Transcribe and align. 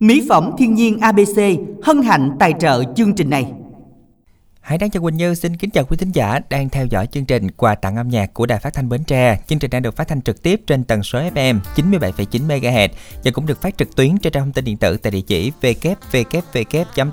Mỹ 0.00 0.26
phẩm 0.28 0.50
thiên 0.58 0.74
nhiên 0.74 0.98
ABC 0.98 1.38
hân 1.82 2.02
hạnh 2.02 2.36
tài 2.38 2.54
trợ 2.60 2.82
chương 2.96 3.14
trình 3.14 3.30
này. 3.30 3.52
Hải 4.60 4.78
Đăng 4.78 4.90
cho 4.90 5.00
Quỳnh 5.00 5.16
Như 5.16 5.34
xin 5.34 5.56
kính 5.56 5.70
chào 5.70 5.84
quý 5.84 5.96
thính 5.96 6.12
giả 6.12 6.40
đang 6.50 6.68
theo 6.68 6.86
dõi 6.86 7.06
chương 7.06 7.24
trình 7.24 7.50
quà 7.50 7.74
tặng 7.74 7.96
âm 7.96 8.08
nhạc 8.08 8.34
của 8.34 8.46
Đài 8.46 8.58
Phát 8.58 8.74
thanh 8.74 8.88
Bến 8.88 9.04
Tre. 9.04 9.38
Chương 9.46 9.58
trình 9.58 9.70
đang 9.70 9.82
được 9.82 9.96
phát 9.96 10.08
thanh 10.08 10.22
trực 10.22 10.42
tiếp 10.42 10.60
trên 10.66 10.84
tần 10.84 11.02
số 11.02 11.18
FM 11.18 11.58
97,9 11.76 12.46
MHz 12.46 12.88
và 13.24 13.30
cũng 13.30 13.46
được 13.46 13.62
phát 13.62 13.78
trực 13.78 13.96
tuyến 13.96 14.18
trên 14.18 14.32
trang 14.32 14.42
thông 14.42 14.52
tin 14.52 14.64
điện 14.64 14.76
tử 14.76 14.96
tại 14.96 15.10
địa 15.10 15.20
chỉ 15.20 15.52
www.thpt.vn 15.62 17.06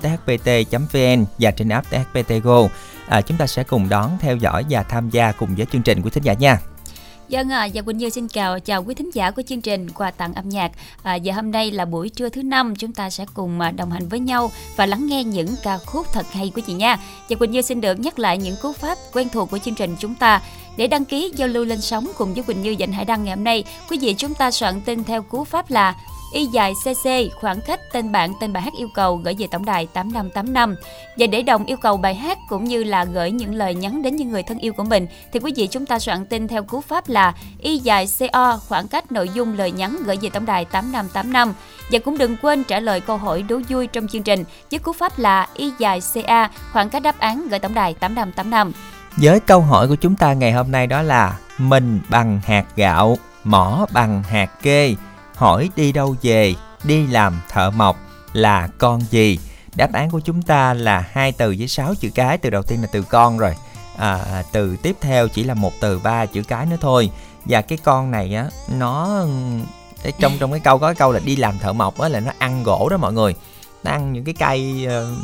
và 1.38 1.50
trên 1.50 1.68
app 1.68 1.90
THPT 1.90 2.32
Go. 2.42 2.68
À, 3.08 3.20
chúng 3.20 3.36
ta 3.36 3.46
sẽ 3.46 3.64
cùng 3.64 3.88
đón 3.88 4.10
theo 4.20 4.36
dõi 4.36 4.64
và 4.70 4.82
tham 4.82 5.10
gia 5.10 5.32
cùng 5.32 5.54
với 5.56 5.66
chương 5.72 5.82
trình 5.82 6.02
của 6.02 6.10
thính 6.10 6.24
giả 6.24 6.32
nha. 6.32 6.58
Dân 7.28 7.48
à, 7.52 7.68
và 7.74 7.82
Quỳnh 7.82 7.98
Như 7.98 8.10
xin 8.10 8.28
chào 8.28 8.60
chào 8.60 8.84
quý 8.84 8.94
thính 8.94 9.10
giả 9.14 9.30
của 9.30 9.42
chương 9.42 9.60
trình 9.60 9.90
quà 9.90 10.10
tặng 10.10 10.34
âm 10.34 10.48
nhạc. 10.48 10.70
À, 11.02 11.18
và 11.24 11.34
hôm 11.34 11.50
nay 11.50 11.70
là 11.70 11.84
buổi 11.84 12.08
trưa 12.08 12.28
thứ 12.28 12.42
năm 12.42 12.76
chúng 12.76 12.92
ta 12.92 13.10
sẽ 13.10 13.26
cùng 13.34 13.60
à, 13.60 13.70
đồng 13.70 13.90
hành 13.90 14.08
với 14.08 14.20
nhau 14.20 14.50
và 14.76 14.86
lắng 14.86 15.06
nghe 15.06 15.24
những 15.24 15.48
ca 15.62 15.78
khúc 15.78 16.06
thật 16.12 16.26
hay 16.32 16.52
của 16.54 16.60
chị 16.60 16.72
nha. 16.72 16.98
Và 17.28 17.36
Quỳnh 17.36 17.50
Như 17.50 17.62
xin 17.62 17.80
được 17.80 18.00
nhắc 18.00 18.18
lại 18.18 18.38
những 18.38 18.56
cú 18.62 18.72
pháp 18.72 18.98
quen 19.12 19.28
thuộc 19.28 19.50
của 19.50 19.58
chương 19.58 19.74
trình 19.74 19.96
chúng 19.98 20.14
ta. 20.14 20.42
Để 20.76 20.86
đăng 20.86 21.04
ký 21.04 21.32
giao 21.36 21.48
lưu 21.48 21.64
lên 21.64 21.80
sóng 21.80 22.06
cùng 22.18 22.34
với 22.34 22.42
Quỳnh 22.42 22.62
Như 22.62 22.70
dành 22.70 22.92
Hải 22.92 23.04
Đăng 23.04 23.24
ngày 23.24 23.36
hôm 23.36 23.44
nay, 23.44 23.64
quý 23.90 23.98
vị 23.98 24.14
chúng 24.18 24.34
ta 24.34 24.50
soạn 24.50 24.80
tin 24.80 25.04
theo 25.04 25.22
cú 25.22 25.44
pháp 25.44 25.70
là 25.70 25.94
y 26.32 26.46
dài 26.46 26.74
cc 26.84 27.08
khoảng 27.40 27.60
cách 27.60 27.80
tên 27.92 28.12
bạn, 28.12 28.32
tên 28.40 28.52
bài 28.52 28.62
hát 28.62 28.72
yêu 28.78 28.88
cầu 28.94 29.16
gửi 29.16 29.34
về 29.38 29.46
tổng 29.50 29.64
đài 29.64 29.86
8585 29.86 30.76
và 31.16 31.26
để 31.26 31.42
đồng 31.42 31.64
yêu 31.64 31.76
cầu 31.76 31.96
bài 31.96 32.14
hát 32.14 32.38
cũng 32.48 32.64
như 32.64 32.84
là 32.84 33.04
gửi 33.04 33.30
những 33.30 33.54
lời 33.54 33.74
nhắn 33.74 34.02
đến 34.02 34.16
những 34.16 34.30
người 34.30 34.42
thân 34.42 34.58
yêu 34.58 34.72
của 34.72 34.84
mình, 34.84 35.06
thì 35.32 35.40
quý 35.40 35.52
vị 35.56 35.66
chúng 35.66 35.86
ta 35.86 35.98
soạn 35.98 36.26
tin 36.26 36.48
theo 36.48 36.62
cú 36.62 36.80
pháp 36.80 37.08
là 37.08 37.34
y 37.58 37.78
dài 37.78 38.08
co 38.32 38.60
khoảng 38.68 38.88
cách 38.88 39.12
nội 39.12 39.30
dung 39.34 39.58
lời 39.58 39.70
nhắn 39.70 39.96
gửi 40.04 40.18
về 40.22 40.30
tổng 40.30 40.46
đài 40.46 40.64
8585 40.64 41.54
và 41.92 41.98
cũng 41.98 42.18
đừng 42.18 42.36
quên 42.42 42.64
trả 42.64 42.80
lời 42.80 43.00
câu 43.00 43.16
hỏi 43.16 43.42
đố 43.42 43.60
vui 43.68 43.86
trong 43.86 44.08
chương 44.08 44.22
trình 44.22 44.44
với 44.70 44.78
cú 44.78 44.92
pháp 44.92 45.18
là 45.18 45.48
y 45.54 45.72
dài 45.78 46.00
ca 46.26 46.50
khoảng 46.72 46.90
cách 46.90 47.02
đáp 47.02 47.18
án 47.18 47.48
gửi 47.48 47.58
tổng 47.58 47.74
đài 47.74 47.94
8585 47.94 48.72
với 49.16 49.40
câu 49.40 49.60
hỏi 49.60 49.88
của 49.88 49.94
chúng 49.94 50.16
ta 50.16 50.32
ngày 50.32 50.52
hôm 50.52 50.70
nay 50.70 50.86
đó 50.86 51.02
là 51.02 51.38
mình 51.58 52.00
bằng 52.08 52.40
hạt 52.44 52.64
gạo, 52.76 53.18
mỏ 53.44 53.86
bằng 53.92 54.22
hạt 54.22 54.62
kê 54.62 54.94
hỏi 55.38 55.70
đi 55.76 55.92
đâu 55.92 56.16
về, 56.22 56.54
đi 56.84 57.06
làm 57.06 57.40
thợ 57.48 57.70
mộc 57.70 57.96
là 58.32 58.68
con 58.78 59.00
gì? 59.10 59.38
Đáp 59.74 59.92
án 59.92 60.10
của 60.10 60.20
chúng 60.20 60.42
ta 60.42 60.74
là 60.74 61.08
hai 61.12 61.32
từ 61.32 61.54
với 61.58 61.68
sáu 61.68 61.94
chữ 61.94 62.10
cái, 62.14 62.38
từ 62.38 62.50
đầu 62.50 62.62
tiên 62.62 62.82
là 62.82 62.88
từ 62.92 63.02
con 63.02 63.38
rồi. 63.38 63.54
À, 63.98 64.42
từ 64.52 64.76
tiếp 64.76 64.96
theo 65.00 65.28
chỉ 65.28 65.44
là 65.44 65.54
một 65.54 65.72
từ 65.80 65.98
ba 65.98 66.26
chữ 66.26 66.42
cái 66.42 66.66
nữa 66.66 66.76
thôi. 66.80 67.10
Và 67.44 67.62
cái 67.62 67.78
con 67.84 68.10
này 68.10 68.34
á, 68.34 68.48
nó 68.68 69.24
trong 70.20 70.32
trong 70.38 70.50
cái 70.50 70.60
câu 70.60 70.78
có 70.78 70.86
cái 70.86 70.94
câu 70.94 71.12
là 71.12 71.20
đi 71.20 71.36
làm 71.36 71.58
thợ 71.58 71.72
mộc 71.72 71.98
á 71.98 72.08
là 72.08 72.20
nó 72.20 72.32
ăn 72.38 72.62
gỗ 72.62 72.88
đó 72.90 72.96
mọi 72.96 73.12
người. 73.12 73.34
Nó 73.84 73.90
ăn 73.90 74.12
những 74.12 74.24
cái 74.24 74.34
cây 74.38 74.86
ờ, 74.88 75.14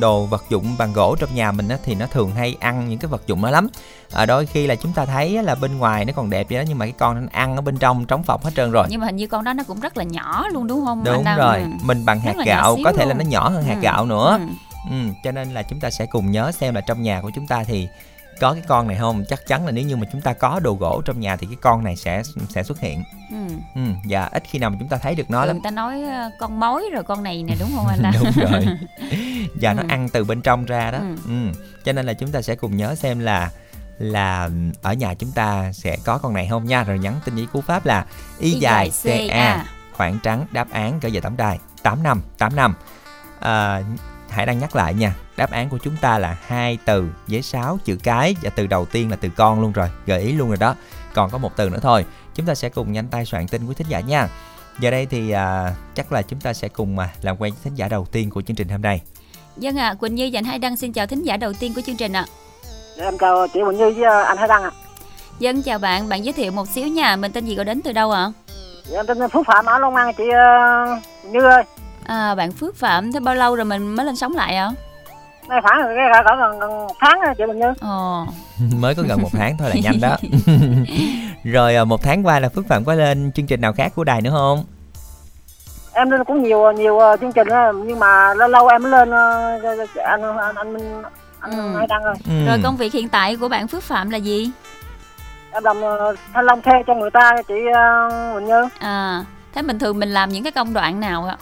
đồ 0.00 0.26
vật 0.26 0.44
dụng 0.48 0.76
bằng 0.78 0.92
gỗ 0.92 1.16
trong 1.18 1.34
nhà 1.34 1.52
mình 1.52 1.68
á, 1.68 1.78
thì 1.84 1.94
nó 1.94 2.06
thường 2.06 2.30
hay 2.30 2.56
ăn 2.60 2.88
những 2.88 2.98
cái 2.98 3.08
vật 3.08 3.26
dụng 3.26 3.42
đó 3.42 3.50
lắm 3.50 3.68
à, 4.14 4.26
đôi 4.26 4.46
khi 4.46 4.66
là 4.66 4.74
chúng 4.74 4.92
ta 4.92 5.06
thấy 5.06 5.42
là 5.42 5.54
bên 5.54 5.78
ngoài 5.78 6.04
nó 6.04 6.12
còn 6.16 6.30
đẹp 6.30 6.46
vậy 6.50 6.58
đó 6.58 6.64
nhưng 6.68 6.78
mà 6.78 6.86
cái 6.86 6.94
con 6.98 7.20
nó 7.20 7.28
ăn 7.32 7.56
ở 7.56 7.62
bên 7.62 7.78
trong 7.78 8.04
trống 8.04 8.22
phọc 8.22 8.44
hết 8.44 8.50
trơn 8.56 8.70
rồi 8.70 8.86
nhưng 8.90 9.00
mà 9.00 9.06
hình 9.06 9.16
như 9.16 9.26
con 9.26 9.44
đó 9.44 9.52
nó 9.52 9.64
cũng 9.64 9.80
rất 9.80 9.96
là 9.96 10.04
nhỏ 10.04 10.46
luôn 10.52 10.66
đúng 10.66 10.84
không 10.84 11.04
đúng 11.04 11.24
anh 11.24 11.38
rồi 11.38 11.64
mình 11.82 12.04
bằng 12.04 12.20
hạt 12.20 12.34
gạo 12.46 12.76
có 12.84 12.92
thể 12.92 13.04
luôn. 13.04 13.08
là 13.08 13.14
nó 13.14 13.30
nhỏ 13.30 13.48
hơn 13.48 13.64
hạt 13.64 13.74
ừ. 13.74 13.80
gạo 13.80 14.06
nữa 14.06 14.38
ừ. 14.40 14.46
Ừ, 14.90 14.96
cho 15.24 15.32
nên 15.32 15.50
là 15.50 15.62
chúng 15.62 15.80
ta 15.80 15.90
sẽ 15.90 16.06
cùng 16.06 16.30
nhớ 16.30 16.52
xem 16.52 16.74
là 16.74 16.80
trong 16.80 17.02
nhà 17.02 17.20
của 17.20 17.30
chúng 17.34 17.46
ta 17.46 17.64
thì 17.64 17.88
có 18.40 18.52
cái 18.52 18.62
con 18.66 18.88
này 18.88 18.96
không 19.00 19.24
chắc 19.28 19.46
chắn 19.46 19.66
là 19.66 19.72
nếu 19.72 19.84
như 19.84 19.96
mà 19.96 20.06
chúng 20.12 20.20
ta 20.20 20.32
có 20.32 20.60
đồ 20.60 20.74
gỗ 20.74 21.02
trong 21.04 21.20
nhà 21.20 21.36
thì 21.36 21.46
cái 21.46 21.56
con 21.60 21.84
này 21.84 21.96
sẽ 21.96 22.22
sẽ 22.48 22.62
xuất 22.62 22.80
hiện 22.80 23.04
ừ. 23.30 23.54
ừ 23.74 23.80
và 24.08 24.24
ít 24.32 24.42
khi 24.50 24.58
nào 24.58 24.70
mà 24.70 24.76
chúng 24.80 24.88
ta 24.88 24.96
thấy 24.96 25.14
được 25.14 25.30
nó 25.30 25.44
lắm 25.44 25.56
người 25.56 25.62
ta 25.64 25.70
nói 25.70 26.02
ờ, 26.02 26.30
con 26.38 26.60
mối 26.60 26.84
rồi 26.92 27.02
con 27.02 27.22
này 27.22 27.42
nè 27.42 27.54
đúng 27.60 27.68
không 27.76 27.86
anh 27.86 28.12
đúng 28.20 28.32
rồi 28.50 28.66
và 29.60 29.70
ừ. 29.70 29.74
nó 29.74 29.82
ăn 29.88 30.08
từ 30.08 30.24
bên 30.24 30.42
trong 30.42 30.64
ra 30.64 30.90
đó 30.90 30.98
ừ. 30.98 31.16
ừ 31.26 31.60
cho 31.84 31.92
nên 31.92 32.06
là 32.06 32.12
chúng 32.12 32.30
ta 32.30 32.42
sẽ 32.42 32.54
cùng 32.54 32.76
nhớ 32.76 32.94
xem 32.94 33.18
là 33.18 33.50
là 33.98 34.50
ở 34.82 34.92
nhà 34.92 35.14
chúng 35.14 35.32
ta 35.32 35.72
sẽ 35.72 35.96
có 36.04 36.18
con 36.18 36.34
này 36.34 36.46
không 36.50 36.64
nha? 36.64 36.84
Rồi 36.84 36.98
nhắn 36.98 37.20
tin 37.24 37.34
với 37.34 37.46
cú 37.52 37.60
pháp 37.60 37.86
là 37.86 38.06
y, 38.38 38.52
y 38.52 38.60
dài 38.60 38.90
ca 39.28 39.66
khoảng 39.92 40.18
trắng 40.22 40.46
đáp 40.50 40.70
án 40.70 41.00
gửi 41.00 41.12
về 41.12 41.20
tổng 41.20 41.36
đài 41.36 41.58
tám 41.82 42.02
năm 42.02 42.22
tám 42.38 42.56
năm. 42.56 42.74
À, 43.40 43.82
hãy 44.28 44.46
đăng 44.46 44.58
nhắc 44.58 44.76
lại 44.76 44.94
nha 44.94 45.14
đáp 45.36 45.50
án 45.50 45.68
của 45.68 45.78
chúng 45.78 45.96
ta 45.96 46.18
là 46.18 46.36
hai 46.46 46.78
từ 46.84 47.08
với 47.26 47.42
sáu 47.42 47.78
chữ 47.84 47.96
cái 48.02 48.36
và 48.42 48.50
từ 48.50 48.66
đầu 48.66 48.84
tiên 48.84 49.10
là 49.10 49.16
từ 49.16 49.28
con 49.28 49.60
luôn 49.60 49.72
rồi 49.72 49.88
gợi 50.06 50.20
ý 50.20 50.32
luôn 50.32 50.48
rồi 50.48 50.56
đó. 50.56 50.74
Còn 51.14 51.30
có 51.30 51.38
một 51.38 51.56
từ 51.56 51.70
nữa 51.70 51.80
thôi 51.82 52.04
chúng 52.34 52.46
ta 52.46 52.54
sẽ 52.54 52.68
cùng 52.68 52.92
nhanh 52.92 53.08
tay 53.08 53.24
soạn 53.24 53.48
tin 53.48 53.66
của 53.66 53.74
thính 53.74 53.88
giả 53.88 54.00
nha. 54.00 54.28
Giờ 54.80 54.90
đây 54.90 55.06
thì 55.06 55.30
à, 55.30 55.74
chắc 55.94 56.12
là 56.12 56.22
chúng 56.22 56.40
ta 56.40 56.52
sẽ 56.52 56.68
cùng 56.68 56.98
à, 56.98 57.08
làm 57.22 57.36
quen 57.36 57.52
với 57.52 57.60
thính 57.64 57.74
giả 57.74 57.88
đầu 57.88 58.06
tiên 58.12 58.30
của 58.30 58.42
chương 58.42 58.56
trình 58.56 58.68
hôm 58.68 58.82
nay. 58.82 59.00
Dân 59.56 59.78
ạ, 59.78 59.88
à, 59.88 59.94
Quỳnh 59.94 60.14
Như 60.14 60.24
dành 60.24 60.44
hai 60.44 60.58
đăng 60.58 60.76
xin 60.76 60.92
chào 60.92 61.06
thính 61.06 61.22
giả 61.22 61.36
đầu 61.36 61.52
tiên 61.52 61.74
của 61.74 61.80
chương 61.86 61.96
trình 61.96 62.12
ạ. 62.12 62.26
À. 62.28 62.32
Dạ, 62.96 63.04
em 63.04 63.18
chào 63.18 63.46
chị 63.48 63.60
Quỳnh 63.66 63.78
Như 63.78 63.90
với 63.96 64.04
à, 64.04 64.22
anh 64.22 64.36
Hai 64.36 64.48
Đăng 64.48 64.62
ạ. 64.62 64.70
À. 64.74 64.78
Dân 65.38 65.62
chào 65.62 65.78
bạn, 65.78 66.08
bạn 66.08 66.24
giới 66.24 66.32
thiệu 66.32 66.52
một 66.52 66.68
xíu 66.68 66.86
nha, 66.86 67.16
mình 67.16 67.32
tên 67.32 67.44
gì 67.44 67.54
gọi 67.54 67.64
đến 67.64 67.82
từ 67.82 67.92
đâu 67.92 68.10
ạ? 68.10 68.20
À? 68.20 68.32
Dạ, 68.84 68.98
em 68.98 69.06
tên 69.06 69.28
Phước 69.28 69.46
Phạm 69.46 69.64
ở 69.64 69.78
Long 69.78 69.94
An 69.94 70.12
chị 70.16 70.24
uh, 70.24 71.32
Như 71.32 71.40
ơi. 71.40 71.62
À, 72.04 72.34
bạn 72.34 72.52
Phước 72.52 72.76
Phạm, 72.76 73.12
thế 73.12 73.20
bao 73.20 73.34
lâu 73.34 73.56
rồi 73.56 73.64
mình 73.64 73.88
mới 73.88 74.06
lên 74.06 74.16
sống 74.16 74.36
lại 74.36 74.56
ạ? 74.56 74.64
À? 74.64 74.72
Đây 75.48 75.60
khoảng 75.62 75.96
cái 75.96 76.24
cỡ 76.24 76.34
gần, 76.36 76.58
gần 76.58 76.70
tháng 77.00 77.20
rồi 77.20 77.34
chị 77.38 77.44
Quỳnh 77.46 77.58
Như. 77.58 77.72
Ồ. 77.80 78.26
mới 78.80 78.94
có 78.94 79.02
gần 79.08 79.22
một 79.22 79.30
tháng 79.32 79.56
thôi 79.58 79.70
là 79.70 79.76
nhanh 79.82 80.00
đó. 80.00 80.16
rồi 81.44 81.76
à, 81.76 81.84
một 81.84 82.02
tháng 82.02 82.26
qua 82.26 82.40
là 82.40 82.48
Phước 82.48 82.66
Phạm 82.68 82.84
có 82.84 82.94
lên 82.94 83.32
chương 83.32 83.46
trình 83.46 83.60
nào 83.60 83.72
khác 83.72 83.92
của 83.94 84.04
đài 84.04 84.22
nữa 84.22 84.30
không? 84.30 84.64
em 85.96 86.10
lên 86.10 86.24
cũng 86.24 86.42
nhiều 86.42 86.72
nhiều 86.72 86.94
uh, 86.94 87.20
chương 87.20 87.32
trình 87.32 87.48
đó, 87.48 87.72
nhưng 87.86 87.98
mà 87.98 88.34
lâu 88.34 88.48
lâu 88.48 88.68
em 88.68 88.82
mới 88.82 88.92
lên 88.92 89.08
uh, 89.08 89.96
anh 89.96 90.22
anh 90.38 90.54
anh 90.54 91.02
anh 91.50 91.72
ừ. 91.72 91.78
hay 91.78 91.86
đăng 91.86 92.04
rồi. 92.04 92.14
Ừ. 92.26 92.46
Rồi 92.46 92.60
công 92.62 92.76
việc 92.76 92.92
hiện 92.92 93.08
tại 93.08 93.36
của 93.36 93.48
bạn 93.48 93.68
Phước 93.68 93.82
Phạm 93.82 94.10
là 94.10 94.18
gì? 94.18 94.50
Em 95.52 95.64
làm 95.64 95.78
uh, 95.78 96.18
thanh 96.32 96.44
long 96.44 96.62
thuê 96.62 96.82
cho 96.86 96.94
người 96.94 97.10
ta 97.10 97.32
chị 97.48 97.54
uh, 97.54 98.34
Quỳnh 98.34 98.46
Như. 98.46 98.68
À, 98.78 99.24
thế 99.54 99.62
bình 99.62 99.78
thường 99.78 99.98
mình 99.98 100.10
làm 100.10 100.28
những 100.28 100.42
cái 100.42 100.52
công 100.52 100.72
đoạn 100.72 101.00
nào 101.00 101.24
ạ? 101.24 101.36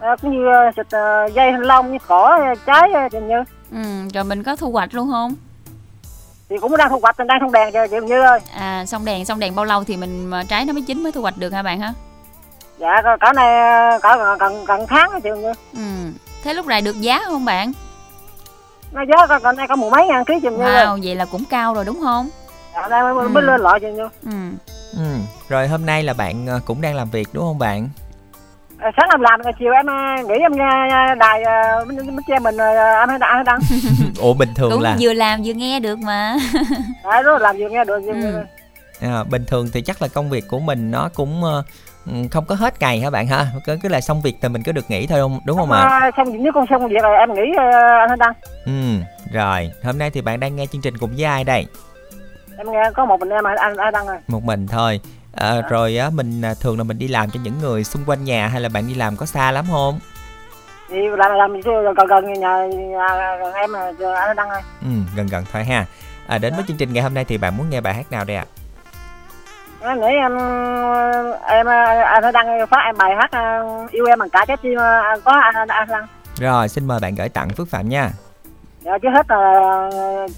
À, 0.00 0.16
cũng 0.22 0.30
như 0.30 0.46
xịt 0.76 0.86
uh, 0.86 1.34
dây 1.34 1.52
thanh 1.52 1.62
long 1.62 1.92
như 1.92 1.98
cỏ 2.06 2.54
trái 2.66 2.90
Quỳnh 3.10 3.28
Như. 3.28 3.42
Ừ, 3.72 4.08
rồi 4.14 4.24
mình 4.24 4.42
có 4.42 4.56
thu 4.56 4.70
hoạch 4.70 4.94
luôn 4.94 5.10
không? 5.10 5.34
thì 6.48 6.58
cũng 6.58 6.76
đang 6.76 6.88
thu 6.88 6.98
hoạch 7.02 7.18
đang 7.18 7.38
xong 7.40 7.52
đèn 7.52 7.72
chị 7.72 7.78
Quỳnh 7.90 8.06
Như 8.06 8.20
ơi. 8.20 8.40
À, 8.54 8.86
xong 8.86 9.04
đèn 9.04 9.24
xong 9.24 9.40
đèn 9.40 9.54
bao 9.54 9.64
lâu 9.64 9.84
thì 9.84 9.96
mình 9.96 10.30
trái 10.48 10.64
nó 10.64 10.72
mới 10.72 10.82
chín 10.82 11.02
mới 11.02 11.12
thu 11.12 11.22
hoạch 11.22 11.38
được 11.38 11.52
hả 11.52 11.62
bạn 11.62 11.80
hả? 11.80 11.92
dạ 12.78 13.02
cỡ 13.20 13.32
này 13.32 13.50
cỡ 14.02 14.36
gần 14.40 14.64
gần 14.64 14.86
tháng 14.86 15.20
chứ 15.20 15.34
như 15.34 15.52
ừ 15.72 15.80
thế 16.44 16.54
lúc 16.54 16.66
này 16.66 16.80
được 16.80 17.00
giá 17.00 17.20
không 17.24 17.44
bạn 17.44 17.72
nó 18.92 19.02
giá 19.02 19.38
còn 19.42 19.56
đây 19.56 19.68
có 19.68 19.76
mười 19.76 19.90
mấy 19.90 20.06
ngàn 20.06 20.24
ký 20.24 20.34
chừng 20.42 20.58
như 20.58 20.64
wow, 20.64 21.00
vậy. 21.04 21.14
là 21.14 21.24
cũng 21.24 21.44
cao 21.50 21.74
rồi 21.74 21.84
đúng 21.84 22.00
không? 22.00 22.28
Dạ 22.74 22.88
đây 22.88 23.02
mới, 23.02 23.24
ừ. 23.24 23.28
mới 23.28 23.42
lên 23.42 23.60
loại 23.60 23.80
chừng 23.80 23.94
như 23.94 24.08
ừ. 24.24 24.30
ừ 24.96 25.16
rồi 25.48 25.68
hôm 25.68 25.86
nay 25.86 26.02
là 26.02 26.12
bạn 26.12 26.46
ờ, 26.46 26.60
cũng 26.64 26.80
đang 26.80 26.94
làm 26.94 27.10
việc 27.10 27.28
đúng 27.32 27.44
không 27.44 27.58
bạn? 27.58 27.88
À, 28.78 28.90
sáng 28.96 29.08
em 29.12 29.20
làm 29.20 29.40
chiều 29.58 29.72
em 29.72 29.86
ờ, 29.86 29.94
nghỉ 30.28 30.34
em 30.40 30.52
nghe 30.52 31.14
đài 31.18 31.42
bến 31.88 32.16
tre 32.28 32.38
mình 32.38 32.56
anh 32.56 33.08
hay 33.08 33.18
đăng 33.18 33.44
đăng. 33.44 33.60
Ủa 34.20 34.34
bình 34.34 34.54
thường 34.56 34.70
cũng 34.70 34.80
là 34.80 34.96
vừa 35.00 35.12
làm 35.12 35.40
vừa 35.44 35.52
nghe 35.52 35.80
được 35.80 35.98
mà. 35.98 36.36
Đấy 37.04 37.22
đó 37.22 37.38
làm 37.38 37.56
vừa 37.58 37.68
nghe 37.68 37.84
được 37.84 38.00
ừ. 38.06 38.44
à, 39.00 39.24
bình 39.24 39.44
thường 39.46 39.68
thì 39.72 39.82
chắc 39.82 40.02
là 40.02 40.08
công 40.08 40.30
việc 40.30 40.48
của 40.48 40.58
mình 40.58 40.90
nó 40.90 41.08
cũng 41.14 41.42
không 42.30 42.44
có 42.44 42.54
hết 42.54 42.80
ngày 42.80 43.00
hả 43.00 43.10
bạn 43.10 43.26
ha 43.26 43.46
cứ 43.66 43.78
cứ 43.82 43.88
là 43.88 44.00
xong 44.00 44.22
việc 44.22 44.36
thì 44.42 44.48
mình 44.48 44.62
cứ 44.62 44.72
được 44.72 44.90
nghỉ 44.90 45.06
thôi 45.06 45.20
không? 45.20 45.40
Đúng 45.44 45.56
không 45.58 45.72
ạ? 45.72 45.80
À? 45.80 46.10
xong 46.16 46.42
nếu 46.42 46.52
con 46.54 46.66
xong 46.70 46.88
việc 46.88 47.02
rồi 47.02 47.16
em 47.16 47.34
nghỉ 47.34 47.42
ờ, 47.56 47.64
anh 47.98 48.08
Thanh 48.08 48.18
Đăng. 48.18 48.32
Ừ 48.66 48.72
rồi. 49.32 49.70
Hôm 49.84 49.98
nay 49.98 50.10
thì 50.10 50.20
bạn 50.20 50.40
đang 50.40 50.56
nghe 50.56 50.66
chương 50.66 50.82
trình 50.82 50.98
cùng 50.98 51.10
với 51.16 51.24
ai 51.24 51.44
đây? 51.44 51.66
Em 52.58 52.72
nghe 52.72 52.82
có 52.94 53.04
một 53.04 53.20
mình 53.20 53.28
em 53.28 53.44
anh 53.44 53.76
anh 53.76 53.92
Đăng 53.92 54.06
rồi 54.06 54.16
một 54.28 54.42
mình 54.44 54.66
thôi. 54.66 55.00
À, 55.34 55.48
à. 55.50 55.60
rồi 55.70 55.96
á 55.96 56.10
mình 56.10 56.42
à, 56.42 56.54
thường 56.60 56.78
là 56.78 56.84
mình 56.84 56.98
đi 56.98 57.08
làm 57.08 57.30
cho 57.30 57.40
những 57.42 57.58
người 57.58 57.84
xung 57.84 58.04
quanh 58.06 58.24
nhà 58.24 58.48
hay 58.48 58.60
là 58.60 58.68
bạn 58.68 58.88
đi 58.88 58.94
làm 58.94 59.16
có 59.16 59.26
xa 59.26 59.52
lắm 59.52 59.64
không? 59.70 60.00
Thì 60.88 60.96
làm 61.16 61.32
làm 61.36 61.60
gần 61.60 62.06
gần 62.08 62.32
nhà, 62.32 62.66
nhà 62.66 63.36
gần 63.40 63.52
em 63.52 63.72
anh 64.14 64.36
Đăng 64.36 64.48
ơi. 64.48 64.62
Ừ 64.82 64.88
gần 65.16 65.26
gần 65.26 65.44
thôi 65.52 65.64
ha. 65.64 65.86
À, 66.26 66.38
đến 66.38 66.54
với 66.56 66.64
chương 66.68 66.76
trình 66.76 66.92
ngày 66.92 67.02
hôm 67.02 67.14
nay 67.14 67.24
thì 67.24 67.38
bạn 67.38 67.56
muốn 67.56 67.70
nghe 67.70 67.80
bài 67.80 67.94
hát 67.94 68.12
nào 68.12 68.24
đây 68.24 68.36
ạ? 68.36 68.44
à? 68.56 68.61
Nghĩ 69.82 70.06
em 70.06 70.38
em 71.46 71.66
anh 71.66 72.22
phải 72.22 72.32
đăng 72.32 72.66
phát 72.66 72.82
em 72.84 72.96
bài 72.98 73.14
hát 73.16 73.30
ờ, 73.30 73.62
yêu 73.90 74.06
em 74.06 74.18
bằng 74.18 74.30
cả 74.30 74.44
trái 74.48 74.56
tim 74.56 74.78
ờ, 74.78 75.02
có 75.24 75.32
anh 75.32 75.54
anh 75.54 75.88
đăng 75.88 76.06
rồi 76.40 76.68
xin 76.68 76.86
mời 76.86 77.00
bạn 77.00 77.14
gửi 77.14 77.28
tặng 77.28 77.48
phước 77.48 77.68
phạm 77.68 77.88
nha. 77.88 78.10
Dạ 78.80 78.98
chứ 79.02 79.08
hết 79.08 79.30
là 79.30 79.90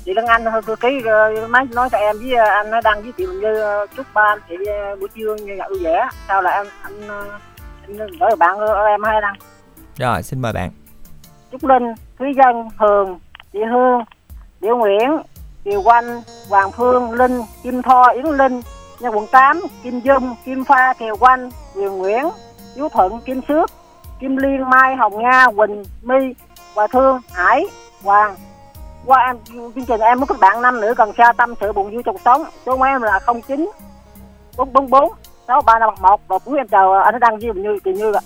chị 0.05 0.14
Lân 0.14 0.26
Anh 0.26 0.44
thư 0.67 0.76
ký 0.76 1.02
máy 1.49 1.67
nói 1.75 1.88
cho 1.93 1.99
em 1.99 2.17
với 2.19 2.35
anh 2.35 2.70
đăng 2.85 3.02
với 3.02 3.12
chị 3.12 3.26
Như 3.26 3.64
chúc 3.96 4.06
ba 4.14 4.23
anh 4.23 4.38
chị 4.49 4.55
buổi 5.00 5.08
trưa 5.14 5.35
như 5.35 5.58
vui 5.69 5.79
vẻ. 5.85 6.08
Sau 6.29 6.43
là 6.43 6.50
em 6.50 6.67
anh, 6.82 7.08
anh 7.82 7.96
gửi 7.96 8.37
bạn 8.38 8.58
em 8.87 9.02
hai 9.02 9.20
đăng. 9.20 9.35
Rồi 9.96 10.23
xin 10.23 10.43
mời 10.43 10.52
bạn. 10.52 10.70
Trúc 11.52 11.64
Linh 11.64 11.94
Thúy 12.19 12.35
Dân 12.37 12.69
Hường 12.79 13.19
chị 13.52 13.58
Hương 13.70 14.05
Điệu 14.61 14.76
Nguyễn 14.76 15.23
Kiều 15.64 15.82
Quanh 15.82 16.23
Hoàng 16.49 16.73
Phương 16.73 17.12
Linh 17.12 17.43
Kim 17.62 17.82
Tho 17.82 18.08
Yến 18.08 18.25
Linh 18.25 18.61
nhà 19.04 19.10
quận 19.10 19.26
8, 19.26 19.60
Kim 19.82 20.00
Dung, 20.00 20.34
Kim 20.44 20.64
Pha, 20.64 20.92
Kiều 20.98 21.16
Quanh, 21.16 21.50
Quyền 21.74 21.98
Nguyễn, 21.98 22.24
Phú 22.76 22.88
Thuận, 22.88 23.20
Kim 23.20 23.40
Sước, 23.48 23.70
Kim 24.20 24.36
Liên 24.36 24.70
Mai 24.70 24.96
Hồng 24.96 25.22
Nga 25.22 25.46
Quỳnh 25.56 25.82
My 26.02 26.34
Hòa 26.74 26.86
Thương 26.92 27.20
Hải 27.32 27.64
Hoàng. 28.02 28.36
Qua 29.06 29.26
em 29.26 29.36
chương 29.74 29.84
trình 29.86 30.00
em 30.00 30.20
muốn 30.20 30.26
các 30.26 30.38
bạn 30.40 30.62
năm 30.62 30.80
nữa 30.80 30.94
cần 30.96 31.12
xa 31.18 31.32
tâm 31.32 31.54
sự 31.60 31.72
buồn 31.72 31.90
vui 31.90 32.02
trong 32.02 32.16
sống. 32.24 32.44
Số 32.66 32.76
máy 32.76 32.92
em 32.92 33.02
là 33.02 33.20
09 33.26 33.70
444 34.56 35.12
6351 35.46 36.20
và 36.28 36.38
cuối 36.38 36.58
em 36.58 36.68
chào 36.68 36.92
anh 36.92 37.20
đang 37.20 37.38
với 37.38 37.50
như 37.54 37.78
kỳ 37.84 37.92
như 37.92 38.12
ạ. 38.12 38.20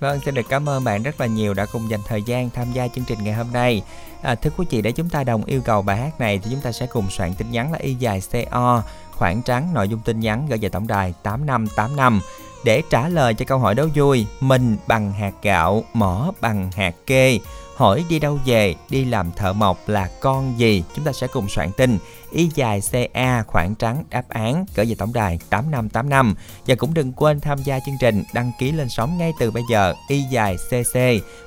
Vâng, 0.00 0.18
xin 0.24 0.34
được 0.34 0.46
cảm 0.48 0.68
ơn 0.68 0.84
bạn 0.84 1.02
rất 1.02 1.20
là 1.20 1.26
nhiều 1.26 1.54
đã 1.54 1.66
cùng 1.72 1.90
dành 1.90 2.00
thời 2.06 2.22
gian 2.22 2.50
tham 2.50 2.66
gia 2.72 2.88
chương 2.88 3.04
trình 3.04 3.18
ngày 3.22 3.34
hôm 3.34 3.46
nay. 3.52 3.82
À, 4.22 4.34
thưa 4.34 4.50
quý 4.56 4.66
chị, 4.70 4.82
để 4.82 4.92
chúng 4.92 5.08
ta 5.08 5.24
đồng 5.24 5.44
yêu 5.44 5.60
cầu 5.64 5.82
bài 5.82 5.96
hát 5.96 6.20
này 6.20 6.40
thì 6.44 6.50
chúng 6.50 6.60
ta 6.60 6.72
sẽ 6.72 6.86
cùng 6.86 7.10
soạn 7.10 7.34
tin 7.38 7.50
nhắn 7.50 7.72
là 7.72 7.78
y 7.78 7.94
dài 7.94 8.22
CO, 8.32 8.82
khoảng 9.18 9.42
trắng 9.42 9.74
nội 9.74 9.88
dung 9.88 10.00
tin 10.00 10.20
nhắn 10.20 10.46
gửi 10.48 10.58
về 10.58 10.68
tổng 10.68 10.86
đài 10.86 11.14
8585 11.22 12.20
để 12.64 12.82
trả 12.90 13.08
lời 13.08 13.34
cho 13.34 13.44
câu 13.44 13.58
hỏi 13.58 13.74
đố 13.74 13.86
vui. 13.94 14.26
Mình 14.40 14.76
bằng 14.86 15.12
hạt 15.12 15.34
gạo, 15.42 15.84
mỏ 15.94 16.32
bằng 16.40 16.70
hạt 16.76 16.94
kê. 17.06 17.38
Hỏi 17.76 18.04
đi 18.08 18.18
đâu 18.18 18.38
về, 18.46 18.74
đi 18.90 19.04
làm 19.04 19.32
thợ 19.32 19.52
mộc 19.52 19.88
là 19.88 20.08
con 20.20 20.58
gì? 20.58 20.84
Chúng 20.94 21.04
ta 21.04 21.12
sẽ 21.12 21.26
cùng 21.26 21.48
soạn 21.48 21.72
tin. 21.76 21.98
Y 22.30 22.50
dài 22.54 22.80
CA 22.92 23.42
khoảng 23.42 23.74
trắng 23.74 24.04
đáp 24.10 24.28
án 24.28 24.64
gửi 24.74 24.86
về 24.86 24.94
tổng 24.98 25.12
đài 25.12 25.38
8585 25.50 26.34
và 26.66 26.74
cũng 26.74 26.94
đừng 26.94 27.12
quên 27.12 27.40
tham 27.40 27.62
gia 27.62 27.78
chương 27.86 27.96
trình 28.00 28.24
đăng 28.34 28.52
ký 28.58 28.72
lên 28.72 28.88
sóng 28.88 29.18
ngay 29.18 29.32
từ 29.38 29.50
bây 29.50 29.62
giờ. 29.70 29.94
Y 30.08 30.22
dài 30.22 30.56
CC 30.56 30.98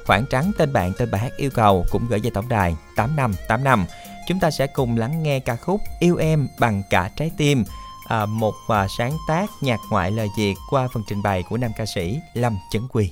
khoảng 0.05 0.25
trắng 0.29 0.51
tên 0.57 0.73
bạn 0.73 0.93
tên 0.97 1.11
bài 1.11 1.21
hát 1.21 1.31
yêu 1.37 1.49
cầu 1.53 1.85
cũng 1.91 2.07
gửi 2.09 2.19
về 2.19 2.29
tổng 2.33 2.49
đài 2.49 2.75
8585 2.95 3.85
chúng 4.27 4.39
ta 4.39 4.51
sẽ 4.51 4.67
cùng 4.67 4.97
lắng 4.97 5.23
nghe 5.23 5.39
ca 5.39 5.55
khúc 5.55 5.81
yêu 5.99 6.17
em 6.17 6.47
bằng 6.59 6.83
cả 6.89 7.09
trái 7.15 7.31
tim 7.37 7.63
à, 8.07 8.25
một 8.25 8.53
à, 8.67 8.87
sáng 8.97 9.17
tác 9.27 9.49
nhạc 9.61 9.79
ngoại 9.91 10.11
lời 10.11 10.27
Việt 10.37 10.55
qua 10.69 10.87
phần 10.93 11.03
trình 11.07 11.21
bày 11.21 11.43
của 11.49 11.57
nam 11.57 11.71
ca 11.77 11.85
sĩ 11.85 12.19
Lâm 12.33 12.57
Chấn 12.71 12.81
Quỳ. 12.91 13.11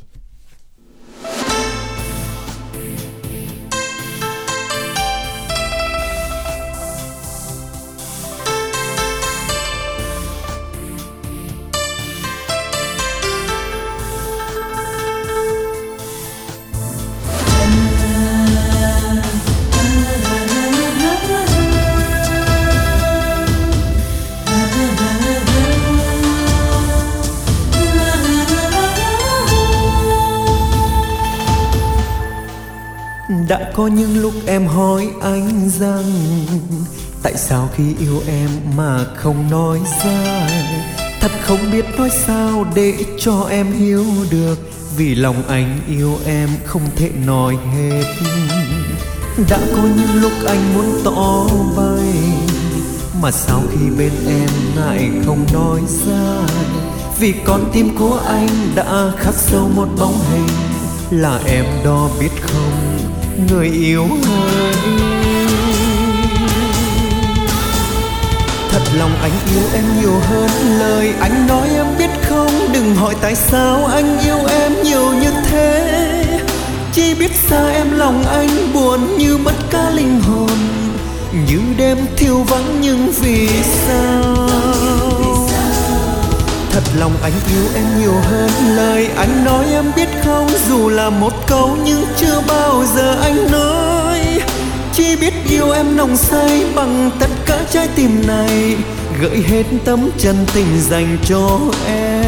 Có 33.79 33.87
những 33.87 34.21
lúc 34.21 34.33
em 34.45 34.67
hỏi 34.67 35.09
anh 35.21 35.69
rằng, 35.79 36.03
tại 37.23 37.33
sao 37.37 37.69
khi 37.75 37.83
yêu 37.99 38.21
em 38.27 38.49
mà 38.77 39.05
không 39.15 39.49
nói 39.49 39.79
ra? 40.05 40.47
Thật 41.21 41.31
không 41.41 41.71
biết 41.71 41.85
nói 41.97 42.09
sao 42.25 42.65
để 42.75 42.93
cho 43.19 43.47
em 43.49 43.73
hiểu 43.73 44.05
được, 44.31 44.59
vì 44.97 45.15
lòng 45.15 45.43
anh 45.47 45.79
yêu 45.87 46.17
em 46.25 46.49
không 46.65 46.81
thể 46.95 47.09
nói 47.25 47.57
hết. 47.73 48.03
Đã 49.49 49.59
có 49.75 49.83
những 49.97 50.21
lúc 50.21 50.31
anh 50.47 50.73
muốn 50.73 51.01
tỏ 51.03 51.45
bày 51.77 52.13
mà 53.21 53.31
sao 53.31 53.61
khi 53.71 53.89
bên 53.97 54.11
em 54.27 54.49
lại 54.75 55.09
không 55.25 55.45
nói 55.53 55.81
ra? 56.07 56.41
Vì 57.19 57.33
con 57.45 57.69
tim 57.73 57.97
của 57.97 58.21
anh 58.27 58.49
đã 58.75 59.11
khắc 59.17 59.33
sâu 59.35 59.69
một 59.75 59.87
bóng 59.99 60.19
hình, 60.31 60.47
là 61.21 61.39
em 61.45 61.65
đó 61.85 62.09
biết 62.19 62.31
không? 62.41 62.88
Người 63.47 63.69
yêu 63.69 64.07
ơi. 64.23 64.73
Thật 68.71 68.81
lòng 68.97 69.11
anh 69.21 69.31
yêu 69.53 69.63
em 69.73 69.83
nhiều 70.01 70.13
hơn 70.19 70.49
lời 70.79 71.13
anh 71.19 71.47
nói, 71.47 71.69
em 71.75 71.85
biết 71.99 72.09
không? 72.29 72.51
Đừng 72.73 72.95
hỏi 72.95 73.15
tại 73.21 73.35
sao 73.35 73.85
anh 73.85 74.19
yêu 74.19 74.37
em 74.49 74.83
nhiều 74.83 75.13
như 75.21 75.31
thế. 75.45 76.25
Chỉ 76.93 77.13
biết 77.13 77.31
xa 77.49 77.69
em 77.69 77.97
lòng 77.97 78.23
anh 78.25 78.73
buồn 78.73 79.17
như 79.17 79.37
mất 79.37 79.55
cả 79.69 79.89
linh 79.89 80.21
hồn. 80.21 80.57
Như 81.47 81.59
đêm 81.77 81.97
thiêu 82.17 82.43
vắng 82.43 82.81
nhưng 82.81 83.11
vì 83.21 83.49
sao? 83.87 84.58
Thật 86.79 86.91
lòng 86.99 87.11
anh 87.21 87.31
yêu 87.53 87.63
em 87.75 87.85
nhiều 87.99 88.13
hơn 88.13 88.49
lời 88.75 89.07
anh 89.17 89.45
nói. 89.45 89.65
Em 89.71 89.85
biết 89.95 90.07
không, 90.23 90.47
dù 90.69 90.89
là 90.89 91.09
một 91.09 91.33
câu 91.47 91.77
nhưng 91.83 92.05
chưa 92.17 92.41
bao 92.47 92.83
giờ 92.95 93.17
anh 93.21 93.51
nói. 93.51 94.19
Chỉ 94.93 95.15
biết 95.15 95.33
yêu 95.49 95.71
em 95.71 95.97
nồng 95.97 96.17
say 96.17 96.65
bằng 96.75 97.11
tất 97.19 97.29
cả 97.45 97.59
trái 97.71 97.87
tim 97.95 98.27
này. 98.27 98.77
Gợi 99.21 99.43
hết 99.47 99.63
tấm 99.85 100.09
chân 100.17 100.35
tình 100.53 100.81
dành 100.89 101.17
cho 101.25 101.59
em. 101.87 102.18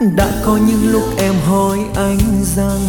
Đã 0.00 0.30
có 0.44 0.56
những 0.66 0.92
lúc 0.92 1.02
em 1.18 1.34
hỏi 1.46 1.78
anh 1.94 2.18
rằng, 2.56 2.80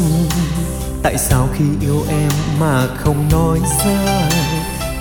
tại 1.04 1.18
sao 1.18 1.50
khi 1.54 1.64
yêu 1.82 2.04
em 2.10 2.30
mà 2.60 2.88
không 2.98 3.30
nói 3.32 3.60
ra? 3.86 4.30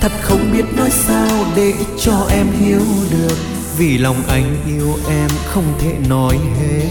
Thật 0.00 0.12
không 0.23 0.52
biết 0.52 0.64
nói 0.76 0.90
sao 0.90 1.44
để 1.56 1.75
cho 1.99 2.26
em 2.30 2.46
hiểu 2.61 2.82
được, 3.11 3.37
vì 3.76 3.99
lòng 3.99 4.23
anh 4.28 4.56
yêu 4.66 4.96
em 5.08 5.30
không 5.46 5.64
thể 5.78 5.94
nói 6.08 6.38
hết. 6.61 6.88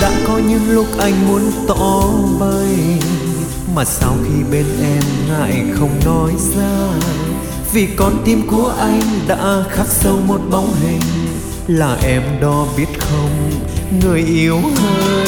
Đã 0.00 0.10
có 0.26 0.38
những 0.38 0.70
lúc 0.70 0.86
anh 0.98 1.28
muốn 1.28 1.50
tỏ 1.68 2.02
bày, 2.40 2.98
mà 3.74 3.84
sao 3.84 4.14
khi 4.24 4.42
bên 4.50 4.66
em 4.82 5.02
ngại 5.28 5.64
không 5.74 6.00
nói 6.04 6.32
ra? 6.56 6.88
Vì 7.72 7.88
con 7.96 8.22
tim 8.24 8.46
của 8.50 8.74
anh 8.78 9.00
đã 9.28 9.64
khắc 9.70 9.86
sâu 9.86 10.18
một 10.26 10.40
bóng 10.50 10.74
hình, 10.82 11.00
là 11.66 11.98
em 12.02 12.22
đó 12.40 12.66
biết 12.76 12.86
không? 12.98 13.61
Người 14.00 14.24
yêu 14.24 14.56
ơi 14.56 15.26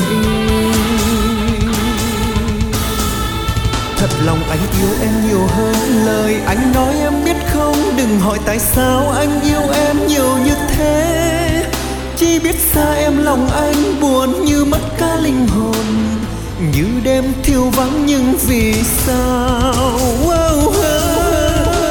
thật 3.96 4.16
lòng 4.26 4.38
anh 4.50 4.58
yêu 4.80 4.88
em 5.00 5.10
nhiều 5.28 5.46
hơn 5.46 5.76
lời 6.06 6.36
anh 6.46 6.72
nói 6.74 6.94
em 7.00 7.24
biết 7.24 7.36
không? 7.52 7.76
Đừng 7.96 8.20
hỏi 8.20 8.38
tại 8.46 8.58
sao 8.58 9.10
anh 9.10 9.40
yêu 9.40 9.60
em 9.74 10.06
nhiều 10.08 10.38
như 10.44 10.54
thế. 10.68 11.66
Chỉ 12.16 12.38
biết 12.38 12.56
xa 12.72 12.94
em 12.94 13.24
lòng 13.24 13.48
anh 13.50 14.00
buồn 14.00 14.44
như 14.44 14.64
mất 14.64 14.80
cả 14.98 15.16
linh 15.16 15.48
hồn. 15.48 15.86
Như 16.72 16.86
đêm 17.02 17.24
thiêu 17.42 17.70
vắng 17.70 18.06
nhưng 18.06 18.34
vì 18.48 18.74
sao? 19.06 19.98
Wow, 20.24 20.72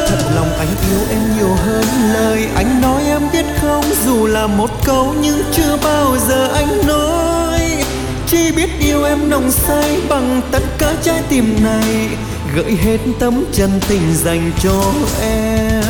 thật 0.07 0.23
lòng 0.35 0.49
anh 0.59 0.67
yêu 0.89 0.99
em 1.09 1.22
hơn 1.55 1.85
lời 2.13 2.47
anh 2.55 2.81
nói, 2.81 3.03
em 3.05 3.21
biết 3.33 3.45
không? 3.61 3.85
Dù 4.05 4.27
là 4.27 4.47
một 4.47 4.69
câu 4.85 5.15
nhưng 5.21 5.43
chưa 5.53 5.77
bao 5.83 6.17
giờ 6.29 6.47
anh 6.53 6.87
nói. 6.87 7.83
Chỉ 8.27 8.51
biết 8.51 8.69
yêu 8.79 9.03
em 9.03 9.29
nồng 9.29 9.51
say 9.51 10.01
bằng 10.09 10.41
tất 10.51 10.63
cả 10.77 10.93
trái 11.03 11.21
tim 11.29 11.63
này, 11.63 12.07
gợi 12.55 12.77
hết 12.83 12.97
tấm 13.19 13.45
chân 13.53 13.71
tình 13.89 14.15
dành 14.23 14.51
cho 14.63 14.83
em. 15.21 15.83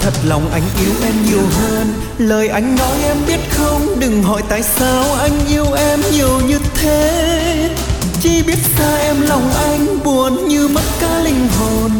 Thật 0.00 0.14
lòng 0.24 0.50
anh 0.52 0.62
yêu 0.80 0.92
em 1.04 1.14
nhiều 1.30 1.42
hơn, 1.60 1.92
lời 2.18 2.48
anh 2.48 2.76
nói 2.76 2.96
em 3.02 3.16
biết 3.26 3.40
không? 3.50 4.00
Đừng 4.00 4.22
hỏi 4.22 4.42
tại 4.48 4.62
sao 4.62 5.04
anh 5.20 5.46
yêu 5.48 5.66
em 5.72 6.00
nhiều 6.12 6.40
như 6.48 6.58
thế. 6.74 7.70
Chỉ 8.20 8.42
biết 8.42 8.58
xa 8.78 8.96
em 8.96 9.20
lòng 9.20 9.50
anh, 9.54 10.02
buồn 10.04 10.48
như 10.48 10.68
mất 10.68 10.82
cả 11.00 11.20
linh 11.24 11.48
hồn. 11.58 11.90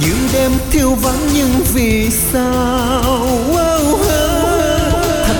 Những 0.00 0.28
đêm 0.32 0.52
thiêu 0.70 0.94
vắng 0.94 1.28
nhưng 1.34 1.50
vì 1.74 2.10
sao? 2.10 3.26
Oh, 3.50 3.94
oh. 3.94 4.06
thật 5.26 5.36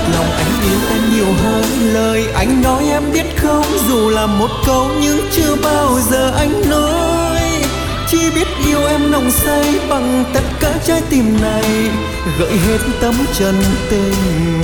lời 1.94 2.26
anh 2.34 2.62
nói. 2.62 2.84
Em 2.88 3.12
biết 3.12 3.26
không 3.36 3.64
dù 3.88 4.08
là 4.08 4.26
một 4.26 4.50
câu 4.66 4.86
nhưng 5.00 5.18
chưa 5.32 5.56
bao 5.62 6.00
giờ 6.10 6.32
anh 6.36 6.70
nói. 6.70 7.40
Chỉ 8.08 8.30
biết 8.34 8.46
yêu 8.66 8.86
em 8.86 9.10
nồng 9.10 9.30
say 9.30 9.80
bằng 9.88 10.24
tất 10.34 10.42
cả 10.60 10.74
trái 10.84 11.02
tim 11.10 11.40
này 11.42 11.90
gợi 12.38 12.52
hết 12.52 12.78
tấm 13.00 13.14
chân 13.38 13.54
tình 13.90 14.62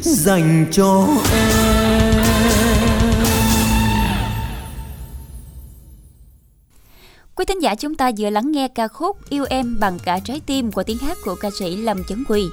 dành 0.00 0.66
cho 0.72 1.08
em. 1.32 1.75
Giả 7.66 7.74
chúng 7.74 7.94
ta 7.94 8.10
vừa 8.18 8.30
lắng 8.30 8.52
nghe 8.52 8.68
ca 8.68 8.88
khúc 8.88 9.16
Yêu 9.28 9.44
em 9.50 9.76
bằng 9.80 9.98
cả 9.98 10.18
trái 10.24 10.40
tim 10.46 10.72
của 10.72 10.82
tiếng 10.82 10.98
hát 10.98 11.18
của 11.24 11.34
ca 11.40 11.48
sĩ 11.58 11.76
Lâm 11.76 12.04
Chấn 12.04 12.24
Quỳ. 12.28 12.48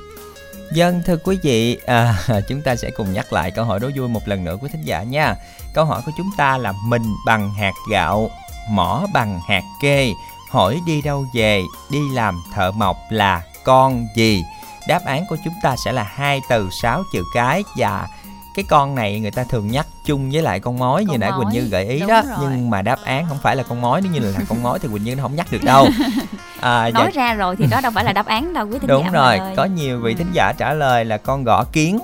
Dân 0.73 0.93
vâng, 0.93 1.03
thưa 1.05 1.17
quý 1.23 1.37
vị, 1.43 1.77
à, 1.85 2.19
chúng 2.49 2.61
ta 2.61 2.75
sẽ 2.75 2.89
cùng 2.89 3.13
nhắc 3.13 3.33
lại 3.33 3.51
câu 3.51 3.65
hỏi 3.65 3.79
đố 3.79 3.89
vui 3.97 4.09
một 4.09 4.27
lần 4.27 4.43
nữa 4.43 4.57
của 4.61 4.67
thính 4.67 4.81
giả 4.85 5.03
nha. 5.03 5.35
Câu 5.73 5.85
hỏi 5.85 6.01
của 6.05 6.11
chúng 6.17 6.29
ta 6.37 6.57
là 6.57 6.73
mình 6.87 7.01
bằng 7.25 7.53
hạt 7.53 7.73
gạo, 7.91 8.29
mỏ 8.69 9.07
bằng 9.13 9.39
hạt 9.47 9.63
kê, 9.81 10.13
hỏi 10.49 10.81
đi 10.85 11.01
đâu 11.01 11.25
về, 11.33 11.61
đi 11.91 11.99
làm 12.13 12.41
thợ 12.53 12.71
mộc 12.71 12.97
là 13.09 13.41
con 13.63 14.07
gì? 14.15 14.43
Đáp 14.87 15.05
án 15.05 15.25
của 15.29 15.37
chúng 15.45 15.53
ta 15.63 15.75
sẽ 15.85 15.91
là 15.91 16.03
hai 16.03 16.41
từ 16.49 16.69
sáu 16.81 17.03
chữ 17.13 17.23
cái 17.33 17.63
và 17.77 18.07
cái 18.53 18.65
con 18.69 18.95
này 18.95 19.19
người 19.19 19.31
ta 19.31 19.43
thường 19.43 19.67
nhắc 19.67 19.87
chung 20.05 20.31
với 20.31 20.41
lại 20.41 20.59
con 20.59 20.79
mối 20.79 21.03
Con 21.07 21.11
như 21.11 21.17
nãy 21.17 21.31
Quỳnh 21.37 21.49
Như 21.49 21.61
gợi 21.61 21.85
ý 21.85 21.99
đúng 21.99 22.09
đó 22.09 22.21
rồi. 22.21 22.37
nhưng 22.41 22.69
mà 22.69 22.81
đáp 22.81 22.99
án 23.03 23.25
không 23.29 23.37
phải 23.43 23.55
là 23.55 23.63
con 23.63 23.81
mối 23.81 24.01
nếu 24.01 24.11
như 24.11 24.19
là 24.19 24.39
con 24.49 24.63
mối 24.63 24.79
thì 24.79 24.87
Quỳnh 24.87 25.03
Như 25.03 25.15
nó 25.15 25.23
không 25.23 25.35
nhắc 25.35 25.47
được 25.51 25.63
đâu 25.63 25.87
à, 26.61 26.89
Nói 26.93 27.03
và 27.05 27.09
ra 27.13 27.33
rồi 27.33 27.55
thì 27.55 27.67
đó 27.67 27.81
đâu 27.81 27.91
phải 27.95 28.03
là 28.03 28.13
đáp 28.13 28.25
án 28.25 28.53
đâu 28.53 28.65
quý 28.67 28.79
thính 28.79 28.87
đúng 28.87 29.03
giả 29.05 29.09
rồi 29.11 29.37
ơi. 29.37 29.53
có 29.57 29.65
nhiều 29.65 29.99
vị 29.99 30.11
Ừ. 30.13 30.17
thính 30.17 30.31
giả 30.33 30.53
trả 30.57 30.73
lời 30.73 31.05
là 31.05 31.17
con 31.17 31.43
gõ 31.43 31.63
kiến 31.63 31.99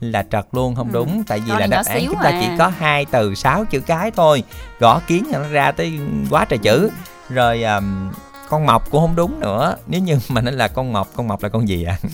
là 0.00 0.24
trật 0.32 0.46
luôn 0.52 0.74
không 0.74 0.88
Ừ. 0.88 0.92
đúng 0.92 1.24
tại 1.24 1.40
vì 1.40 1.50
Con 1.50 1.58
là 1.58 1.66
đáp 1.66 1.82
án 1.86 2.06
chúng 2.06 2.18
ta 2.22 2.28
à. 2.28 2.38
chỉ 2.42 2.48
có 2.58 2.72
hai 2.78 3.04
từ 3.04 3.34
sáu 3.34 3.64
chữ 3.64 3.80
cái 3.80 4.10
thôi 4.10 4.42
gõ 4.80 5.00
kiến 5.06 5.24
là 5.30 5.38
nó 5.38 5.48
ra 5.48 5.72
tới 5.72 5.98
quá 6.30 6.44
trời 6.44 6.58
chữ 6.58 6.90
rồi 7.28 7.62
um, 7.62 8.10
con 8.48 8.66
mọc 8.66 8.90
cũng 8.90 9.00
không 9.00 9.16
đúng 9.16 9.40
nữa 9.40 9.76
nếu 9.86 10.00
như 10.00 10.18
mà 10.28 10.40
nó 10.40 10.50
là 10.50 10.68
con 10.68 10.92
mọc 10.92 11.08
con 11.16 11.28
mọc 11.28 11.42
là 11.42 11.48
con 11.48 11.68
gì 11.68 11.84
ạ 11.84 11.96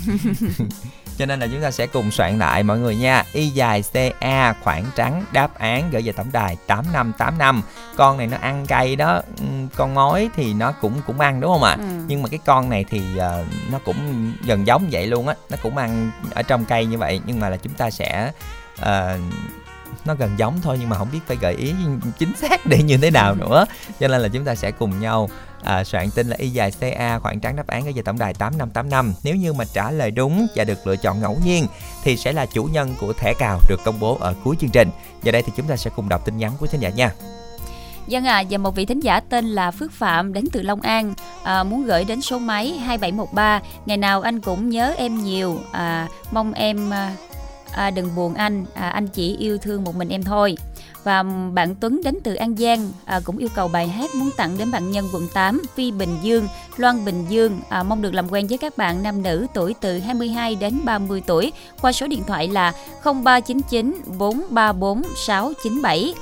cho 1.19 1.27
nên 1.27 1.41
là 1.41 1.47
chúng 1.47 1.63
ta 1.63 1.71
sẽ 1.71 1.87
cùng 1.87 2.11
soạn 2.11 2.39
lại 2.39 2.63
mọi 2.63 2.79
người 2.79 2.97
nha. 2.97 3.25
Y 3.33 3.49
dài 3.49 3.85
ca 4.21 4.55
khoảng 4.63 4.85
trắng 4.97 5.25
đáp 5.33 5.59
án 5.59 5.91
gửi 5.91 6.03
về 6.03 6.13
tổng 6.13 6.33
đài 6.33 6.57
8585 6.67 7.63
con 7.97 8.19
này 8.19 8.27
nó 8.27 8.37
ăn 8.41 8.67
cay 8.67 8.97
đó. 8.97 9.23
Ừm, 9.39 9.69
con 9.69 9.95
mối 9.95 10.29
thì 10.37 10.55
nó 10.55 10.73
cũng 10.73 10.93
cũng 11.07 11.21
ăn 11.21 11.41
đúng 11.41 11.53
không 11.53 11.63
ạ? 11.63 11.77
Ừ. 11.79 11.85
nhưng 12.07 12.23
mà 12.23 12.29
cái 12.29 12.41
con 12.45 12.71
này 12.71 12.85
thì 12.91 13.17
ờ, 13.19 13.45
nó 13.73 13.79
cũng 13.85 14.33
gần 14.45 14.67
giống 14.67 14.89
vậy 14.91 15.07
luôn 15.07 15.29
á. 15.29 15.35
Nó 15.51 15.57
cũng 15.63 15.77
ăn 15.77 16.11
ở 16.35 16.43
trong 16.43 16.65
cây 16.65 16.87
như 16.87 16.99
vậy. 16.99 17.21
Nhưng 17.27 17.41
mà 17.41 17.49
là 17.49 17.57
chúng 17.57 17.73
ta 17.75 17.91
sẽ 17.91 18.33
ờ, 18.81 19.19
nó 20.05 20.15
gần 20.15 20.39
giống 20.39 20.61
thôi 20.63 20.77
nhưng 20.81 20.89
mà 20.89 20.97
không 20.99 21.09
biết 21.13 21.21
phải 21.27 21.37
gợi 21.41 21.55
ý 21.55 21.75
chính 22.19 22.37
xác 22.37 22.67
để 22.67 22.83
như 22.83 22.97
thế 22.97 23.11
nào 23.11 23.35
nữa. 23.35 23.65
Cho 24.01 24.09
nên 24.09 24.21
là 24.21 24.29
chúng 24.29 24.45
ta 24.45 24.55
sẽ 24.55 24.71
cùng 24.71 25.01
nhau 25.01 25.29
à, 25.65 25.85
soạn 25.85 26.11
tin 26.11 26.29
là 26.29 26.37
y 26.38 26.49
dài 26.49 26.71
ca 26.81 27.19
khoảng 27.19 27.41
trắng 27.41 27.57
đáp 27.57 27.67
án 27.67 27.87
ở 27.87 27.93
về 27.95 28.03
tổng 28.03 28.19
đài 28.19 28.35
8585 28.35 29.15
nếu 29.25 29.37
như 29.37 29.53
mà 29.53 29.65
trả 29.73 29.91
lời 29.91 30.11
đúng 30.11 30.47
và 30.57 30.65
được 30.65 30.87
lựa 30.87 30.97
chọn 30.97 31.21
ngẫu 31.21 31.38
nhiên 31.45 31.67
thì 32.05 32.17
sẽ 32.17 32.33
là 32.33 32.47
chủ 32.47 32.65
nhân 32.65 32.95
của 33.00 33.12
thẻ 33.12 33.35
cào 33.38 33.61
được 33.69 33.81
công 33.85 34.00
bố 34.00 34.19
ở 34.21 34.35
cuối 34.45 34.57
chương 34.61 34.71
trình. 34.71 34.91
Giờ 35.23 35.33
đây 35.33 35.43
thì 35.43 35.53
chúng 35.57 35.67
ta 35.67 35.77
sẽ 35.77 35.91
cùng 35.97 36.09
đọc 36.09 36.25
tin 36.25 36.37
nhắn 36.37 36.53
của 36.61 36.67
thính 36.67 36.81
giả 36.81 36.88
nha. 36.88 37.12
Vâng 37.19 37.38
Dân 38.09 38.25
à, 38.25 38.43
và 38.50 38.59
một 38.59 38.75
vị 38.75 38.87
thính 38.87 39.00
giả 39.00 39.21
tên 39.21 39.45
là 39.45 39.71
Phước 39.71 39.93
Phạm 39.93 40.33
đến 40.33 40.45
từ 40.53 40.62
Long 40.62 40.81
An 40.81 41.15
à, 41.43 41.65
muốn 41.65 41.85
gửi 41.85 42.05
đến 42.05 42.21
số 42.21 42.38
máy 42.38 42.71
2713 42.71 43.61
ngày 43.87 43.97
nào 43.97 44.21
anh 44.21 44.41
cũng 44.41 44.71
nhớ 44.71 44.95
em 44.97 45.25
nhiều 45.25 45.59
à, 45.73 46.09
mong 46.31 46.53
em 46.53 46.91
à, 46.91 47.12
à, 47.73 47.91
đừng 47.91 48.15
buồn 48.15 48.35
anh 48.35 48.65
à, 48.75 48.88
anh 48.88 49.09
chỉ 49.09 49.37
yêu 49.37 49.59
thương 49.59 49.85
một 49.85 49.97
mình 49.97 50.09
em 50.09 50.23
thôi 50.23 50.57
và 51.05 51.23
bạn 51.55 51.75
Tuấn 51.81 52.00
đến 52.05 52.19
từ 52.25 52.35
An 52.35 52.57
Giang 52.57 52.93
à, 53.05 53.21
cũng 53.25 53.38
yêu 53.38 53.49
cầu 53.55 53.69
bài 53.69 53.88
hát 53.88 54.14
muốn 54.14 54.31
tặng 54.37 54.59
đến 54.59 54.71
bạn 54.71 54.90
nhân 54.90 55.09
quận 55.12 55.28
8 55.35 55.62
Phi 55.75 55.90
Bình 55.90 56.17
Dương 56.23 56.49
Loan 56.76 57.05
Bình 57.05 57.25
Dương. 57.28 57.61
À, 57.69 57.83
mong 57.83 58.02
được 58.02 58.14
làm 58.14 58.33
quen 58.33 58.47
với 58.47 58.59
các 58.59 58.76
bạn 58.76 59.02
nam 59.02 59.23
nữ 59.23 59.47
tuổi 59.55 59.75
từ 59.81 59.99
22 59.99 60.55
đến 60.55 60.81
30 60.85 61.23
tuổi 61.26 61.52
qua 61.81 61.93
số 61.93 62.07
điện 62.07 62.23
thoại 62.26 62.49
là 62.49 62.73
0399 63.02 64.00
434 64.19 65.02
697 65.17 66.14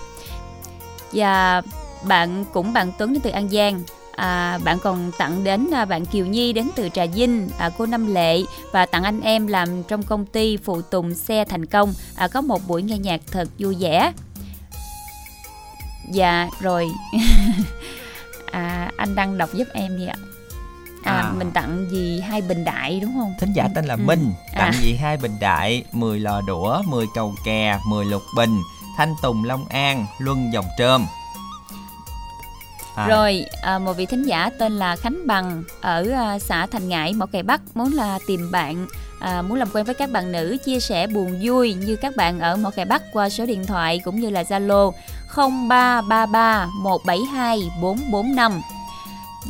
và 1.12 1.62
bạn 2.08 2.44
cũng 2.52 2.72
bạn 2.72 2.92
Tuấn 2.98 3.12
đến 3.12 3.22
từ 3.22 3.30
An 3.30 3.48
Giang. 3.48 3.82
À, 4.16 4.58
bạn 4.64 4.78
còn 4.82 5.12
tặng 5.18 5.44
đến 5.44 5.70
à, 5.72 5.84
bạn 5.84 6.06
Kiều 6.06 6.26
Nhi 6.26 6.52
đến 6.52 6.68
từ 6.76 6.88
Trà 6.88 7.06
Vinh, 7.06 7.48
à, 7.58 7.70
cô 7.78 7.86
Năm 7.86 8.14
Lệ. 8.14 8.42
Và 8.72 8.86
tặng 8.86 9.04
anh 9.04 9.20
em 9.20 9.46
làm 9.46 9.82
trong 9.82 10.02
công 10.02 10.26
ty 10.26 10.56
phụ 10.56 10.82
tùng 10.82 11.14
xe 11.14 11.44
thành 11.44 11.66
công. 11.66 11.94
À, 12.14 12.28
có 12.28 12.40
một 12.40 12.68
buổi 12.68 12.82
nghe 12.82 12.98
nhạc 12.98 13.20
thật 13.30 13.48
vui 13.58 13.76
vẻ. 13.80 14.12
Dạ 16.12 16.48
rồi 16.60 16.88
à, 18.52 18.90
anh 18.96 19.14
đang 19.14 19.38
đọc 19.38 19.50
giúp 19.52 19.68
em 19.74 19.96
đi 19.98 20.06
ạ. 20.06 20.14
À, 21.04 21.12
À. 21.12 21.32
mình 21.36 21.50
tặng 21.50 21.86
gì 21.90 22.20
hai 22.20 22.42
bình 22.42 22.64
đại 22.64 23.00
đúng 23.00 23.14
không? 23.18 23.34
Thính 23.40 23.52
giả 23.52 23.68
tên 23.74 23.84
là 23.84 23.94
Ừ. 23.94 24.00
Minh 24.04 24.32
Tặng 24.54 24.72
À. 24.74 24.80
gì 24.82 24.96
hai 24.96 25.16
bình 25.16 25.36
đại 25.40 25.84
10 25.92 26.20
lò 26.20 26.40
đũa 26.46 26.82
10 26.86 27.06
cầu 27.14 27.34
kè 27.44 27.78
10 27.88 28.04
lục 28.04 28.22
bình 28.36 28.62
Thanh 28.96 29.14
Tùng 29.22 29.44
Long 29.44 29.64
An 29.68 30.06
Luân 30.18 30.52
Dòng 30.52 30.66
Trơm 30.78 31.06
À, 32.96 33.06
Rồi, 33.08 33.44
à, 33.62 33.78
một 33.78 33.92
vị 33.92 34.06
thính 34.06 34.22
giả 34.22 34.50
tên 34.58 34.72
là 34.72 34.96
Khánh 34.96 35.26
Bằng 35.26 35.62
ở 35.80 36.06
à, 36.10 36.38
xã 36.38 36.66
Thành 36.66 36.88
Ngãi, 36.88 37.12
Mỏ 37.12 37.26
Cày 37.26 37.42
Bắc 37.42 37.60
muốn 37.74 37.92
là 37.92 38.18
tìm 38.26 38.50
bạn, 38.50 38.86
à, 39.20 39.42
muốn 39.42 39.58
làm 39.58 39.68
quen 39.72 39.84
với 39.84 39.94
các 39.94 40.10
bạn 40.10 40.32
nữ, 40.32 40.56
chia 40.64 40.80
sẻ 40.80 41.06
buồn 41.06 41.38
vui 41.42 41.74
như 41.74 41.96
các 41.96 42.16
bạn 42.16 42.40
ở 42.40 42.56
Mỏ 42.56 42.70
Cày 42.70 42.84
Bắc 42.84 43.02
qua 43.12 43.28
số 43.28 43.46
điện 43.46 43.66
thoại 43.66 44.00
cũng 44.04 44.20
như 44.20 44.30
là 44.30 44.42
Zalo 44.42 44.92
0333 45.36 46.66
172 46.82 47.70
445. 47.82 48.60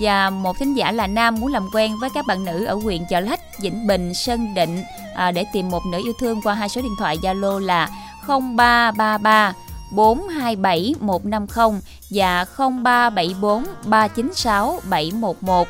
Và 0.00 0.30
một 0.30 0.58
thính 0.58 0.74
giả 0.74 0.92
là 0.92 1.06
Nam 1.06 1.34
muốn 1.34 1.52
làm 1.52 1.68
quen 1.72 1.96
với 2.00 2.10
các 2.14 2.26
bạn 2.26 2.44
nữ 2.44 2.64
ở 2.64 2.74
huyện 2.74 3.04
Chợ 3.10 3.20
Lách, 3.20 3.40
Vĩnh 3.60 3.86
Bình, 3.86 4.14
Sơn 4.14 4.54
Định 4.54 4.82
à, 5.14 5.30
để 5.30 5.44
tìm 5.52 5.68
một 5.68 5.82
nữ 5.92 5.98
yêu 6.04 6.12
thương 6.20 6.42
qua 6.42 6.54
hai 6.54 6.68
số 6.68 6.82
điện 6.82 6.94
thoại 6.98 7.18
Zalo 7.22 7.58
là 7.58 7.88
0333 8.26 9.52
427 9.90 10.94
150 11.00 11.80
và 12.10 12.44
0374 12.58 13.64
396 13.84 14.80
711 14.90 15.68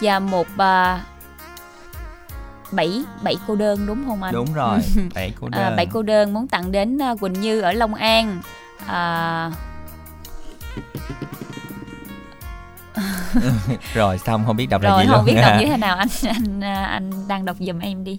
và 0.00 0.18
một 0.18 0.46
à, 0.56 1.00
bảy 2.72 3.04
bảy 3.22 3.36
cô 3.46 3.56
đơn 3.56 3.86
đúng 3.86 4.04
không 4.06 4.22
anh? 4.22 4.34
Đúng 4.34 4.52
rồi 4.54 4.78
Bảy 5.14 5.32
cô 5.40 5.48
đơn 5.48 5.62
À, 5.62 5.70
bảy 5.76 5.86
cô 5.86 6.02
đơn 6.02 6.34
muốn 6.34 6.48
tặng 6.48 6.72
đến 6.72 7.02
à, 7.02 7.14
Quỳnh 7.20 7.32
Như 7.32 7.60
ở 7.60 7.72
Long 7.72 7.94
An. 7.94 8.40
À, 8.86 9.50
Rồi 13.94 14.18
xong 14.18 14.44
không 14.46 14.56
biết 14.56 14.66
đọc 14.66 14.82
là 14.82 14.90
rồi 14.90 15.02
gì 15.02 15.06
không 15.08 15.16
luôn 15.16 15.24
biết 15.24 15.40
đọc 15.42 15.52
như 15.60 15.66
thế 15.66 15.76
nào 15.76 15.96
anh 15.96 16.08
anh 16.28 16.60
à, 16.64 16.84
anh 16.84 17.28
đang 17.28 17.44
đọc 17.44 17.56
giùm 17.60 17.78
em 17.78 18.04
đi. 18.04 18.18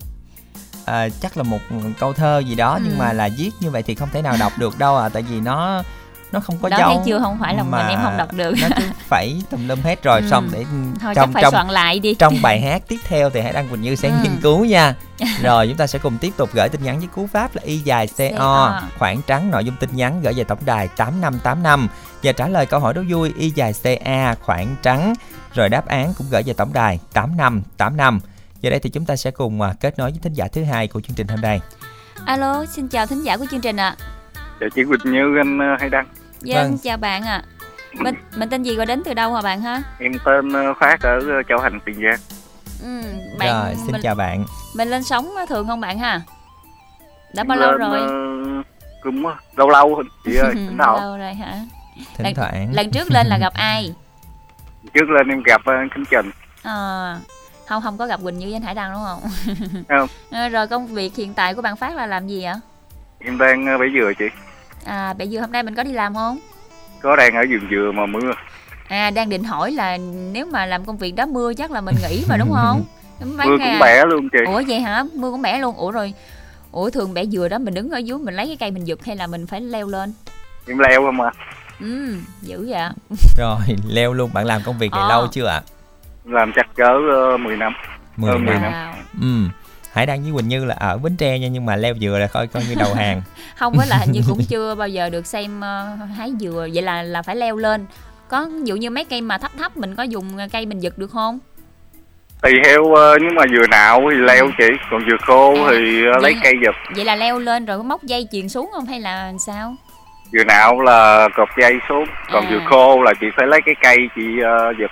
à, 0.85 1.09
Chắc 1.21 1.37
là 1.37 1.43
một 1.43 1.59
câu 1.99 2.13
thơ 2.13 2.39
gì 2.39 2.55
đó 2.55 2.73
Ừ. 2.73 2.81
Nhưng 2.85 2.97
mà 2.97 3.13
là 3.13 3.29
viết 3.37 3.51
như 3.59 3.69
vậy 3.71 3.83
thì 3.83 3.95
không 3.95 4.09
thể 4.13 4.21
nào 4.21 4.35
đọc 4.39 4.51
được 4.59 4.79
đâu 4.79 4.97
à 4.97 5.09
Tại 5.09 5.21
vì 5.21 5.39
nó 5.39 5.83
nó 6.31 6.39
không 6.39 6.57
có 6.61 6.69
Đó 6.69 6.77
dấu 6.77 6.89
thấy 6.89 6.97
chưa 7.05 7.19
không 7.19 7.37
phải 7.39 7.55
là 7.55 7.63
mình 7.63 7.87
em 7.87 7.99
không 8.03 8.17
đọc 8.17 8.33
được. 8.33 8.53
Nó 8.61 8.67
cứ 8.77 8.83
phẩy 9.07 9.41
tùm 9.49 9.67
lum 9.67 9.81
hết 9.81 10.03
rồi 10.03 10.21
Ừ. 10.21 10.27
Xong 10.31 10.49
để 10.51 10.65
Thôi 11.01 11.13
trong 11.15 11.33
phải 11.33 11.43
trong 11.43 11.51
soạn 11.51 11.67
lại 11.67 11.99
đi. 11.99 12.13
trong 12.15 12.41
bài 12.41 12.61
hát 12.61 12.81
tiếp 12.87 12.97
theo 13.07 13.29
thì 13.29 13.41
Hải 13.41 13.53
Đăng 13.53 13.69
Quỳnh 13.69 13.81
Như 13.81 13.95
sẽ 13.95 14.09
Ừ. 14.09 14.15
nghiên 14.23 14.37
cứu 14.41 14.65
nha 14.65 14.95
Rồi 15.43 15.67
chúng 15.67 15.77
ta 15.77 15.87
sẽ 15.87 15.99
cùng 15.99 16.17
tiếp 16.17 16.31
tục 16.37 16.49
gửi 16.53 16.69
tin 16.69 16.83
nhắn 16.83 16.99
với 16.99 17.07
cú 17.15 17.27
pháp 17.27 17.55
là 17.55 17.61
Y 17.65 17.77
dài 17.77 18.07
CO. 18.17 18.79
Khoảng 18.99 19.21
trắng 19.27 19.51
nội 19.51 19.65
dung 19.65 19.75
tin 19.79 19.89
nhắn 19.93 20.21
gửi 20.21 20.33
về 20.33 20.43
tổng 20.43 20.59
đài 20.65 20.87
8585 20.87 21.87
Và 22.23 22.31
trả 22.31 22.47
lời 22.47 22.65
câu 22.65 22.79
hỏi 22.79 22.93
đố 22.93 23.01
vui 23.09 23.33
Y 23.37 23.49
dài 23.55 23.73
CA 23.83 24.35
khoảng 24.41 24.75
trắng 24.83 25.13
Rồi 25.53 25.69
đáp 25.69 25.85
án 25.85 26.13
cũng 26.17 26.27
gửi 26.29 26.43
về 26.43 26.53
tổng 26.53 26.73
đài 26.73 26.99
8585 27.13 28.19
Giờ 28.61 28.69
đây 28.69 28.79
thì 28.79 28.89
chúng 28.89 29.05
ta 29.05 29.15
sẽ 29.15 29.31
cùng 29.31 29.61
à, 29.61 29.73
kết 29.79 29.97
nối 29.99 30.11
với 30.11 30.19
thính 30.23 30.33
giả 30.33 30.47
thứ 30.47 30.63
hai 30.63 30.87
của 30.87 31.01
chương 31.01 31.15
trình 31.15 31.27
hôm 31.27 31.41
nay 31.41 31.61
Alo, 32.25 32.65
xin 32.65 32.87
chào 32.87 33.05
thính 33.05 33.23
giả 33.23 33.37
của 33.37 33.45
chương 33.51 33.61
trình 33.61 33.77
ạ. 33.77 33.95
Chào 34.59 34.69
chị 34.69 34.83
Quỳnh 34.83 35.13
Như, 35.13 35.37
anh 35.37 35.59
ờ, 35.59 35.75
Hay 35.79 35.89
Đăng. 35.89 36.05
Dân 36.41 36.63
Vâng. 36.69 36.77
chào 36.83 36.97
bạn 36.97 37.23
ạ. 37.23 37.41
Mình 37.99 38.15
mình 38.35 38.49
tên 38.49 38.63
gì 38.63 38.77
và 38.77 38.85
đến 38.85 39.01
từ 39.05 39.13
đâu 39.13 39.33
hả 39.33 39.41
bạn 39.41 39.61
ha? 39.61 39.81
Em 39.99 40.11
tên 40.25 40.53
ờ, 40.53 40.73
Phát 40.79 41.01
ở 41.01 41.19
ờ, 41.19 41.43
Châu 41.49 41.59
Thành, 41.61 41.79
Tiền 41.85 41.95
Giang. 41.95 42.19
Ừ, 42.83 43.01
bạn 43.39 43.49
Rồi 43.65 43.75
xin 43.75 43.91
mình, 43.91 44.01
chào 44.01 44.15
bạn 44.15 44.45
mình 44.75 44.89
lên 44.89 45.03
sóng 45.03 45.29
thường 45.49 45.67
không 45.67 45.81
bạn 45.81 45.99
ha? 45.99 46.21
Đã 47.33 47.43
bao 47.43 47.57
lâu 47.57 47.71
rồi? 47.77 47.99
cũng 49.03 49.23
lâu 49.55 49.69
lâu 49.69 50.03
chị 50.25 50.35
ơi, 50.35 50.51
thỉnh 50.55 50.77
thoảng. 50.77 51.01
lâu 51.01 51.17
rồi 51.17 51.33
hả? 51.33 51.53
Thỉnh 51.95 52.23
Lần- 52.25 52.35
thoảng 52.35 52.73
Lần 52.73 52.91
trước 52.91 53.11
lên 53.11 53.27
là 53.27 53.37
gặp 53.37 53.53
ai? 53.55 53.93
Trước 54.93 55.09
lên 55.09 55.27
em 55.29 55.41
gặp 55.45 55.61
anh 55.65 55.89
Khánh 55.89 56.03
Trình. 56.11 56.31
À, 56.63 57.17
không 57.67 57.81
không 57.81 57.97
có 57.97 58.07
gặp 58.07 58.19
Quỳnh 58.23 58.37
Như 58.39 58.45
với 58.45 58.55
anh 58.55 58.61
Hải 58.61 58.75
Đăng 58.75 58.91
đúng 58.93 59.01
không? 59.05 59.19
Không. 59.89 60.07
À, 60.31 60.47
rồi 60.53 60.67
công 60.67 60.87
việc 60.87 61.15
hiện 61.15 61.33
tại 61.33 61.53
của 61.53 61.61
bạn 61.61 61.75
Phát 61.75 61.95
là 61.95 62.05
làm 62.05 62.27
gì 62.27 62.43
ạ? 62.43 62.55
Em 63.19 63.37
đang 63.37 63.65
bẫy 63.79 63.89
dừa 63.99 64.11
chị. 64.19 64.25
À, 64.85 65.13
bây 65.13 65.27
giờ 65.27 65.41
hôm 65.41 65.51
nay 65.51 65.63
mình 65.63 65.75
có 65.75 65.83
đi 65.83 65.91
làm 65.91 66.13
không? 66.15 66.39
Có 67.01 67.15
đang 67.15 67.35
ở 67.35 67.43
vườn 67.49 67.69
dừa 67.71 67.91
mà 67.95 68.05
mưa. 68.05 68.31
À, 68.87 69.09
đang 69.09 69.29
định 69.29 69.43
hỏi 69.43 69.71
là 69.71 69.97
nếu 70.31 70.45
mà 70.45 70.65
làm 70.65 70.85
công 70.85 70.97
việc 70.97 71.11
đó 71.11 71.25
mưa 71.25 71.53
chắc 71.53 71.71
là 71.71 71.81
mình 71.81 71.95
nghỉ 72.09 72.23
mà 72.29 72.37
đúng 72.37 72.51
không? 72.53 72.83
Mấy 73.37 73.47
mưa 73.47 73.57
cũng 73.57 73.67
à? 73.67 73.77
bẻ 73.81 74.05
luôn 74.05 74.29
chị. 74.29 74.39
Ủa 74.45 74.61
vậy 74.67 74.79
hả? 74.79 75.03
Mưa 75.13 75.31
cũng 75.31 75.41
bẻ 75.41 75.59
luôn. 75.59 75.75
Ủa 75.75 75.91
rồi 75.91 76.13
ủa 76.71 76.89
thường 76.89 77.13
bẻ 77.13 77.25
dừa 77.25 77.47
đó 77.47 77.57
mình 77.57 77.73
đứng 77.73 77.89
ở 77.89 77.97
dưới 77.97 78.17
mình 78.17 78.35
lấy 78.35 78.47
cái 78.47 78.55
cây 78.59 78.71
mình 78.71 78.87
giật 78.87 79.05
hay 79.05 79.15
là 79.15 79.27
mình 79.27 79.47
phải 79.47 79.61
leo 79.61 79.87
lên 79.87 80.13
em 80.67 80.79
leo 80.79 81.01
không 81.01 81.21
à 81.21 81.31
ừ 81.79 82.15
dữ 82.41 82.67
vậy 82.69 82.89
rồi 83.37 83.59
leo 83.89 84.13
luôn 84.13 84.33
bạn 84.33 84.45
làm 84.45 84.61
công 84.65 84.77
việc 84.77 84.91
này 84.91 85.01
Ờ. 85.01 85.09
lâu 85.09 85.27
chưa 85.31 85.45
ạ 85.47 85.61
làm 86.25 86.51
chắc 86.55 86.75
cỡ 86.75 86.91
uh, 87.33 87.39
10 87.39 87.57
năm 87.57 87.73
10 88.17 88.31
Hơn 88.31 88.45
mười 88.45 88.53
năm 88.55 88.71
wow. 88.73 88.91
ừ 89.21 89.49
Hải 89.95 90.05
Đăng 90.05 90.23
với 90.23 90.31
Quỳnh 90.33 90.47
Như 90.47 90.65
là 90.65 90.75
ở 90.79 90.97
Bến 90.97 91.17
Tre 91.17 91.39
nha 91.39 91.47
nhưng 91.47 91.65
mà 91.65 91.75
leo 91.75 91.93
dừa 92.01 92.17
là 92.19 92.27
coi 92.27 92.47
coi 92.47 92.63
như 92.69 92.75
đầu 92.75 92.93
hàng. 92.93 93.21
Không 93.55 93.73
với 93.77 93.87
là 93.87 93.97
hình 93.97 94.11
như 94.11 94.21
cũng 94.29 94.39
chưa 94.49 94.75
bao 94.75 94.87
giờ 94.87 95.09
được 95.09 95.25
xem 95.27 95.61
ờ, 95.61 95.95
hái 96.17 96.31
dừa. 96.39 96.67
Vậy 96.73 96.83
là 96.83 97.03
là 97.03 97.21
phải 97.21 97.35
leo 97.35 97.55
lên. 97.55 97.85
Có 98.27 98.45
ví 98.45 98.59
dụ 98.63 98.75
như 98.75 98.89
mấy 98.89 99.05
cây 99.05 99.21
mà 99.21 99.37
thấp 99.37 99.51
thấp 99.57 99.77
mình 99.77 99.95
có 99.95 100.03
dùng 100.03 100.37
cây 100.51 100.65
mình 100.65 100.79
giật 100.79 100.97
được 100.97 101.11
không? 101.11 101.39
Tùy 102.41 102.51
theo 102.65 102.81
uh, 102.81 103.21
nếu 103.21 103.31
mà 103.35 103.43
dừa 103.51 103.67
nạo 103.71 104.01
thì 104.11 104.17
leo 104.17 104.47
chị. 104.57 104.65
Còn 104.91 105.01
dừa 105.09 105.17
khô 105.25 105.55
À, 105.65 105.67
thì 105.71 106.01
lấy 106.01 106.19
vậy- 106.21 106.35
cây 106.43 106.53
giật. 106.65 106.75
Vậy 106.95 107.05
là 107.05 107.15
leo 107.15 107.39
lên 107.39 107.65
rồi 107.65 107.77
có 107.77 107.83
móc 107.83 108.03
dây 108.03 108.27
chuyền 108.31 108.49
xuống 108.49 108.69
không 108.73 108.85
hay 108.85 108.99
là 108.99 109.33
sao? 109.39 109.75
Dừa 110.31 110.43
nạo 110.43 110.81
là 110.81 111.27
cột 111.37 111.49
dây 111.61 111.73
xuống 111.89 112.03
còn 112.33 112.45
À. 112.45 112.49
dừa 112.51 112.59
khô 112.69 113.01
là 113.03 113.13
chị 113.21 113.27
phải 113.37 113.47
lấy 113.47 113.59
cái 113.65 113.75
cây 113.83 113.97
chị 114.15 114.21
uh, 114.39 114.77
giật. 114.79 114.91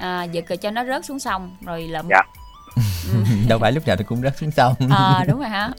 À, 0.00 0.24
giật 0.24 0.44
rồi 0.48 0.56
cho 0.56 0.70
nó 0.70 0.84
rớt 0.84 1.04
xuống 1.04 1.18
sông 1.18 1.56
rồi 1.66 1.82
lượm 1.82 2.04
Dạ. 2.10 2.22
Đâu 3.48 3.58
phải 3.58 3.72
lúc 3.72 3.86
nào 3.86 3.96
thì 3.96 4.04
cũng 4.04 4.22
rớt 4.22 4.36
xuống 4.36 4.50
sông. 4.50 4.74
Ờ 4.90 5.24
đúng 5.28 5.38
rồi 5.38 5.48
hả? 5.48 5.70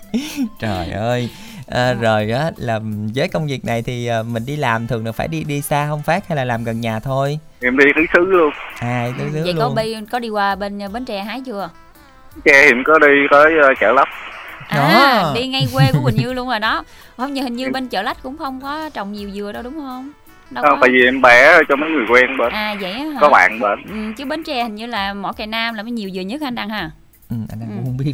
Trời 0.60 0.90
ơi. 0.90 1.30
À, 1.66 1.94
rồi 1.94 2.30
á 2.30 2.50
là 2.56 2.80
với 3.14 3.28
công 3.28 3.46
việc 3.46 3.64
này 3.64 3.82
thì 3.82 4.06
à, 4.06 4.22
mình 4.22 4.46
đi 4.46 4.56
làm 4.56 4.86
thường 4.86 5.06
là 5.06 5.12
phải 5.12 5.28
đi 5.28 5.44
đi 5.44 5.60
xa 5.60 5.86
không 5.88 6.02
phát 6.02 6.28
hay 6.28 6.36
là 6.36 6.44
làm 6.44 6.64
gần 6.64 6.80
nhà 6.80 7.00
thôi? 7.00 7.38
Em 7.60 7.78
đi 7.78 7.84
tứ 7.96 8.02
xứ 8.12 8.24
luôn. 8.24 8.50
À 8.78 9.08
tứ 9.18 9.24
xứ 9.32 9.42
vậy 9.44 9.54
có 9.58 9.64
luôn. 9.64 9.74
bi 9.74 9.96
có 10.10 10.18
đi 10.18 10.28
qua 10.28 10.54
bên 10.54 10.78
bến 10.92 11.04
tre 11.04 11.22
hái 11.22 11.40
chưa? 11.46 11.70
Tre 12.44 12.62
thì 12.62 12.68
em 12.68 12.82
có 12.86 12.98
đi 12.98 13.06
tới 13.30 13.52
uh, 13.72 13.78
chợ 13.80 13.92
lấp 13.92 14.08
à 14.68 14.76
Đó. 14.78 15.32
đi 15.34 15.46
ngay 15.46 15.66
quê 15.74 15.84
của 15.92 16.00
Quỳnh 16.04 16.16
Như 16.16 16.32
luôn 16.32 16.48
rồi 16.48 16.60
đó. 16.60 16.84
Không 17.16 17.34
như 17.34 17.42
hình 17.42 17.56
như 17.56 17.70
bên 17.70 17.88
chợ 17.88 18.02
lách 18.02 18.22
cũng 18.22 18.38
không 18.38 18.60
có 18.60 18.90
trồng 18.94 19.12
nhiều 19.12 19.30
dừa 19.30 19.52
đâu 19.52 19.62
đúng 19.62 19.78
không? 19.78 20.10
Đâu 20.50 20.64
không 20.68 20.78
tại 20.80 20.90
vì 20.92 21.04
em 21.04 21.22
bé 21.22 21.58
cho 21.68 21.76
mấy 21.76 21.90
người 21.90 22.04
quen 22.10 22.36
bên. 22.38 22.52
À 22.52 22.76
vậy 22.80 22.92
á 22.92 22.98
hả? 22.98 23.18
Có 23.20 23.28
bạn 23.28 23.60
bên. 23.60 23.78
Ừ, 23.90 24.12
chứ 24.16 24.24
bến 24.24 24.42
tre 24.42 24.62
hình 24.62 24.74
như 24.74 24.86
là 24.86 25.14
mỏ 25.14 25.32
cày 25.32 25.46
nam 25.46 25.74
là 25.74 25.82
mới 25.82 25.92
nhiều 25.92 26.10
dừa 26.14 26.20
nhất 26.20 26.40
anh 26.44 26.54
đăng 26.54 26.68
ha 26.68 26.90
ừ, 27.30 27.36
anh 27.50 27.60
đang 27.60 27.68
Ừ. 27.70 27.74
cũng 27.76 27.84
không 27.84 27.96
biết 27.96 28.12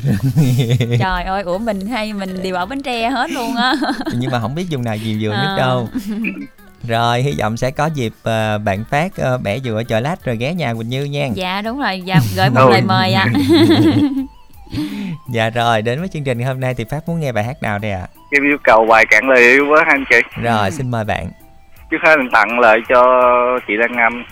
trời 1.01 1.23
ơi 1.25 1.43
ủa 1.43 1.59
mình 1.59 1.87
hay 1.87 2.13
mình 2.13 2.43
đều 2.43 2.55
ở 2.55 2.67
bến 2.67 2.83
tre 2.83 3.11
hết 3.11 3.31
luôn 3.31 3.57
á. 3.57 3.75
Nhưng 4.19 4.31
mà 4.31 4.41
không 4.41 4.55
biết 4.55 4.69
dùng 4.69 4.85
nào 4.85 4.97
dừa 4.97 5.29
nhất 5.31 5.55
À. 5.57 5.57
đâu. 5.59 5.89
Rồi 6.89 7.23
hy 7.23 7.35
vọng 7.39 7.57
sẽ 7.57 7.71
có 7.71 7.87
dịp 7.87 8.13
à, 8.25 8.59
bạn 8.59 8.85
phát 8.91 9.17
à, 9.17 9.37
bẻ 9.45 9.59
dừa 9.61 9.75
ở 9.77 9.85
chợ 9.85 10.01
lách 10.01 10.25
rồi 10.25 10.37
ghé 10.37 10.55
nhà 10.55 10.75
Quỳnh 10.75 10.89
Như 10.89 11.05
nha. 11.05 11.29
Dạ 11.35 11.63
đúng 11.63 11.79
rồi. 11.81 12.01
Dạ 12.05 12.21
gửi 12.37 12.51
một 12.51 12.69
lời 12.71 12.83
mời 12.83 13.13
ạ. 13.13 13.27
Dạ 15.33 15.51
rồi 15.51 15.83
đến 15.83 15.99
với 15.99 16.09
chương 16.09 16.25
trình 16.25 16.43
hôm 16.43 16.61
nay 16.61 16.75
thì 16.75 16.85
phát 16.91 17.09
muốn 17.09 17.21
nghe 17.21 17.33
bài 17.33 17.45
hát 17.45 17.63
nào 17.63 17.79
đây 17.79 17.91
ạ? 17.91 18.07
Em 18.31 18.45
yêu 18.45 18.57
cầu 18.65 18.87
bài 18.89 19.07
cạn 19.11 19.29
lời 19.29 19.43
yêu 19.43 19.67
với 19.69 19.83
anh 19.87 20.05
chị. 20.11 20.17
Rồi 20.43 20.71
xin 20.71 20.91
mời 20.91 21.05
bạn. 21.05 21.31
Trước 21.91 21.99
hết 22.05 22.17
mình 22.17 22.29
tặng 22.33 22.59
lại 22.61 22.79
cho 22.89 23.03
chị 23.69 23.73
Đăng 23.81 23.93
Anh. 23.97 24.25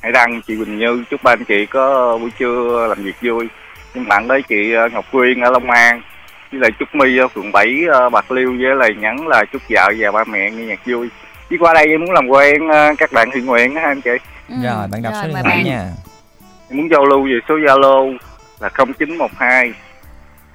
Hãy 0.00 0.12
đăng 0.12 0.40
chị 0.46 0.56
Quỳnh 0.56 0.78
Như. 0.78 1.04
Chúc 1.10 1.22
ba 1.22 1.32
anh 1.32 1.44
chị 1.48 1.66
có 1.66 2.18
buổi 2.20 2.30
trưa 2.38 2.86
làm 2.88 3.02
việc 3.04 3.14
vui 3.22 3.48
em 3.94 4.06
tặng 4.10 4.28
tới 4.28 4.42
chị 4.48 4.72
ờ, 4.72 4.88
Ngọc 4.88 5.04
Quyên 5.12 5.40
ở 5.40 5.50
Long 5.50 5.70
An 5.70 6.02
với 6.52 6.60
lại 6.60 6.70
chúc 6.78 6.88
My 6.94 7.18
ở 7.18 7.28
phường 7.28 7.52
7 7.52 7.66
ờ, 7.92 8.10
Bạc 8.10 8.32
Liêu 8.32 8.50
với 8.58 8.74
lời 8.76 8.94
nhắn 9.00 9.28
là 9.28 9.44
chúc 9.52 9.62
vợ 9.70 9.88
và 9.98 10.10
ba 10.10 10.24
mẹ 10.24 10.50
nghe 10.50 10.64
nhạc 10.64 10.80
vui 10.86 11.08
đi 11.50 11.56
qua 11.56 11.74
đây 11.74 11.86
em 11.88 12.00
muốn 12.00 12.10
làm 12.12 12.28
quen 12.28 12.68
ờ, 12.68 12.94
các 12.98 13.12
bạn 13.12 13.28
thiện 13.34 13.46
nguyện 13.46 13.74
á 13.74 13.82
anh 13.82 14.00
chị 14.00 14.10
Ừ, 14.48 14.54
rồi 14.64 14.88
bạn 14.88 15.02
đọc 15.02 15.12
số 15.16 15.22
điện 15.28 15.32
thoại 15.32 15.44
bạn. 15.56 15.64
nha 15.64 15.84
em 16.70 16.78
muốn 16.78 16.88
giao 16.90 17.04
lưu 17.04 17.22
về 17.24 17.38
số 17.48 17.54
Zalo 17.54 18.16
là 18.60 18.68
0912 18.68 19.72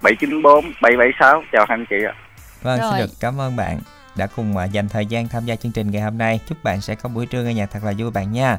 794 0.01 0.65
776 0.81 1.43
chào 1.51 1.65
anh 1.69 1.86
chị 1.89 1.96
ạ 2.08 2.13
Vâng, 2.62 2.79
Rồi. 2.79 2.89
xin 2.91 3.00
được 3.00 3.13
cảm 3.19 3.41
ơn 3.41 3.55
bạn 3.55 3.79
đã 4.15 4.28
cùng 4.36 4.58
à, 4.58 4.65
dành 4.65 4.89
thời 4.89 5.06
gian 5.06 5.28
tham 5.28 5.45
gia 5.45 5.56
chương 5.56 5.71
trình 5.71 5.91
ngày 5.91 6.02
hôm 6.02 6.17
nay. 6.17 6.39
Chúc 6.49 6.58
bạn 6.63 6.82
sẽ 6.82 6.95
có 6.95 7.10
buổi 7.10 7.25
trưa 7.25 7.43
nghe 7.43 7.54
nhạc 7.54 7.69
thật 7.71 7.80
là 7.84 7.93
vui 7.97 8.12
bạn 8.12 8.32
nha. 8.32 8.58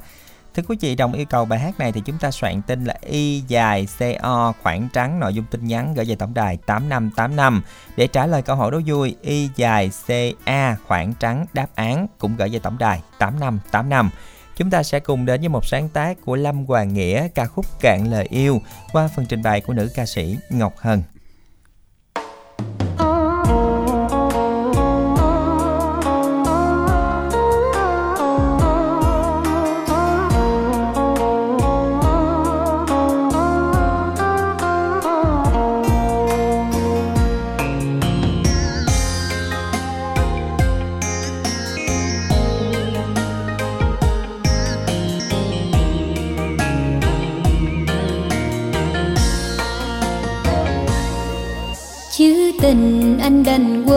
Thưa 0.55 0.63
quý 0.69 0.77
vị, 0.81 0.95
đồng 0.95 1.13
yêu 1.13 1.27
cầu 1.31 1.45
bài 1.45 1.59
hát 1.59 1.79
này 1.79 1.93
thì 1.93 2.03
chúng 2.05 2.19
ta 2.19 2.31
soạn 2.31 2.63
tin 2.63 2.85
là 2.85 2.95
Y 3.01 3.43
dài 3.49 3.89
CO 3.99 4.53
khoảng 4.63 4.89
trắng 4.93 5.21
nội 5.21 5.35
dung 5.35 5.45
tin 5.51 5.65
nhắn 5.65 5.95
gửi 5.95 6.05
về 6.05 6.15
tổng 6.15 6.35
đài 6.35 6.57
8585 6.57 7.63
để 7.97 8.07
trả 8.07 8.27
lời 8.27 8.43
câu 8.43 8.57
hỏi 8.57 8.71
đố 8.71 8.81
vui 8.87 9.17
Y 9.23 9.49
dài 9.57 9.91
CA 10.07 10.77
khoảng 10.87 11.15
trắng 11.15 11.47
đáp 11.53 11.67
án 11.75 12.07
cũng 12.19 12.37
gửi 12.37 12.49
về 12.49 12.59
tổng 12.59 12.79
đài 12.79 13.03
8585. 13.19 14.11
Chúng 14.57 14.71
ta 14.71 14.83
sẽ 14.83 15.01
cùng 15.01 15.27
đến 15.27 15.41
với 15.41 15.49
một 15.49 15.67
sáng 15.67 15.89
tác 15.89 16.17
của 16.25 16.37
Lâm 16.37 16.65
Hoàng 16.65 16.95
Nghĩa 16.95 17.29
ca 17.29 17.47
khúc 17.47 17.67
Cạn 17.81 18.11
lời 18.11 18.27
yêu 18.31 18.61
qua 18.93 19.09
phần 19.17 19.27
trình 19.27 19.43
bày 19.43 19.61
của 19.61 19.73
nữ 19.73 19.91
ca 19.95 20.07
sĩ 20.07 20.37
Ngọc 20.51 20.75
Hân. 20.79 21.03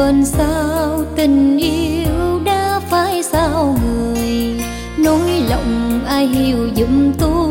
Đành 0.04 0.26
sao 0.26 1.04
tình 1.16 1.58
yêu 1.58 2.39
đã 2.46 2.80
phải 2.89 3.24
sao 3.24 3.76
người? 3.86 4.62
Nỗi 4.98 5.44
lòng 5.50 6.02
ai 6.06 6.28
hiểu 6.28 6.70
giùm 6.76 7.13
tôi? 7.20 7.42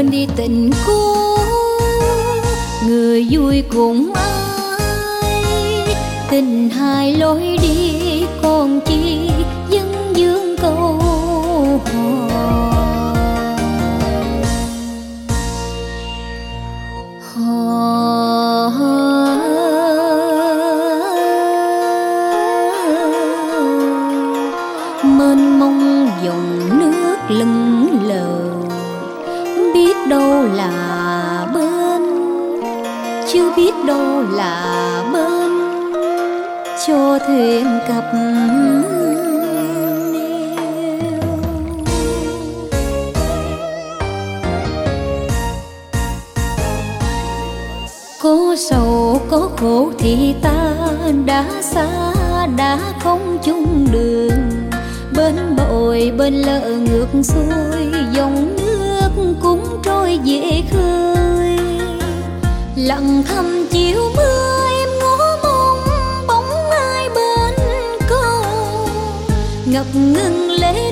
Quên 0.00 0.10
đi 0.10 0.26
tình 0.36 0.70
cũ. 0.86 1.16
Người 2.86 3.26
vui 3.30 3.62
cùng 3.72 4.12
ai 4.14 5.44
tình 6.30 6.70
hai 6.70 7.14
lối 7.14 7.56
đi. 7.62 7.99
Cho 36.86 37.18
thuyền 37.26 37.66
cập 37.88 38.04
neo 38.14 38.82
có 48.22 48.56
sầu, 48.58 49.20
có 49.30 49.50
khổ 49.56 49.92
thì 49.98 50.34
ta 50.42 50.74
đã 51.24 51.44
xa, 51.62 51.90
đã 52.56 52.78
không 53.02 53.38
chung 53.44 53.86
đường. 53.92 54.50
Bên 55.16 55.56
bội 55.56 55.66
bồi, 55.70 56.12
bên 56.18 56.34
lỡ 56.34 56.60
ngược 56.60 57.06
xuôi, 57.22 57.86
dòng 58.12 58.56
nước 58.56 59.34
cũng 59.42 59.64
trôi 59.84 60.18
dễ 60.24 60.62
khơi. 60.72 61.58
Lặng 62.76 63.22
thầm 63.28 63.66
chiều 63.70 64.00
mưa 64.16 64.39
ngập 69.80 69.94
ngừng 69.94 70.50
lấy 70.50 70.89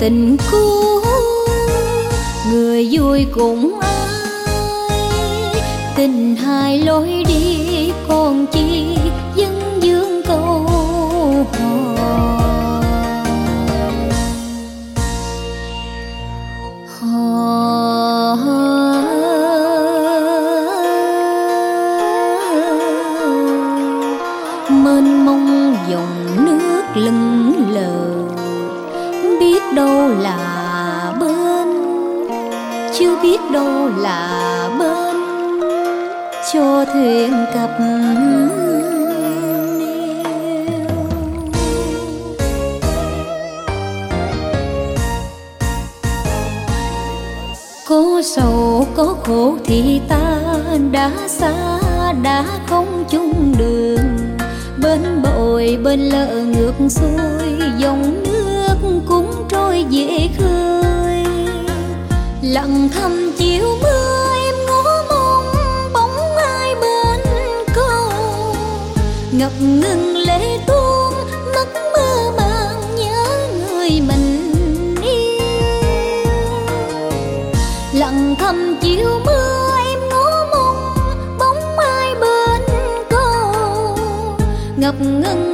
tình 0.00 0.36
cũ 0.50 1.00
người 2.50 2.88
vui 2.92 3.26
cùng 3.34 3.80
ai. 3.80 3.90
Tình 5.96 6.36
hai 6.36 6.78
lối 6.78 7.24
đi 7.28 7.73
thuyền 36.94 37.32
cập 37.54 37.70
có 47.88 48.22
sầu, 48.24 48.86
có 48.94 49.16
khổ 49.24 49.56
thì 49.64 50.00
ta 50.08 50.40
đã 50.92 51.10
xa, 51.26 51.52
đã 52.22 52.44
không 52.66 53.04
chung 53.10 53.54
đường. 53.58 54.28
Bên 54.82 55.22
bội 55.22 55.78
bên 55.84 56.00
lỡ 56.00 56.44
ngược 56.46 56.74
xuôi, 56.90 57.58
dòng 57.78 58.22
nước 58.24 59.02
cũng 59.06 59.46
trôi 59.48 59.86
về 59.90 60.28
khơi. 60.38 61.24
Lặng 62.42 62.88
thầm 62.94 63.32
chiều 63.38 63.64
mưa 63.82 64.13
ngập 69.44 69.52
ngừng 69.60 70.16
lệ 70.16 70.58
tuôn 70.66 71.14
mắt 71.54 71.68
mơ 71.92 72.30
màng 72.36 72.96
nhớ 72.96 73.48
người 73.60 73.90
mình 74.08 74.54
yêu. 75.02 75.40
Lặng 77.92 78.34
thầm 78.38 78.76
chiều 78.80 79.20
mưa 79.26 79.70
em 79.86 79.98
ngó 80.10 80.46
mong, 80.50 80.94
bóng 81.38 81.78
ai 81.78 82.14
bên 82.14 82.62
cầu 83.10 83.96
ngập 84.76 84.94
ngừng 85.00 85.53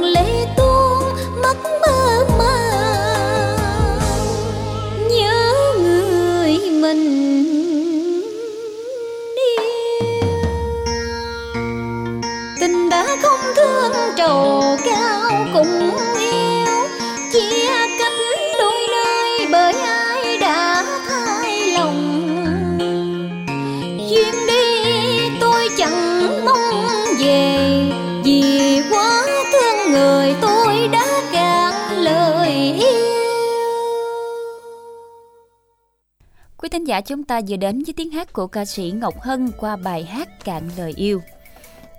giả 36.91 37.01
chúng 37.01 37.23
ta 37.23 37.41
vừa 37.47 37.55
đến 37.57 37.83
với 37.85 37.93
tiếng 37.97 38.11
hát 38.11 38.33
của 38.33 38.47
ca 38.47 38.65
sĩ 38.65 38.91
Ngọc 38.95 39.21
Hân 39.21 39.51
qua 39.57 39.75
bài 39.75 40.03
hát 40.05 40.29
Cạn 40.45 40.69
lời 40.77 40.93
yêu. 40.95 41.21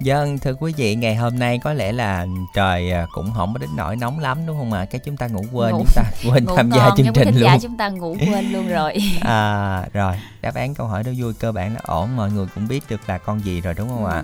Dân, 0.00 0.38
thưa 0.38 0.54
quý 0.54 0.72
vị, 0.76 0.94
ngày 0.94 1.14
hôm 1.16 1.38
nay 1.38 1.58
có 1.64 1.72
lẽ 1.72 1.92
là 1.92 2.26
trời 2.54 2.92
à, 2.92 3.06
cũng 3.12 3.32
không 3.36 3.52
có 3.54 3.58
đến 3.58 3.70
nỗi 3.76 3.96
nóng 3.96 4.18
lắm 4.18 4.46
đúng 4.46 4.58
không 4.58 4.72
ạ? 4.72 4.84
Cái 4.90 5.00
chúng 5.04 5.16
ta 5.16 5.26
ngủ 5.26 5.44
quên, 5.52 5.70
Ngủ- 5.72 5.78
chúng 5.78 5.86
ta 5.94 6.02
quên 6.30 6.44
Ngủ 6.44 6.56
tham 6.56 6.70
gia 6.70 6.90
chương 6.96 7.06
trình 7.14 7.28
luôn. 7.34 7.42
giả 7.42 7.58
chúng 7.62 7.76
ta 7.76 7.88
ngủ 7.88 8.16
quên 8.32 8.52
luôn 8.52 8.68
rồi. 8.68 8.94
À, 9.20 9.82
rồi, 9.92 10.14
đáp 10.42 10.54
án 10.54 10.74
câu 10.74 10.86
hỏi 10.86 11.02
đó 11.04 11.12
vui, 11.18 11.34
cơ 11.34 11.52
bản 11.52 11.74
là 11.74 11.80
ổn, 11.84 12.16
mọi 12.16 12.30
người 12.30 12.46
cũng 12.54 12.68
biết 12.68 12.82
được 12.88 13.00
là 13.06 13.18
con 13.18 13.44
gì 13.44 13.60
rồi 13.60 13.74
đúng 13.74 13.88
không 13.88 14.06
ạ? 14.06 14.16
Ừ. 14.16 14.22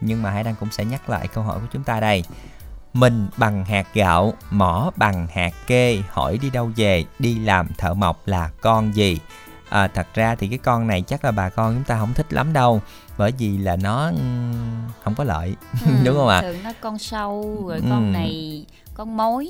Nhưng 0.00 0.22
mà 0.22 0.30
Hải 0.30 0.44
Đăng 0.44 0.54
cũng 0.60 0.68
sẽ 0.72 0.84
nhắc 0.84 1.10
lại 1.10 1.28
câu 1.28 1.44
hỏi 1.44 1.58
của 1.60 1.66
chúng 1.72 1.82
ta 1.84 2.00
đây. 2.00 2.24
Mình 2.92 3.28
bằng 3.36 3.64
hạt 3.64 3.86
gạo, 3.94 4.32
mỏ 4.50 4.90
bằng 4.96 5.26
hạt 5.34 5.52
kê, 5.66 5.98
hỏi 6.08 6.38
đi 6.42 6.50
đâu 6.50 6.70
về, 6.76 7.04
đi 7.18 7.38
làm 7.38 7.68
thợ 7.78 7.94
mộc 7.94 8.28
là 8.28 8.50
con 8.60 8.94
gì? 8.96 9.18
À, 9.68 9.88
thật 9.88 10.06
ra 10.14 10.34
thì 10.34 10.48
cái 10.48 10.58
con 10.58 10.86
này 10.86 11.02
chắc 11.02 11.24
là 11.24 11.30
bà 11.30 11.48
con 11.48 11.74
chúng 11.74 11.84
ta 11.84 11.98
không 11.98 12.14
thích 12.14 12.32
lắm 12.32 12.52
đâu 12.52 12.80
bởi 13.18 13.32
vì 13.38 13.58
là 13.58 13.76
nó 13.76 14.06
ừm, 14.06 14.52
không 15.04 15.14
có 15.14 15.24
lợi 15.24 15.56
Ừ, 15.86 15.90
đúng 16.04 16.16
không 16.16 16.28
ạ 16.28 16.40
Thường 16.42 16.56
nó 16.64 16.70
con 16.80 16.98
sâu 16.98 17.64
rồi 17.68 17.76
Ừ. 17.76 17.82
con 17.90 18.12
này 18.12 18.64
con 18.94 19.16
mối. 19.16 19.48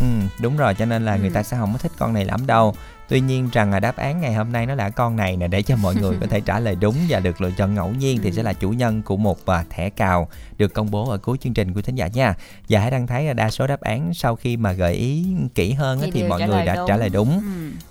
Ừ, 0.00 0.06
đúng 0.40 0.56
rồi 0.56 0.74
cho 0.74 0.84
nên 0.84 1.04
là 1.04 1.16
người 1.16 1.28
Ừ. 1.28 1.34
ta 1.34 1.42
sẽ 1.42 1.56
không 1.56 1.72
có 1.72 1.78
thích 1.78 1.92
con 1.98 2.12
này 2.14 2.24
lắm 2.24 2.46
đâu 2.46 2.74
tuy 3.08 3.20
nhiên 3.20 3.48
rằng 3.52 3.70
là 3.70 3.80
đáp 3.80 3.96
án 3.96 4.20
ngày 4.20 4.34
hôm 4.34 4.52
nay 4.52 4.66
nó 4.66 4.74
là 4.74 4.90
con 4.90 5.16
này 5.16 5.36
nè 5.36 5.48
để 5.48 5.62
cho 5.62 5.76
mọi 5.76 5.94
người 5.94 6.16
có 6.20 6.26
thể 6.30 6.40
trả 6.46 6.60
lời 6.60 6.74
đúng 6.80 6.96
và 7.08 7.20
được 7.20 7.40
lựa 7.40 7.50
chọn 7.50 7.74
ngẫu 7.74 7.88
nhiên 7.90 8.20
thì 8.22 8.30
Ừ. 8.30 8.36
sẽ 8.36 8.42
là 8.42 8.52
chủ 8.52 8.70
nhân 8.70 9.02
của 9.02 9.16
một 9.16 9.46
à, 9.46 9.64
thẻ 9.70 9.90
cào 9.90 10.28
được 10.58 10.74
công 10.74 10.90
bố 10.90 11.10
ở 11.10 11.18
cuối 11.18 11.38
chương 11.40 11.54
trình 11.54 11.74
của 11.74 11.82
thính 11.82 11.94
giả 11.94 12.06
nha 12.06 12.34
và 12.68 12.80
hãy 12.80 12.90
đăng 12.90 13.06
thấy 13.06 13.24
là 13.24 13.32
đa 13.32 13.50
số 13.50 13.66
đáp 13.66 13.80
án 13.80 14.14
sau 14.14 14.36
khi 14.36 14.56
mà 14.56 14.72
gợi 14.72 14.94
ý 14.94 15.26
kỹ 15.54 15.72
hơn 15.72 15.98
Thì 16.02 16.10
thì 16.10 16.22
mọi 16.22 16.42
người 16.46 16.64
đã 16.64 16.74
đúng. 16.74 16.88
trả 16.88 16.96
lời 16.96 17.08
đúng 17.08 17.42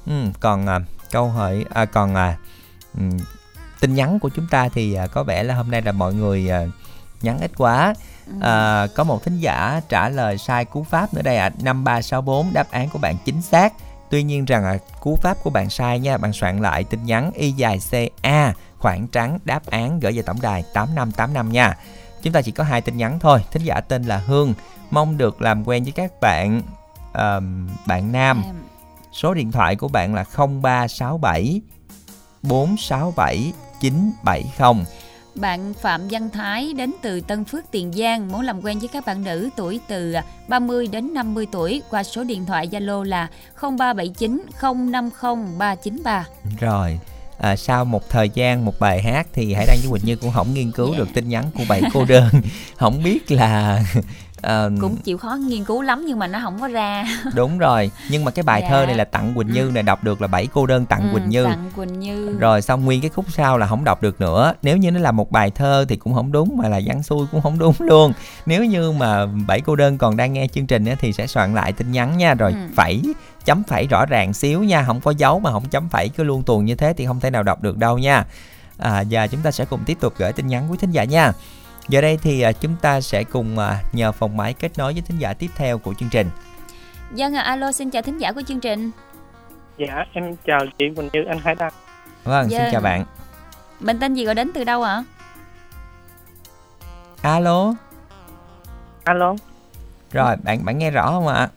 Ừ. 0.06 0.12
ừ, 0.12 0.30
còn 0.39 0.67
à, 0.67 0.80
câu 1.12 1.30
hỏi 1.30 1.65
à, 1.73 1.86
còn 1.86 2.15
à, 2.15 2.38
ừm, 2.97 3.10
tin 3.80 3.95
nhắn 3.95 4.19
của 4.19 4.30
chúng 4.36 4.47
ta 4.47 4.69
thì 4.69 4.93
à, 4.93 5.08
có 5.08 5.23
vẻ 5.23 5.43
là 5.43 5.56
hôm 5.56 5.71
nay 5.71 5.82
là 5.82 5.91
mọi 5.91 6.13
người 6.13 6.49
à, 6.49 6.62
nhắn 7.21 7.39
ít 7.39 7.51
quá 7.58 7.93
Ừ. 8.28 8.34
À, 8.41 8.88
có 8.95 9.04
một 9.04 9.23
thính 9.23 9.39
giả 9.39 9.82
trả 9.89 10.10
lời 10.10 10.38
sai 10.38 10.65
cú 10.65 10.84
pháp 10.84 11.13
nữa 11.13 11.21
đây 11.21 11.38
ạ 11.38 11.45
à. 11.45 11.49
5364 11.63 12.54
đáp 12.54 12.71
án 12.71 12.89
của 12.89 12.99
bạn 12.99 13.15
chính 13.25 13.41
xác 13.41 13.73
Tuy 14.09 14.23
nhiên 14.23 14.45
rằng 14.45 14.63
à, 14.65 14.77
cú 14.99 15.17
pháp 15.21 15.37
của 15.43 15.49
bạn 15.49 15.69
sai 15.69 15.99
nha 15.99 16.17
Bạn 16.17 16.33
soạn 16.33 16.61
lại 16.61 16.83
tin 16.83 17.05
nhắn 17.05 17.31
y 17.33 17.51
dài 17.51 17.79
CA 17.91 18.53
khoảng 18.77 19.07
trắng 19.07 19.39
đáp 19.45 19.65
án 19.65 19.99
gửi 19.99 20.11
về 20.11 20.21
tổng 20.21 20.41
đài 20.41 20.63
8585 20.73 21.51
nha. 21.51 21.77
Chúng 22.21 22.33
ta 22.33 22.41
chỉ 22.41 22.51
có 22.51 22.63
hai 22.63 22.81
tin 22.81 22.97
nhắn 22.97 23.19
thôi 23.19 23.45
Thính 23.51 23.63
giả 23.63 23.81
tên 23.81 24.03
là 24.03 24.17
Hương 24.17 24.53
Mong 24.91 25.17
được 25.17 25.41
làm 25.41 25.67
quen 25.67 25.83
với 25.83 25.91
các 25.91 26.11
bạn 26.21 26.61
ờm, 27.13 27.69
Bạn 27.85 28.11
Nam. 28.11 28.43
Số 29.11 29.33
điện 29.33 29.51
thoại 29.51 29.75
của 29.75 29.87
bạn 29.87 30.13
là 30.15 30.23
0367 30.23 31.61
467 32.41 33.53
970 33.81 34.85
Bạn 35.36 35.74
Phạm 35.74 36.08
Văn 36.12 36.30
Thái 36.30 36.74
đến 36.74 36.91
từ 37.02 37.21
Tân 37.21 37.45
Phước 37.45 37.71
Tiền 37.71 37.93
Giang 37.93 38.32
muốn 38.32 38.41
làm 38.41 38.62
quen 38.62 38.80
với 38.80 38.88
các 38.88 39.06
bạn 39.06 39.24
nữ 39.24 39.50
tuổi 39.56 39.80
từ 39.88 40.15
30 40.48 40.88
đến 40.88 41.13
50 41.13 41.48
tuổi 41.52 41.82
qua 41.89 42.04
số 42.04 42.24
điện 42.24 42.45
thoại 42.45 42.67
Zalo 42.71 43.04
là 43.04 43.28
0379 43.62 44.45
050 44.62 45.12
393. 45.58 46.26
Rồi, 46.60 47.00
à, 47.38 47.56
sau 47.56 47.86
một 47.86 48.10
thời 48.10 48.30
gian 48.30 48.65
một 48.65 48.80
bài 48.80 49.02
hát 49.02 49.28
thì 49.34 49.54
Hải 49.54 49.65
Đăng 49.65 49.78
với 49.84 49.91
Quỳnh 49.91 50.06
Như 50.06 50.15
cũng 50.15 50.32
không 50.32 50.54
nghiên 50.54 50.71
cứu 50.71 50.95
được 50.98 51.08
tin 51.13 51.30
nhắn 51.30 51.45
của 51.58 51.63
bảy 51.69 51.82
cô 51.93 52.06
đơn. 52.06 52.30
không 52.76 53.04
biết 53.04 53.32
là 53.32 53.84
Ờ, 54.45 54.71
cũng 54.81 54.95
chịu 54.97 55.17
khó 55.17 55.36
nghiên 55.36 55.63
cứu 55.65 55.81
lắm 55.81 56.05
nhưng 56.08 56.19
mà 56.19 56.27
nó 56.27 56.39
không 56.43 56.60
có 56.62 56.67
ra. 56.67 57.05
Đúng 57.36 57.58
rồi 57.58 57.91
nhưng 58.10 58.25
mà 58.25 58.31
cái 58.31 58.43
bài 58.43 58.62
Dạ. 58.62 58.69
thơ 58.69 58.86
này 58.86 58.95
là 58.95 59.03
tặng 59.03 59.34
quỳnh 59.36 59.47
như 59.53 59.71
này 59.73 59.84
đọc 59.84 60.03
được 60.03 60.21
là 60.21 60.27
bảy 60.27 60.47
cô 60.53 60.65
đơn 60.65 60.86
tặng 60.86 61.01
Ừ, 61.01 61.08
quỳnh 61.13 61.29
như. 61.29 61.43
Tặng 61.45 61.71
quỳnh 61.75 61.99
như. 61.99 62.36
Rồi 62.39 62.62
xong 62.62 62.86
nguyên 62.86 63.01
cái 63.01 63.10
khúc 63.10 63.25
sau 63.34 63.58
là 63.58 63.67
không 63.67 63.84
đọc 63.84 64.01
được 64.01 64.21
nữa. 64.21 64.53
Nếu 64.62 64.77
như 64.77 64.91
nó 64.91 64.99
là 64.99 65.12
một 65.12 65.31
bài 65.31 65.51
thơ 65.51 65.86
thì 65.89 65.95
cũng 65.95 66.13
không 66.13 66.31
đúng 66.31 66.58
mà 66.63 66.69
là 66.69 66.79
văn 66.86 67.03
xuôi 67.03 67.27
cũng 67.31 67.41
không 67.41 67.60
đúng 67.60 67.73
luôn. 67.79 68.13
Nếu 68.45 68.65
như 68.65 68.91
mà 68.91 69.25
bảy 69.47 69.62
cô 69.62 69.75
đơn 69.75 69.97
còn 69.97 70.17
đang 70.17 70.34
nghe 70.34 70.47
chương 70.47 70.67
trình 70.67 70.86
thì 70.99 71.13
sẽ 71.13 71.27
soạn 71.27 71.55
lại 71.55 71.71
tin 71.71 71.91
nhắn 71.91 72.17
nha 72.17 72.34
rồi 72.34 72.51
Ừ. 72.51 72.58
phẩy 72.75 73.01
chấm 73.45 73.63
phẩy 73.63 73.88
rõ 73.88 74.05
ràng 74.05 74.34
xíu 74.34 74.63
nha 74.63 74.84
không 74.84 75.01
có 75.01 75.12
dấu 75.12 75.39
mà 75.39 75.51
không 75.51 75.65
chấm 75.69 75.89
phẩy 75.89 76.10
cứ 76.10 76.23
luôn 76.23 76.43
tuần 76.43 76.65
như 76.65 76.75
thế 76.75 76.93
thì 76.97 77.05
không 77.05 77.19
thể 77.19 77.29
nào 77.29 77.43
đọc 77.43 77.62
được 77.62 77.77
đâu 77.77 77.97
nha. 77.97 78.25
À, 78.77 79.03
và 79.10 79.27
chúng 79.27 79.41
ta 79.41 79.51
sẽ 79.51 79.65
cùng 79.65 79.79
tiếp 79.86 79.97
tục 79.99 80.13
gửi 80.17 80.34
tin 80.34 80.47
nhắn 80.47 80.71
quý 80.71 80.77
thính 80.81 80.91
giả 80.91 81.03
nha 81.03 81.31
giờ 81.88 82.02
đây 82.02 82.17
thì 82.21 82.41
à, 82.41 82.52
chúng 82.52 82.76
ta 82.82 83.02
sẽ 83.02 83.24
cùng 83.24 83.60
à, 83.60 83.80
nhờ 83.93 84.12
phòng 84.12 84.38
máy 84.38 84.54
kết 84.54 84.78
nối 84.78 84.93
với 84.93 85.02
thính 85.02 85.17
giả 85.17 85.34
tiếp 85.34 85.50
theo 85.56 85.78
của 85.78 85.93
chương 85.93 86.10
trình 86.10 86.30
Dân 87.13 87.34
à, 87.36 87.41
alo 87.41 87.71
xin 87.71 87.89
chào 87.89 88.02
thính 88.02 88.17
giả 88.17 88.32
của 88.32 88.41
chương 88.48 88.60
trình 88.60 88.91
Dạ, 89.78 90.06
em 90.13 90.36
chào 90.45 90.60
chị 90.80 90.86
Quỳnh 90.95 91.10
Như, 91.13 91.24
anh 91.30 91.39
Hải 91.39 91.56
Đăng. 91.56 91.71
vâng 92.24 92.50
xin 92.50 92.60
Dạ. 92.60 92.69
chào 92.71 92.82
bạn 92.82 93.06
Mình 93.80 94.00
tên 94.00 94.13
gì 94.13 94.26
gọi 94.26 94.36
đến 94.36 94.52
từ 94.54 94.63
đâu 94.63 94.84
ạ? 94.84 95.04
alo 97.21 97.74
Alo, 99.04 99.36
rồi 100.12 100.36
bạn 100.43 100.65
bạn 100.65 100.78
nghe 100.78 100.91
rõ 100.91 101.12
không 101.12 101.28
ạ 101.28 101.50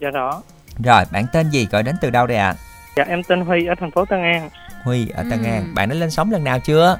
dạ 0.00 0.08
rõ. 0.10 0.42
rồi 0.84 1.02
bạn 1.12 1.26
tên 1.32 1.50
gì 1.50 1.66
gọi 1.70 1.82
đến 1.82 1.96
từ 2.00 2.10
đâu 2.10 2.26
đây 2.26 2.36
ạ 2.36 2.54
Dạ, 2.96 3.04
em 3.08 3.22
tên 3.22 3.40
Huy 3.40 3.66
ở 3.66 3.74
thành 3.80 3.90
phố 3.90 4.04
Tân 4.04 4.22
An. 4.22 4.50
Huy 4.84 5.08
ở 5.08 5.22
Tân 5.30 5.42
Ừ. 5.42 5.50
An 5.50 5.74
bạn 5.74 5.88
đã 5.88 5.94
lên 5.94 6.10
sóng 6.10 6.30
lần 6.32 6.44
nào 6.44 6.58
chưa 6.60 6.98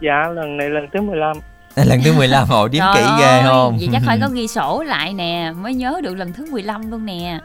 Dạ, 0.00 0.28
lần 0.34 0.56
này 0.56 0.70
lần 0.70 0.86
thứ 0.92 1.00
15. 1.00 1.36
lần 1.76 2.00
thứ 2.04 2.12
15 2.12 2.48
hộ 2.48 2.68
điếm 2.68 2.84
Trời 2.94 3.02
kỹ 3.04 3.10
ghê 3.20 3.42
không 3.44 3.76
Vậy 3.78 3.88
chắc 3.92 4.02
phải 4.06 4.18
có 4.20 4.28
ghi 4.32 4.48
sổ 4.48 4.82
lại 4.82 5.14
nè 5.14 5.52
Mới 5.56 5.74
nhớ 5.74 6.00
được 6.02 6.14
lần 6.14 6.32
thứ 6.32 6.46
15 6.50 6.90
luôn 6.90 7.06
nè 7.06 7.40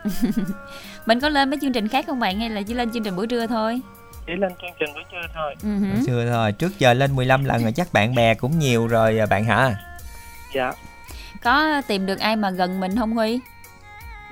Mình 1.05 1.19
có 1.19 1.29
lên 1.29 1.49
mấy 1.49 1.59
chương 1.61 1.73
trình 1.73 1.87
khác 1.87 2.05
không 2.07 2.19
bạn 2.19 2.39
Hay 2.39 2.49
là 2.49 2.61
chỉ 2.61 2.73
lên 2.73 2.91
chương 2.93 3.03
trình 3.03 3.15
buổi 3.15 3.27
trưa 3.27 3.47
thôi 3.47 3.81
Chỉ 4.27 4.33
lên 4.37 4.51
chương 4.61 4.71
trình 4.79 4.89
buổi 4.93 5.03
trưa 5.11 5.27
thôi. 5.35 5.55
Ừ 5.63 5.69
hử. 5.79 6.03
chưa 6.07 6.31
thôi 6.31 6.51
trước 6.51 6.79
giờ 6.79 6.93
lên 6.93 7.15
15 7.15 7.45
lần 7.45 7.63
rồi 7.63 7.71
chắc 7.71 7.93
bạn 7.93 8.15
bè 8.15 8.33
cũng 8.33 8.59
nhiều 8.59 8.87
rồi 8.87 9.19
à, 9.19 9.25
bạn 9.25 9.45
hả 9.45 9.75
Dạ, 10.55 10.71
Có 11.43 11.81
tìm 11.87 12.05
được 12.05 12.19
ai 12.19 12.35
mà 12.35 12.49
gần 12.51 12.79
mình 12.79 12.95
không 12.97 13.11
Huy 13.13 13.39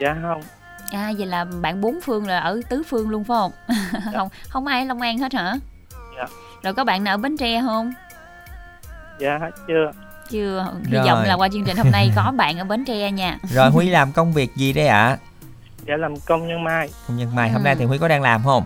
dạ 0.01 0.15
không. 0.21 0.41
À 0.91 1.11
vậy 1.17 1.27
là 1.27 1.45
bạn 1.61 1.81
bốn 1.81 1.99
phương 2.03 2.27
là 2.27 2.39
ở 2.39 2.61
tứ 2.69 2.83
phương 2.89 3.09
luôn 3.09 3.23
phải 3.23 3.35
không 3.37 3.51
Không 4.15 4.29
không 4.49 4.67
ai 4.67 4.79
ở 4.81 4.85
Long 4.85 5.01
An 5.01 5.17
hết 5.17 5.33
hả 5.33 5.53
Dạ. 6.17 6.25
Rồi 6.63 6.73
có 6.73 6.83
bạn 6.83 7.03
nào 7.03 7.13
ở 7.13 7.17
Bến 7.17 7.37
Tre 7.37 7.61
không 7.61 7.93
Dạ, 9.21 9.39
chưa. 9.67 9.91
Chưa 10.29 10.65
hy 10.85 10.91
Rồi. 10.97 11.05
vọng 11.07 11.23
là 11.23 11.33
qua 11.33 11.49
chương 11.49 11.63
trình 11.65 11.77
hôm 11.77 11.91
nay 11.91 12.11
có 12.15 12.31
bạn 12.37 12.57
ở 12.57 12.63
Bến 12.63 12.85
Tre 12.85 13.11
nha 13.11 13.37
rồi 13.43 13.69
Huy 13.69 13.89
làm 13.89 14.11
công 14.11 14.33
việc 14.33 14.55
gì 14.55 14.73
đấy 14.73 14.87
ạ 14.87 15.17
Dạ, 15.87 15.97
làm 15.97 16.13
công 16.25 16.47
nhân 16.47 16.63
mai. 16.63 16.89
công 17.07 17.17
nhân 17.17 17.35
mai 17.35 17.49
hôm 17.49 17.61
Ừ. 17.61 17.65
nay 17.65 17.75
thì 17.75 17.85
Huy 17.85 17.97
có 17.97 18.07
đang 18.07 18.21
làm 18.21 18.43
không 18.43 18.63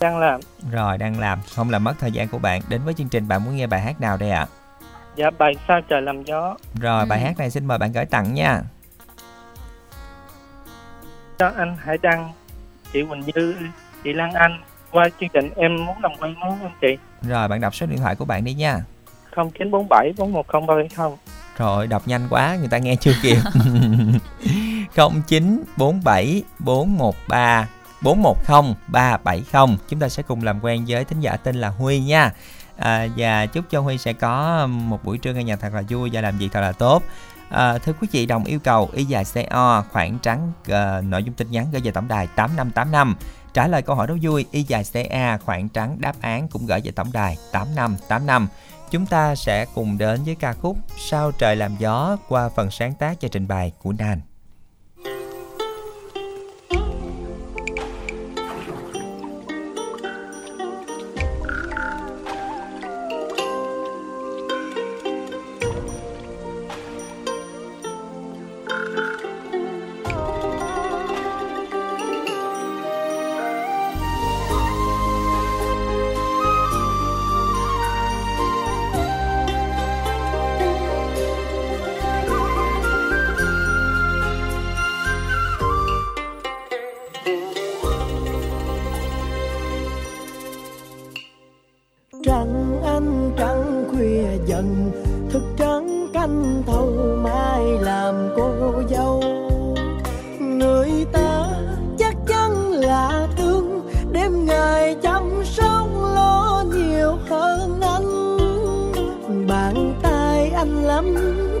Đang 0.00 0.18
làm. 0.18 0.40
rồi 0.70 0.98
đang 0.98 1.20
làm 1.20 1.38
không 1.54 1.70
làm 1.70 1.84
mất 1.84 1.94
thời 2.00 2.12
gian 2.12 2.28
của 2.28 2.38
bạn 2.38 2.62
đến 2.68 2.80
với 2.84 2.94
chương 2.94 3.08
trình 3.08 3.28
bạn 3.28 3.44
muốn 3.44 3.56
nghe 3.56 3.66
bài 3.66 3.80
hát 3.80 4.00
nào 4.00 4.16
đây 4.16 4.30
ạ 4.30 4.46
Dạ, 5.16 5.30
bài 5.38 5.54
sao 5.68 5.80
trời 5.88 6.02
làm 6.02 6.22
gió. 6.24 6.56
rồi 6.80 7.00
Ừ. 7.00 7.06
bài 7.08 7.20
hát 7.20 7.38
này 7.38 7.50
xin 7.50 7.66
mời 7.66 7.78
bạn 7.78 7.92
gửi 7.92 8.04
tặng 8.04 8.34
nha 8.34 8.60
Cho 11.38 11.52
anh 11.56 11.76
Hải 11.84 11.98
Đăng, 12.02 12.32
chị 12.92 13.02
Quỳnh 13.10 13.22
Như, 13.34 13.56
chị 14.04 14.12
Lan 14.12 14.32
Anh. 14.32 14.60
Qua 14.90 15.08
chương 15.20 15.28
trình 15.32 15.50
em 15.56 15.76
muốn 15.86 15.96
làm 16.02 16.12
quen 16.20 16.34
với 16.40 16.50
anh 16.62 16.72
chị. 16.80 16.96
rồi 17.22 17.48
bạn 17.48 17.60
đọc 17.60 17.74
số 17.74 17.86
điện 17.86 17.98
thoại 17.98 18.14
của 18.16 18.24
bạn 18.24 18.44
đi 18.44 18.54
nha 18.54 18.78
0947 19.36 20.12
410 20.16 20.88
370. 20.96 21.16
Rồi 21.58 21.86
đọc 21.86 22.08
nhanh 22.08 22.26
quá 22.30 22.56
người 22.56 22.68
ta 22.68 22.78
nghe 22.78 22.96
chưa 22.96 23.12
kịp. 23.22 23.36
0947 24.96 26.42
413 26.58 27.68
410 28.02 28.74
370 28.88 29.76
Chúng 29.88 30.00
ta 30.00 30.08
sẽ 30.08 30.22
cùng 30.22 30.42
làm 30.42 30.64
quen 30.64 30.84
với 30.88 31.04
thính 31.04 31.20
giả 31.20 31.36
tên 31.36 31.56
là 31.56 31.68
Huy 31.68 32.00
nha. 32.00 32.32
À, 32.76 33.06
Và 33.16 33.46
chúc 33.46 33.64
cho 33.70 33.80
Huy 33.80 33.98
sẽ 33.98 34.12
có 34.12 34.66
một 34.66 35.04
buổi 35.04 35.18
trưa 35.18 35.32
nghe 35.32 35.44
nhạc 35.44 35.60
thật 35.60 35.74
là 35.74 35.82
vui 35.88 36.10
và 36.12 36.20
làm 36.20 36.38
việc 36.38 36.48
thật 36.52 36.60
là 36.60 36.72
tốt. 36.72 37.02
À, 37.48 37.78
Thưa 37.78 37.92
quý 38.00 38.08
vị 38.12 38.26
đồng 38.26 38.44
yêu 38.44 38.58
cầu 38.64 38.90
y 38.92 39.04
dài 39.04 39.24
CO 39.34 39.84
khoảng 39.92 40.18
trắng 40.18 40.52
à, 40.68 41.00
nội 41.00 41.24
dung 41.24 41.34
tin 41.34 41.50
nhắn 41.50 41.66
gửi 41.72 41.80
về 41.84 41.90
tổng 41.90 42.08
đài 42.08 42.26
8585 42.26 43.16
Trả 43.54 43.68
lời 43.68 43.82
câu 43.82 43.96
hỏi 43.96 44.06
đố 44.06 44.16
vui 44.22 44.46
y 44.50 44.62
dài 44.62 44.84
CA 44.92 45.38
khoảng 45.38 45.68
trắng 45.68 45.96
đáp 46.00 46.12
án 46.20 46.48
cũng 46.48 46.66
gửi 46.66 46.80
về 46.84 46.90
tổng 46.90 47.12
đài 47.12 47.36
8585 47.52 48.48
Chúng 48.92 49.06
ta 49.06 49.34
sẽ 49.34 49.66
cùng 49.74 49.98
đến 49.98 50.20
với 50.24 50.34
ca 50.34 50.52
khúc 50.52 50.76
Sao 50.98 51.32
trời 51.32 51.56
làm 51.56 51.76
gió 51.78 52.16
qua 52.28 52.48
phần 52.48 52.70
sáng 52.70 52.94
tác 52.94 53.16
và 53.22 53.28
trình 53.32 53.48
bày 53.48 53.72
của 53.82 53.92
Nan. 53.92 54.20
Canh 96.22 96.62
thâu 96.66 97.16
mai 97.22 97.64
làm 97.80 98.14
cô 98.36 98.82
dâu. 98.90 99.22
Người 100.40 100.90
ta 101.12 101.48
chắc 101.98 102.14
chắn 102.26 102.70
là 102.70 103.28
thương, 103.36 103.90
đêm 104.12 104.46
ngày 104.46 104.96
chăm 105.02 105.44
sóc 105.44 105.88
lo 106.14 106.64
nhiều 106.74 107.12
hơn 107.28 107.80
anh. 107.80 108.36
Bàn 109.48 109.94
tay 110.02 110.50
anh 110.50 110.84
lắm, 110.84 111.14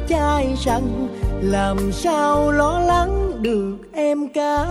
chai 0.08 0.54
rằng 0.64 1.08
làm 1.40 1.92
sao 1.92 2.50
lo 2.50 2.78
lắng 2.78 3.32
được 3.42 3.76
em 3.92 4.28
cả. 4.28 4.66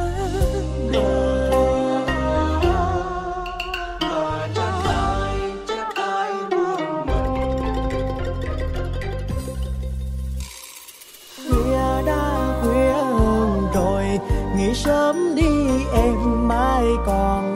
đời 0.94 1.71
mãi 16.26 16.88
còn 17.06 17.51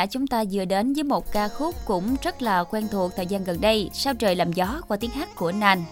giả 0.00 0.06
chúng 0.06 0.26
ta 0.26 0.44
vừa 0.50 0.64
đến 0.64 0.92
với 0.92 1.04
một 1.04 1.32
ca 1.32 1.48
khúc 1.48 1.74
cũng 1.84 2.16
rất 2.22 2.42
là 2.42 2.64
quen 2.64 2.88
thuộc 2.90 3.12
thời 3.16 3.26
gian 3.26 3.44
gần 3.44 3.60
đây, 3.60 3.90
Sao 3.92 4.14
trời 4.14 4.36
làm 4.36 4.52
gió 4.52 4.80
qua 4.88 4.96
tiếng 5.00 5.10
hát 5.10 5.28
của 5.36 5.52
Nan. 5.52 5.84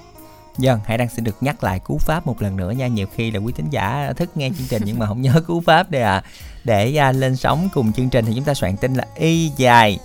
Dân, 0.59 0.81
hãy 0.85 0.99
đang 0.99 1.09
xin 1.09 1.25
được 1.25 1.37
nhắc 1.41 1.65
lại 1.65 1.81
cú 1.81 1.99
pháp 1.99 2.27
một 2.27 2.43
lần 2.43 2.57
nữa 2.57 2.71
nha. 2.71 2.87
Nhiều 2.87 3.07
khi 3.15 3.31
là 3.31 3.41
quý 3.41 3.53
thính 3.53 3.71
giả 3.71 4.13
thức 4.17 4.37
nghe 4.37 4.51
chương 4.59 4.67
trình 4.69 4.83
nhưng 4.85 4.99
mà 4.99 5.07
không 5.07 5.23
nhớ 5.23 5.43
cú 5.47 5.61
pháp 5.61 5.91
đây 5.91 6.03
à. 6.03 6.23
Để 6.65 6.97
à, 6.97 7.13
lên 7.13 7.37
sóng 7.37 7.69
cùng 7.75 7.93
chương 7.93 8.11
trình 8.11 8.25
thì 8.25 8.33
chúng 8.35 8.45
ta 8.45 8.55
soạn 8.55 8.77
tin 8.77 8.95
là 8.95 9.07
Y 9.17 9.53
dài 9.57 9.99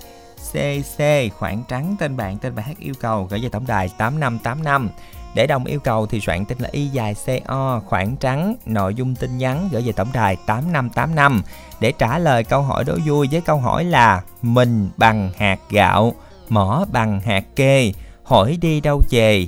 CC 0.51 1.03
khoảng 1.37 1.63
trắng 1.67 1.95
tên 1.99 2.17
bạn 2.17 2.37
tên 2.37 2.55
bài 2.55 2.65
hát 2.65 2.77
yêu 2.79 2.93
cầu 2.99 3.27
gửi 3.29 3.39
về 3.39 3.49
tổng 3.49 3.67
đài 3.67 3.89
8585. 3.97 4.89
Để 5.35 5.47
đồng 5.47 5.65
yêu 5.65 5.79
cầu 5.79 6.05
thì 6.05 6.19
soạn 6.19 6.45
tin 6.45 6.57
là 6.57 6.69
Y 6.71 6.87
dài 6.87 7.15
CO 7.25 7.81
khoảng 7.85 8.15
trắng 8.15 8.55
nội 8.65 8.95
dung 8.95 9.15
tin 9.15 9.37
nhắn 9.37 9.69
gửi 9.71 9.81
về 9.85 9.91
tổng 9.91 10.09
đài 10.13 10.35
8585 10.35 11.41
để 11.79 11.91
trả 11.91 12.19
lời 12.19 12.43
câu 12.43 12.61
hỏi 12.61 12.83
đố 12.83 12.97
vui 13.05 13.27
với 13.31 13.41
câu 13.41 13.57
hỏi 13.57 13.85
là 13.85 14.21
mình 14.41 14.89
bằng 14.97 15.31
hạt 15.37 15.59
gạo, 15.69 16.13
mỏ 16.49 16.85
bằng 16.91 17.21
hạt 17.21 17.43
kê, 17.55 17.93
hỏi 18.23 18.57
đi 18.61 18.81
đâu 18.81 19.01
về, 19.09 19.47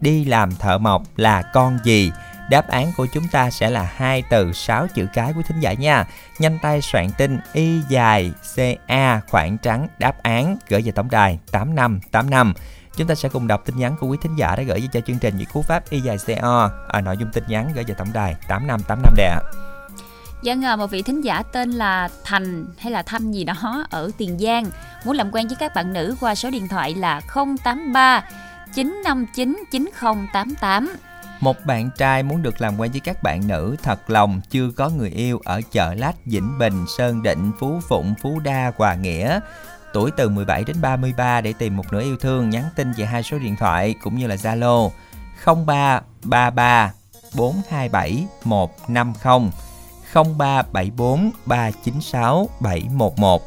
đi 0.00 0.24
làm 0.24 0.54
thợ 0.54 0.78
mộc 0.78 1.02
là 1.16 1.42
con 1.42 1.78
gì? 1.84 2.10
Đáp 2.50 2.68
án 2.68 2.92
của 2.96 3.06
chúng 3.12 3.28
ta 3.28 3.50
sẽ 3.50 3.70
là 3.70 3.90
hai 3.96 4.22
từ 4.30 4.52
6 4.52 4.86
chữ 4.94 5.06
cái 5.14 5.32
của 5.32 5.42
thính 5.48 5.60
giả 5.60 5.72
nha. 5.72 6.04
Nhanh 6.38 6.58
tay 6.62 6.80
soạn 6.80 7.10
tin 7.18 7.38
Y 7.52 7.80
dài 7.88 8.32
CA 8.56 9.20
khoảng 9.28 9.58
trắng 9.58 9.88
đáp 9.98 10.22
án 10.22 10.56
gửi 10.68 10.82
về 10.82 10.92
tổng 10.92 11.10
đài 11.10 11.38
8585. 11.50 12.54
Chúng 12.96 13.06
ta 13.06 13.14
sẽ 13.14 13.28
cùng 13.28 13.46
đọc 13.46 13.62
tin 13.66 13.76
nhắn 13.76 13.96
của 14.00 14.06
quý 14.06 14.18
thính 14.22 14.36
giả 14.36 14.56
đã 14.56 14.62
gửi 14.62 14.80
về 14.80 14.86
cho 14.92 15.00
chương 15.06 15.18
trình 15.18 15.36
với 15.36 15.46
cú 15.52 15.62
pháp 15.62 15.90
Y 15.90 16.00
dài 16.00 16.16
CO 16.26 16.70
ở 16.88 17.00
nội 17.00 17.16
dung 17.16 17.30
tin 17.32 17.44
nhắn 17.48 17.72
gửi 17.74 17.84
về 17.84 17.94
tổng 17.98 18.12
đài 18.12 18.34
8585 18.48 19.14
đệ 19.16 19.24
ạ. 19.24 19.40
Dân 20.42 20.64
à, 20.64 20.76
một 20.76 20.86
vị 20.90 21.02
thính 21.02 21.20
giả 21.20 21.42
tên 21.42 21.70
là 21.70 22.08
Thành 22.24 22.66
hay 22.78 22.92
là 22.92 23.02
Thanh 23.02 23.32
gì 23.32 23.44
đó 23.44 23.86
ở 23.90 24.10
Tiền 24.18 24.38
Giang 24.38 24.64
muốn 25.04 25.16
làm 25.16 25.30
quen 25.32 25.46
với 25.46 25.56
các 25.60 25.74
bạn 25.74 25.92
nữ 25.92 26.16
qua 26.20 26.34
số 26.34 26.50
điện 26.50 26.68
thoại 26.68 26.94
là 26.94 27.20
083 27.64 28.24
959 28.74 29.64
9088. 29.70 30.96
Một 31.40 31.66
bạn 31.66 31.90
trai 31.96 32.22
muốn 32.22 32.42
được 32.42 32.60
làm 32.60 32.80
quen 32.80 32.90
với 32.90 33.00
các 33.00 33.22
bạn 33.22 33.48
nữ 33.48 33.76
thật 33.82 34.10
lòng 34.10 34.40
chưa 34.50 34.70
có 34.76 34.88
người 34.88 35.10
yêu 35.10 35.40
ở 35.44 35.60
chợ 35.70 35.94
lách 35.94 36.16
Vĩnh 36.26 36.58
Bình, 36.58 36.84
Sơn 36.98 37.22
Định, 37.22 37.52
Phú 37.58 37.80
Phụng, 37.88 38.14
Phú 38.22 38.40
Đa, 38.44 38.72
Hòa 38.76 38.94
Nghĩa. 38.94 39.40
Tuổi 39.94 40.10
từ 40.10 40.28
17 40.28 40.64
đến 40.64 40.76
33 40.80 41.40
để 41.40 41.52
tìm 41.52 41.76
một 41.76 41.92
nửa 41.92 42.02
yêu 42.02 42.16
thương 42.16 42.50
nhắn 42.50 42.64
tin 42.76 42.92
về 42.92 43.04
hai 43.04 43.22
số 43.22 43.38
điện 43.38 43.56
thoại 43.56 43.94
cũng 44.02 44.18
như 44.18 44.26
là 44.26 44.34
Zalo 44.34 44.90
0333 45.44 46.92
427 47.36 48.26
150 48.44 49.50
0374 50.14 51.30
396 51.46 52.48
711 52.60 53.42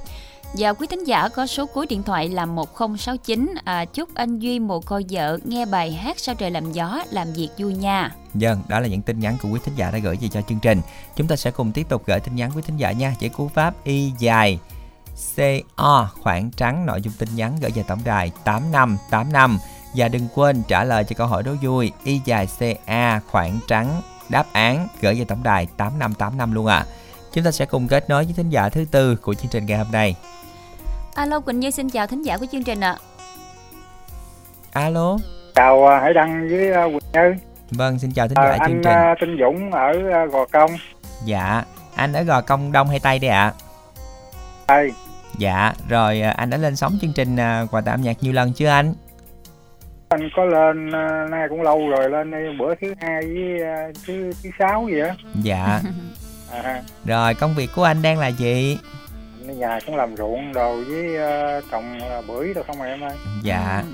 Và 0.53 0.73
quý 0.73 0.87
thính 0.87 1.03
giả 1.03 1.29
có 1.29 1.47
số 1.47 1.65
cuối 1.65 1.85
điện 1.85 2.03
thoại 2.03 2.29
là 2.29 2.45
1069 2.45 3.53
à, 3.63 3.85
Chúc 3.85 4.15
anh 4.15 4.39
Duy 4.39 4.59
một 4.59 4.85
cô 4.85 5.01
vợ 5.09 5.39
nghe 5.43 5.65
bài 5.65 5.91
hát 5.91 6.19
Sao 6.19 6.35
trời 6.35 6.51
làm 6.51 6.71
gió 6.71 7.03
làm 7.11 7.33
việc 7.33 7.49
vui 7.57 7.73
nha 7.73 8.11
Dân, 8.33 8.61
đó 8.67 8.79
là 8.79 8.87
những 8.87 9.01
tin 9.01 9.19
nhắn 9.19 9.37
của 9.41 9.49
quý 9.49 9.59
thính 9.65 9.75
giả 9.75 9.91
đã 9.91 9.97
gửi 9.97 10.17
về 10.21 10.27
cho 10.27 10.41
chương 10.41 10.59
trình. 10.59 10.81
Chúng 11.15 11.27
ta 11.27 11.35
sẽ 11.35 11.51
cùng 11.51 11.71
tiếp 11.71 11.89
tục 11.89 12.03
gửi 12.05 12.19
tin 12.19 12.35
nhắn 12.35 12.51
quý 12.55 12.61
thính 12.65 12.77
giả 12.77 12.91
nha. 12.91 13.15
Với 13.19 13.29
cú 13.29 13.47
pháp 13.47 13.83
Y 13.83 14.11
dài 14.19 14.59
CO 15.36 16.07
khoảng 16.24 16.51
trắng 16.51 16.86
nội 16.86 17.01
dung 17.01 17.13
tin 17.20 17.30
nhắn 17.36 17.57
gửi 17.61 17.72
về 17.76 17.84
tổng 17.88 17.99
đài 18.05 18.32
8585 18.43 19.57
và 19.95 20.07
đừng 20.07 20.28
quên 20.36 20.63
trả 20.68 20.84
lời 20.84 21.03
cho 21.03 21.13
câu 21.18 21.28
hỏi 21.28 21.43
đố 21.43 21.51
vui 21.61 21.91
Y 22.03 22.22
dài 22.26 22.47
CA 22.59 23.20
khoảng 23.32 23.59
trắng 23.68 24.01
đáp 24.30 24.45
án 24.51 24.88
gửi 25.01 25.15
về 25.20 25.26
tổng 25.26 25.43
đài 25.43 25.68
8585 25.78 26.53
luôn 26.53 26.65
ạ. 26.68 26.78
À. 26.78 26.86
Chúng 27.34 27.43
ta 27.43 27.51
sẽ 27.51 27.65
cùng 27.65 27.88
kết 27.88 28.09
nối 28.09 28.24
với 28.24 28.34
thính 28.34 28.49
giả 28.49 28.70
thứ 28.70 28.86
tư 28.91 29.15
của 29.15 29.34
chương 29.34 29.51
trình 29.51 29.65
ngày 29.65 29.78
hôm 29.78 29.88
nay. 29.91 30.15
Alo 31.15 31.39
Quỳnh 31.39 31.59
Như 31.59 31.72
xin 31.72 31.89
chào 31.89 32.07
thính 32.07 32.22
giả 32.22 32.38
của 32.38 32.45
chương 32.51 32.63
trình 32.63 32.80
ạ 32.80 32.97
Alo, 34.74 35.18
chào 35.55 35.88
à, 35.88 35.99
Hải 35.99 36.13
Đăng 36.13 36.47
với 36.49 36.72
à, 36.74 36.84
Quỳnh 36.86 37.11
Như 37.13 37.36
Vâng, 37.72 37.99
xin 37.99 38.11
chào 38.11 38.28
thính 38.28 38.38
À, 38.38 38.43
giả 38.49 38.57
chương 38.57 38.76
anh 38.76 38.82
trình. 38.84 38.93
à, 38.93 39.15
Tinh 39.22 39.38
Dũng 39.39 39.72
ở 39.72 39.91
à, 40.13 40.26
Gò 40.26 40.45
Công. 40.51 40.72
Dạ, 41.26 41.63
anh 41.95 42.13
ở 42.13 42.24
Gò 42.24 42.41
Công 42.41 42.72
Đông 42.72 42.88
hay 42.88 42.99
Tây 42.99 43.20
đây 43.20 43.32
ạ? 43.32 43.53
Đây, 44.68 44.91
Dạ, 45.38 45.73
rồi 45.89 46.21
à, 46.21 46.31
anh 46.31 46.49
đã 46.49 46.57
lên 46.57 46.75
sóng 46.75 46.97
chương 47.01 47.13
trình 47.13 47.35
à, 47.39 47.65
quà 47.71 47.81
âm 47.85 48.01
nhạc 48.01 48.17
nhiều 48.23 48.33
lần 48.33 48.53
chưa 48.53 48.67
anh? 48.67 48.93
anh 50.09 50.29
có 50.35 50.45
lên 50.45 50.91
à, 50.91 51.25
nay 51.31 51.47
cũng 51.49 51.61
lâu 51.61 51.89
rồi 51.89 52.09
lên 52.09 52.31
đây 52.31 52.43
bữa 52.59 52.75
thứ 52.81 52.93
hai 53.01 53.21
với 53.21 53.59
thứ 54.07 54.31
thứ 54.43 54.49
sáu 54.59 54.88
gì 54.91 54.99
á. 54.99 55.15
Dạ, 55.41 55.81
À, 56.63 56.81
rồi 57.05 57.33
công 57.33 57.53
việc 57.55 57.69
của 57.75 57.83
anh 57.83 58.01
đang 58.01 58.19
là 58.19 58.27
gì? 58.27 58.77
anh 59.47 59.59
nhà 59.59 59.79
cũng 59.85 59.95
làm 59.95 60.17
ruộng 60.17 60.53
đồ 60.53 60.75
với 60.88 61.17
trồng 61.71 61.99
bưởi 62.27 62.53
đâu 62.53 62.63
không 62.67 62.81
à 62.81 62.88
em 62.88 63.01
ơi. 63.01 63.17
Dạ, 63.43 63.83
Ừ. 63.85 63.93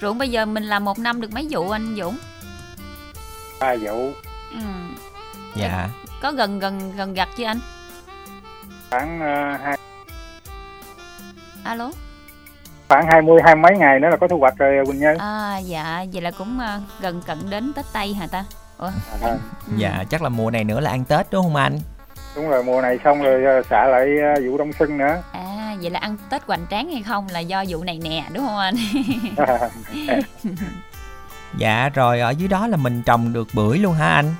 Ruộng 0.00 0.18
bây 0.18 0.28
giờ 0.30 0.46
mình 0.46 0.64
làm 0.64 0.84
một 0.84 0.98
năm 0.98 1.20
được 1.20 1.32
mấy 1.32 1.46
vụ 1.50 1.70
anh 1.70 1.96
Dũng? 1.98 2.16
Ba 3.60 3.74
vụ 3.76 4.10
Ừ. 4.52 4.58
dạ, 5.56 5.88
Có 6.22 6.32
gần 6.32 6.58
gần 6.58 6.92
gần 6.96 7.14
gặt 7.14 7.28
chưa 7.36 7.44
anh? 7.44 7.58
khoảng 8.90 9.20
à, 9.20 9.58
hai 9.64 9.78
Alo. 11.66 11.90
khoảng 12.88 13.06
hai 13.06 13.22
mươi 13.22 13.40
hai 13.44 13.54
mấy 13.56 13.76
ngày 13.78 14.00
nữa 14.00 14.08
là 14.08 14.16
có 14.16 14.28
thu 14.28 14.38
hoạch 14.38 14.56
rồi 14.58 14.86
Quỳnh 14.86 14.98
Như. 15.00 15.14
À 15.18 15.58
dạ, 15.58 16.04
vậy 16.12 16.22
là 16.22 16.30
cũng 16.30 16.58
à, 16.60 16.80
gần 17.00 17.22
cận 17.26 17.38
đến 17.50 17.72
Tết 17.76 17.84
Tây 17.92 18.14
hả 18.14 18.26
ta? 18.26 18.44
Ủa? 18.78 18.86
À, 19.22 19.28
Ừ. 19.28 19.38
dạ, 19.76 20.04
chắc 20.10 20.22
là 20.22 20.28
mùa 20.28 20.50
này 20.50 20.64
nữa 20.64 20.80
là 20.80 20.90
ăn 20.90 21.04
Tết 21.04 21.26
đúng 21.30 21.42
không 21.42 21.56
anh? 21.56 21.78
đúng 22.36 22.48
rồi 22.48 22.64
mùa 22.64 22.80
này 22.82 22.98
xong 23.04 23.22
rồi 23.22 23.44
à, 23.44 23.60
xả 23.70 23.86
lại 23.86 24.06
à, 24.22 24.34
vụ 24.46 24.58
đông 24.58 24.72
xuân 24.78 24.98
nữa. 24.98 25.22
À 25.32 25.74
vậy 25.82 25.90
là 25.90 26.00
ăn 26.00 26.16
Tết 26.30 26.42
hoành 26.46 26.66
tráng 26.70 26.90
hay 26.92 27.02
không 27.02 27.26
là 27.32 27.40
do 27.40 27.64
vụ 27.68 27.84
này 27.84 28.00
nè 28.04 28.24
đúng 28.34 28.46
không 28.46 28.58
anh? 28.58 28.74
Dạ, 31.58 31.88
rồi 31.94 32.20
ở 32.20 32.30
dưới 32.30 32.48
đó 32.48 32.66
là 32.66 32.76
mình 32.76 33.02
trồng 33.06 33.32
được 33.32 33.48
bưởi 33.54 33.78
luôn 33.78 33.92
hả 33.94 34.08
anh? 34.14 34.34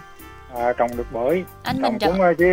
à, 0.59 0.73
trồng 0.79 0.97
được 0.97 1.13
bưởi. 1.13 1.45
Anh 1.63 1.77
trồng 1.83 1.93
mình 1.93 1.99
trồng 1.99 2.13
cũng 2.19 2.35
chỉ 2.39 2.45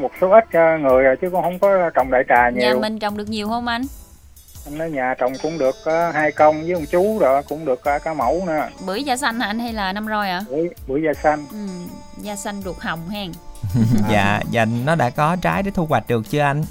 một 0.00 0.10
số 0.20 0.30
ít 0.30 0.44
người 0.80 1.16
chứ 1.20 1.30
cũng 1.30 1.42
không 1.42 1.58
có 1.58 1.90
trồng 1.94 2.10
đại 2.10 2.22
trà 2.28 2.50
nhà 2.50 2.50
nhiều. 2.68 2.80
mình 2.80 2.98
trồng 2.98 3.16
được 3.16 3.28
nhiều 3.28 3.48
không 3.48 3.66
anh? 3.66 3.82
Anh 4.66 4.78
ở 4.78 4.86
nhà 4.88 5.14
trồng 5.18 5.32
cũng 5.42 5.58
được 5.58 5.76
à, 5.84 6.10
hai 6.14 6.32
công 6.32 6.60
với 6.62 6.72
ông 6.72 6.86
chú 6.86 7.18
rồi 7.18 7.42
cũng 7.48 7.64
được 7.64 7.82
cả 7.84 7.98
cả 7.98 8.14
mẫu 8.14 8.42
nữa. 8.46 8.68
Bưởi 8.86 9.02
da 9.04 9.16
xanh 9.16 9.40
hả 9.40 9.46
anh 9.46 9.58
hay 9.58 9.72
là 9.72 9.92
năm 9.92 10.06
roi 10.06 10.30
ạ? 10.30 10.44
bưởi 10.50 10.68
bưởi 10.86 11.02
da 11.02 11.12
xanh 11.22 11.46
Ừ, 11.52 11.66
da 12.22 12.36
xanh 12.36 12.62
ruột 12.64 12.76
hồng 12.80 13.08
hen. 13.08 13.32
dạ, 14.10 14.40
dạ 14.50 14.64
nó 14.84 14.94
đã 14.94 15.10
có 15.10 15.36
trái 15.42 15.62
để 15.62 15.70
thu 15.70 15.86
hoạch 15.86 16.08
được 16.08 16.22
chưa 16.30 16.40
anh? 16.40 16.64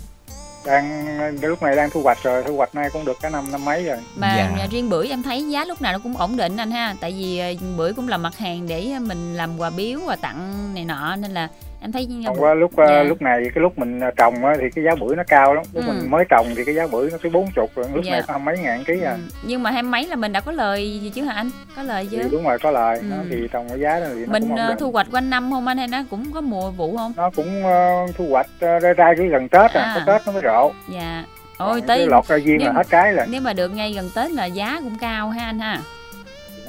đang 0.66 1.42
lúc 1.42 1.64
này 1.64 1.76
đang 1.76 1.90
thu 1.90 2.02
hoạch 2.02 2.24
rồi 2.24 2.44
thu 2.48 2.58
hoạch 2.58 2.76
nay 2.76 2.90
cũng 2.94 3.06
được 3.06 3.18
cả 3.22 3.30
năm 3.30 3.52
năm 3.52 3.66
mấy 3.66 3.84
rồi 3.84 3.98
Mà 4.16 4.36
Dạ. 4.58 4.68
riêng 4.72 4.90
bưởi 4.90 5.08
em 5.10 5.24
thấy 5.24 5.50
giá 5.50 5.66
lúc 5.66 5.82
nào 5.82 5.94
nó 5.94 6.00
cũng 6.04 6.18
ổn 6.18 6.38
định 6.38 6.58
anh 6.58 6.72
ha. 6.72 6.96
Tại 7.02 7.12
vì 7.12 7.40
ờ, 7.40 7.48
bưởi 7.78 7.94
cũng 7.94 8.08
là 8.08 8.18
mặt 8.18 8.38
hàng 8.38 8.68
để 8.68 8.94
mình 9.02 9.34
làm 9.36 9.58
quà 9.60 9.70
biếu 9.70 10.00
quà 10.06 10.16
tặng 10.16 10.70
này 10.74 10.86
nọ 10.86 11.16
nên 11.16 11.32
là 11.32 11.48
em 11.82 11.92
thấy 11.92 12.08
còn 12.28 12.42
qua 12.44 12.54
lúc 12.54 12.72
Dạ. 12.78 12.84
ờ, 12.86 13.04
lúc 13.04 13.22
này 13.22 13.44
cái 13.56 13.62
lúc 13.62 13.80
mình 13.80 14.00
trồng 14.18 14.46
á, 14.46 14.54
thì 14.62 14.66
cái 14.76 14.84
giá 14.86 14.92
bưởi 15.02 15.16
nó 15.16 15.24
cao 15.28 15.54
lắm 15.54 15.64
lúc 15.74 15.84
Ừ. 15.88 15.92
mình 15.94 16.12
mới 16.12 16.26
trồng 16.30 16.48
thì 16.56 16.66
cái 16.66 16.76
giá 16.76 16.88
bưởi 16.92 17.10
nó 17.12 17.18
tới 17.24 17.32
bốn 17.32 17.46
chục 17.56 17.72
rồi 17.76 17.86
lúc 17.94 18.06
Dạ. 18.06 18.12
này 18.12 18.22
có 18.28 18.34
hai 18.34 18.42
mấy 18.46 18.58
ngàn 18.58 18.84
ký 18.84 19.02
à 19.06 19.12
Ừ, 19.12 19.18
Nhưng 19.44 19.64
mà 19.64 19.72
hai 19.72 19.84
mấy 19.84 20.08
là 20.08 20.16
mình 20.16 20.32
đã 20.32 20.40
có 20.40 20.52
lời 20.52 21.00
gì 21.02 21.10
chứ 21.10 21.22
hả 21.24 21.34
anh? 21.34 21.50
Có 21.76 21.84
lời 21.84 22.08
thì 22.12 22.18
chưa? 22.18 22.30
đúng 22.32 22.44
rồi 22.44 22.58
có 22.60 22.72
lời 22.72 22.98
Ừ. 22.98 23.04
nó 23.10 23.16
thì 23.30 23.48
trồng 23.52 23.70
cái 23.70 23.80
giá 23.80 24.00
đó 24.00 24.06
thì 24.16 24.26
nó 24.26 24.34
Mình 24.34 24.56
ờ, 24.56 24.76
thu 24.80 24.92
hoạch 24.92 25.08
quanh 25.12 25.30
năm 25.30 25.52
không 25.52 25.68
anh 25.68 25.78
hay 25.78 25.88
nó 25.88 25.98
cũng 26.10 26.32
có 26.34 26.42
mùa 26.42 26.72
vụ 26.72 26.98
không? 26.98 27.14
nó 27.18 27.30
cũng 27.30 27.64
ờ, 27.64 28.08
thu 28.18 28.28
hoạch 28.30 28.48
ờ, 28.60 28.80
ra 28.80 28.94
ra 28.94 29.14
cái 29.18 29.28
gần 29.28 29.50
tết 29.50 29.72
à, 29.72 29.82
À. 29.82 29.94
có 29.96 30.14
tết 30.14 30.22
nó 30.26 30.32
mới 30.34 30.42
rộ 30.46 30.72
Dạ. 30.94 31.24
Ôi 31.58 31.80
Còn 31.82 31.88
tới 31.88 32.08
lọt 32.08 32.28
ra 32.28 32.36
duyên 32.36 32.66
là 32.66 32.72
hết 32.72 32.88
trái 32.90 33.14
rồi 33.14 33.26
nếu 33.30 33.42
mà 33.42 33.54
được 33.54 33.68
ngay 33.68 33.94
gần 33.94 34.10
Tết 34.16 34.32
là 34.32 34.46
giá 34.46 34.80
cũng 34.84 34.98
cao 35.02 35.30
ha 35.30 35.46
anh 35.46 35.60
ha. 35.60 35.82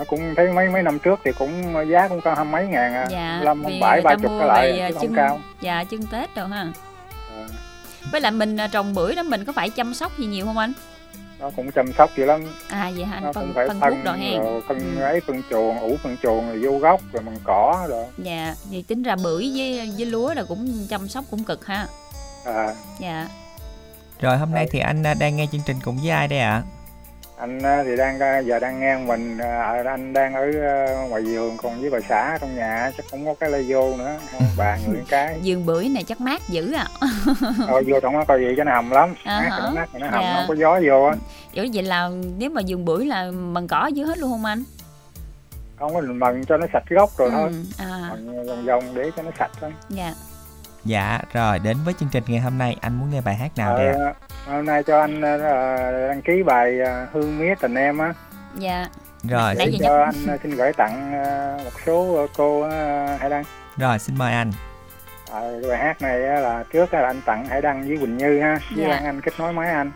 Nó 0.01 0.05
cũng 0.05 0.35
thấy 0.37 0.53
mấy 0.53 0.69
mấy 0.69 0.83
năm 0.83 0.99
trước 0.99 1.21
thì 1.25 1.31
cũng 1.39 1.75
ờ, 1.77 1.83
giá 1.83 2.09
cũng 2.09 2.21
cao 2.21 2.35
hai 2.35 2.45
mấy 2.45 2.67
ngàn 2.67 2.95
à 2.95 3.07
Dạ, 3.11 3.41
không 3.45 3.81
bảy 3.81 4.01
ba 4.01 4.15
chục 4.15 4.31
lại 4.47 4.73
về, 4.73 4.91
chứ 4.91 4.95
ờ, 4.97 5.01
không 5.01 5.15
cao 5.17 5.41
Dạ 5.61 5.85
chân 5.85 6.01
Tết 6.13 6.35
rồi 6.35 6.49
ha. 6.49 6.67
Ờ, 7.37 7.47
Với 8.13 8.21
lại 8.21 8.33
mình 8.33 8.57
ờ, 8.57 8.67
trồng 8.67 8.95
bưởi 8.95 9.15
đó 9.15 9.23
mình 9.23 9.45
có 9.45 9.53
phải 9.53 9.71
chăm 9.71 9.95
sóc 9.95 10.19
gì 10.19 10.27
nhiều 10.27 10.47
không 10.47 10.59
anh? 10.59 10.73
nó 11.41 11.51
cũng 11.57 11.71
chăm 11.73 11.93
sóc 11.99 12.11
dữ 12.17 12.25
lắm 12.25 12.41
À 12.69 12.91
vậy 12.97 13.05
hả 13.05 13.15
anh 13.17 13.25
nó 13.25 13.33
phân 13.33 13.45
cũng 13.47 13.55
phải 13.55 13.69
phân 13.69 13.81
phân 13.81 13.91
thuốc 13.95 14.05
đồ 14.05 14.13
hen. 14.13 14.41
rồi 14.43 14.63
phân 14.69 14.97
Ừ. 14.97 15.03
ấy 15.03 15.21
phân 15.27 15.43
chuồng 15.51 15.79
ủ 15.81 15.97
phân 16.03 16.17
chuồng 16.23 16.47
rồi 16.49 16.59
vô 16.63 16.79
gốc 16.79 17.01
rồi 17.13 17.23
bằng 17.27 17.37
cỏ 17.45 17.87
rồi 17.89 18.05
Dạ, 18.19 18.55
vậy 18.71 18.85
tính 18.89 19.03
ra 19.03 19.17
bưởi 19.25 19.53
với 19.57 19.93
với 19.97 20.07
lúa 20.07 20.35
là 20.35 20.43
cũng 20.49 20.87
chăm 20.91 21.09
sóc 21.09 21.25
cũng 21.31 21.45
cực 21.45 21.67
ha. 21.67 21.87
à, 22.45 22.75
Dạ. 22.99 23.29
Rồi 24.21 24.37
hôm 24.39 24.51
nay 24.55 24.67
thì 24.71 24.79
anh 24.79 25.03
à, 25.07 25.15
đang 25.15 25.37
nghe 25.37 25.47
chương 25.53 25.61
trình 25.67 25.77
cùng 25.85 25.99
với 26.03 26.11
ai 26.11 26.29
đây 26.29 26.39
ạ? 26.39 26.63
Anh 27.41 27.63
á, 27.63 27.83
thì 27.85 27.97
đang 27.97 28.19
ờ, 28.19 28.39
giờ 28.39 28.59
đang 28.59 28.81
nghe 28.81 28.97
mình 28.97 29.39
à, 29.39 29.83
anh 29.87 30.13
đang 30.13 30.35
ở 30.35 30.51
ờ, 30.63 31.07
ngoài 31.09 31.23
vườn 31.23 31.57
còn 31.57 31.81
với 31.81 31.91
bà 31.91 31.99
xã 32.09 32.39
trong 32.41 32.57
nhà 32.57 32.93
chắc 32.97 33.07
cũng 33.11 33.27
có 33.27 33.35
cái 33.41 33.51
lây 33.51 33.65
vô 33.69 33.97
nữa 33.97 34.19
bà 34.57 34.77
người 34.89 35.03
cái 35.09 35.39
Vườn 35.45 35.67
bưởi 35.67 35.89
này 35.89 36.05
chắc 36.05 36.21
mát 36.21 36.43
dữ 36.49 36.73
à. 36.73 36.87
coi 37.69 37.85
vô 37.85 38.01
trong 38.03 38.13
nó 38.15 38.25
coi 38.25 38.41
gì 38.41 38.47
cho 38.57 38.65
nó 38.65 38.73
hầm 38.75 38.91
lắm 38.91 39.15
À 39.25 39.41
mát 39.51 39.59
nó 39.65 39.71
mát 39.75 39.89
nó 39.95 40.07
hầm 40.11 40.21
Dạ. 40.23 40.33
nó 40.33 40.39
không 40.39 40.49
có 40.49 40.55
gió 40.55 40.81
vô 40.87 41.05
á 41.05 41.17
Kiểu 41.53 41.67
vậy 41.75 41.83
là 41.83 42.11
nếu 42.39 42.51
mà 42.51 42.63
vườn 42.69 42.85
bưởi 42.85 43.07
là 43.07 43.31
bằng 43.55 43.69
cỏ 43.69 43.87
dưới 43.87 44.07
hết 44.07 44.19
luôn 44.19 44.31
không 44.31 44.45
anh? 44.45 44.65
không 45.79 45.95
có 45.95 46.01
mần 46.01 46.45
cho 46.45 46.57
nó 46.57 46.67
sạch 46.73 46.83
gốc 46.91 47.11
rồi 47.19 47.31
thôi 47.33 47.49
Ừ. 47.53 47.85
À, 47.85 48.11
mần 48.27 48.47
vòng 48.47 48.65
vòng 48.67 48.85
để 48.95 49.11
cho 49.17 49.23
nó 49.23 49.31
sạch 49.39 49.51
thôi 49.61 49.73
dạ. 49.89 50.15
Dạ, 50.85 51.21
rồi 51.33 51.59
đến 51.59 51.77
với 51.85 51.95
chương 52.01 52.09
trình 52.13 52.23
ngày 52.27 52.41
hôm 52.41 52.59
nay 52.59 52.77
anh 52.81 52.95
muốn 53.01 53.11
nghe 53.11 53.21
bài 53.21 53.35
hát 53.35 53.51
nào 53.57 53.77
đây 53.77 53.87
ạ? 53.87 53.95
Ờ, 54.47 54.53
hôm 54.57 54.67
nay 54.67 54.83
cho 54.83 55.01
anh 55.01 55.21
ờ, 55.23 56.09
đăng 56.09 56.23
ký 56.23 56.43
bài 56.43 56.81
ờ, 56.81 57.07
hương 57.13 57.39
mía 57.39 57.55
tình 57.61 57.75
em 57.75 57.99
á 57.99 58.13
Dạ. 58.59 58.87
Rồi, 59.23 59.55
Nãy 59.55 59.67
để 59.73 59.79
giờ 59.81 59.87
cho 59.89 60.05
anh 60.05 60.27
ờ, 60.29 60.37
xin 60.43 60.51
gửi 60.57 60.73
tặng 60.73 61.25
ờ, 61.25 61.59
một 61.65 61.71
số 61.87 62.15
ờ, 62.17 62.27
cô 62.37 62.63
ờ, 62.63 63.07
Hải 63.17 63.31
Đăng 63.31 63.45
rồi 63.77 63.99
xin 63.99 64.19
mời 64.19 64.33
anh. 64.33 64.53
À, 65.33 65.41
bài 65.69 65.79
hát 65.79 66.03
này 66.03 66.27
á, 66.29 66.41
là 66.41 66.65
trước 66.73 66.95
là 66.95 67.07
anh 67.07 67.21
tặng 67.27 67.47
Hải 67.47 67.61
Đăng 67.63 67.83
với 67.89 67.97
Quỳnh 67.97 68.17
Như 68.17 68.41
ha 68.41 68.59
với 68.77 68.85
Dạ. 68.85 68.89
Lan 68.89 69.05
Anh 69.05 69.21
kết 69.21 69.33
nối 69.39 69.53
máy 69.53 69.71
anh 69.71 69.91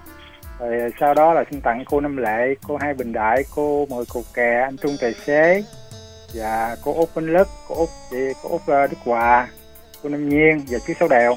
rồi 0.58 0.92
sau 1.00 1.14
đó 1.14 1.32
là 1.34 1.44
xin 1.50 1.60
tặng 1.60 1.84
cô 1.86 2.00
Năm 2.00 2.16
Lệ 2.16 2.54
cô 2.68 2.76
Hai 2.80 2.94
Bình 2.94 3.12
Đại 3.12 3.42
cô 3.54 3.86
Mười 3.90 4.04
Cù 4.06 4.22
Kè 4.34 4.60
anh 4.60 4.76
Trung 4.76 4.96
Tài 5.00 5.14
Xế 5.14 5.62
và 6.34 6.76
cô 6.84 6.94
Út 6.94 7.08
Minh 7.14 7.32
Lức 7.32 7.48
cô 7.68 7.74
Út 7.74 7.88
cô 8.42 8.48
Út 8.48 8.60
ờ, 8.66 8.86
Đức 8.86 8.96
Hòa 9.04 9.48
cô 10.04 10.10
Năm 10.10 10.28
Nhiên 10.28 10.60
và 10.68 10.78
chú 10.86 10.92
Sáu 11.00 11.08
Đèo 11.08 11.36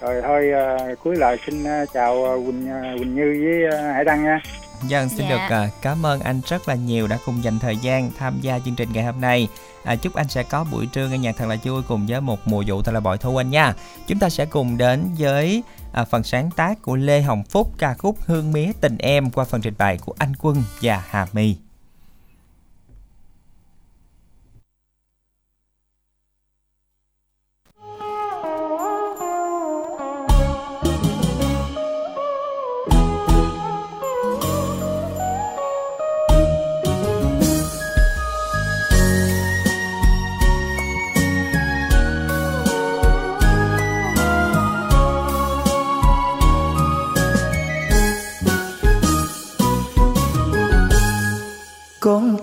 rồi 0.00 0.22
thôi 0.22 0.50
ờ, 0.50 0.94
cuối 1.04 1.16
lời 1.16 1.36
xin 1.46 1.64
ờ, 1.64 1.86
chào 1.94 2.24
ờ, 2.24 2.36
Quỳnh 2.36 2.68
ờ, 2.70 2.82
Quỳnh 2.98 3.14
Như 3.14 3.40
với 3.44 3.78
ờ, 3.78 3.92
Hải 3.92 4.04
Đăng 4.04 4.24
nha 4.24 4.40
Dân 4.88 5.08
xin 5.08 5.26
Dạ. 5.30 5.48
được 5.48 5.54
à, 5.54 5.68
cảm 5.82 6.06
ơn 6.06 6.20
anh 6.20 6.40
rất 6.46 6.68
là 6.68 6.74
nhiều 6.74 7.06
đã 7.06 7.18
cùng 7.26 7.44
dành 7.44 7.58
thời 7.58 7.76
gian 7.76 8.10
tham 8.18 8.38
gia 8.40 8.58
chương 8.58 8.74
trình 8.74 8.88
ngày 8.92 9.04
hôm 9.04 9.20
nay. 9.20 9.48
À, 9.84 9.96
chúc 9.96 10.14
anh 10.14 10.28
sẽ 10.28 10.42
có 10.42 10.64
buổi 10.72 10.86
trưa 10.86 11.08
nghe 11.08 11.18
nhạc 11.18 11.36
thật 11.36 11.46
là 11.48 11.56
vui 11.64 11.82
cùng 11.88 12.06
với 12.08 12.20
một 12.20 12.38
mùa 12.44 12.64
vụ 12.66 12.82
thật 12.82 12.92
là 12.92 13.00
bội 13.00 13.18
thu 13.18 13.36
anh 13.36 13.50
nha. 13.50 13.74
Chúng 14.06 14.18
ta 14.18 14.28
sẽ 14.28 14.46
cùng 14.46 14.76
đến 14.78 15.04
với 15.18 15.62
à, 15.92 16.04
phần 16.04 16.22
sáng 16.22 16.50
tác 16.56 16.82
của 16.82 16.96
Lê 16.96 17.20
Hồng 17.20 17.42
Phúc 17.50 17.72
ca 17.78 17.94
khúc 17.94 18.16
Hương 18.26 18.52
Mía 18.52 18.72
Tình 18.80 18.98
Em 18.98 19.30
qua 19.30 19.44
phần 19.44 19.60
trình 19.60 19.74
bày 19.78 19.98
của 20.04 20.14
Anh 20.18 20.32
Quân 20.42 20.62
và 20.82 21.02
Hà 21.10 21.26
My. 21.32 21.56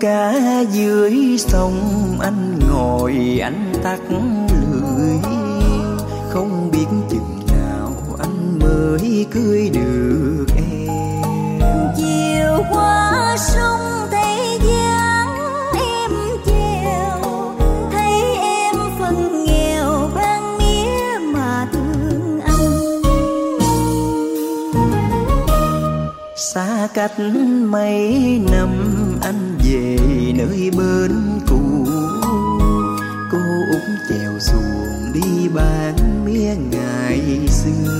Cá 0.04 0.60
dưới 0.72 1.38
sông 1.38 1.78
anh 2.20 2.58
ngồi, 2.70 3.38
anh 3.42 3.72
tắt 3.82 4.00
lưỡi. 4.10 5.16
Không 6.30 6.70
biết 6.70 6.86
chừng 7.10 7.40
nào 7.46 7.92
anh 8.18 8.58
mới 8.58 9.26
cưới 9.30 9.70
được 9.74 10.46
em. 10.56 11.60
Chiều 11.96 12.64
qua 12.70 13.36
sông 13.38 14.08
thấy 14.10 14.58
dáng 14.66 15.36
em 15.74 16.10
treo 16.46 17.54
thấy 17.92 18.36
em 18.40 18.76
phần 18.98 19.44
nghèo 19.44 20.10
ban 20.14 20.58
mía 20.58 21.18
mà 21.32 21.68
thương 21.72 22.40
anh. 22.40 23.02
Xa 26.36 26.88
cách 26.94 27.18
mấy 27.68 28.40
năm 28.52 28.93
anh 29.24 29.58
về 29.64 29.96
nơi 30.34 30.70
bên 30.76 31.40
cũ. 31.48 31.86
Cô 33.30 33.38
úng 33.70 33.96
chèo 34.08 34.38
xuồng 34.38 35.12
đi 35.14 35.48
bán 35.54 36.24
mía 36.24 36.54
ngày 36.70 37.48
xưa. 37.48 37.93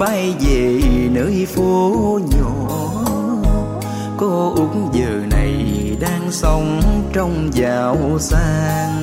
Bay 0.00 0.34
về 0.40 0.80
nơi 1.10 1.46
phố 1.46 2.20
nhỏ. 2.30 2.68
Cô 4.18 4.54
út 4.54 4.92
giờ 4.92 5.10
này 5.30 5.64
đang 6.00 6.32
sống 6.32 6.80
trong 7.12 7.50
giàu 7.52 7.96
sang. 8.20 8.99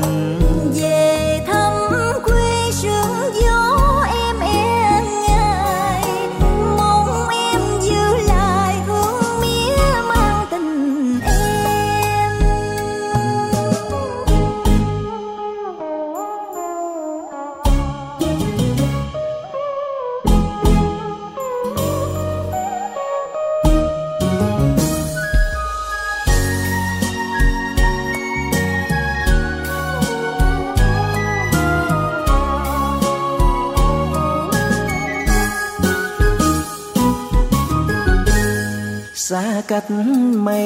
Xa 39.78 39.88
cách 39.88 40.57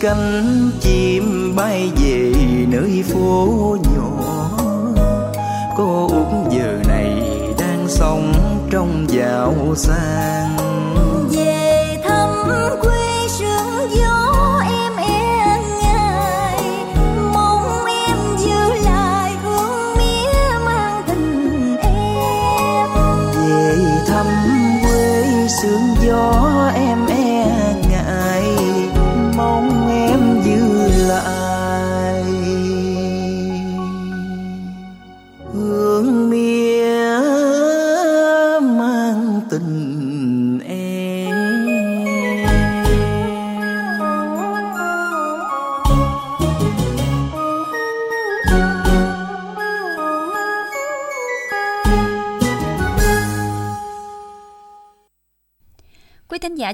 cánh 0.00 0.70
chim 0.80 1.52
bay 1.56 1.90
về 1.96 2.32
nơi 2.68 3.04
phố 3.08 3.76
nhỏ. 3.94 4.48
Cô 5.76 6.08
út 6.08 6.52
giờ 6.52 6.78
này 6.88 7.22
đang 7.58 7.88
sống 7.88 8.32
trong 8.70 9.06
giàu 9.08 9.54
sang. 9.76 10.75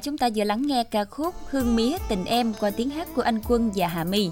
Chúng 0.03 0.19
ta 0.19 0.29
vừa 0.35 0.45
lắng 0.45 0.63
nghe 0.67 0.85
ca 0.85 1.05
khúc 1.05 1.35
Hương 1.51 1.77
Mía 1.77 1.97
Tình 2.09 2.25
Em 2.25 2.53
qua 2.61 2.71
tiếng 2.77 2.91
hát 2.91 3.09
của 3.17 3.23
anh 3.23 3.41
Quân 3.49 3.71
và 3.75 3.89
Hà 3.89 4.05
My. 4.05 4.31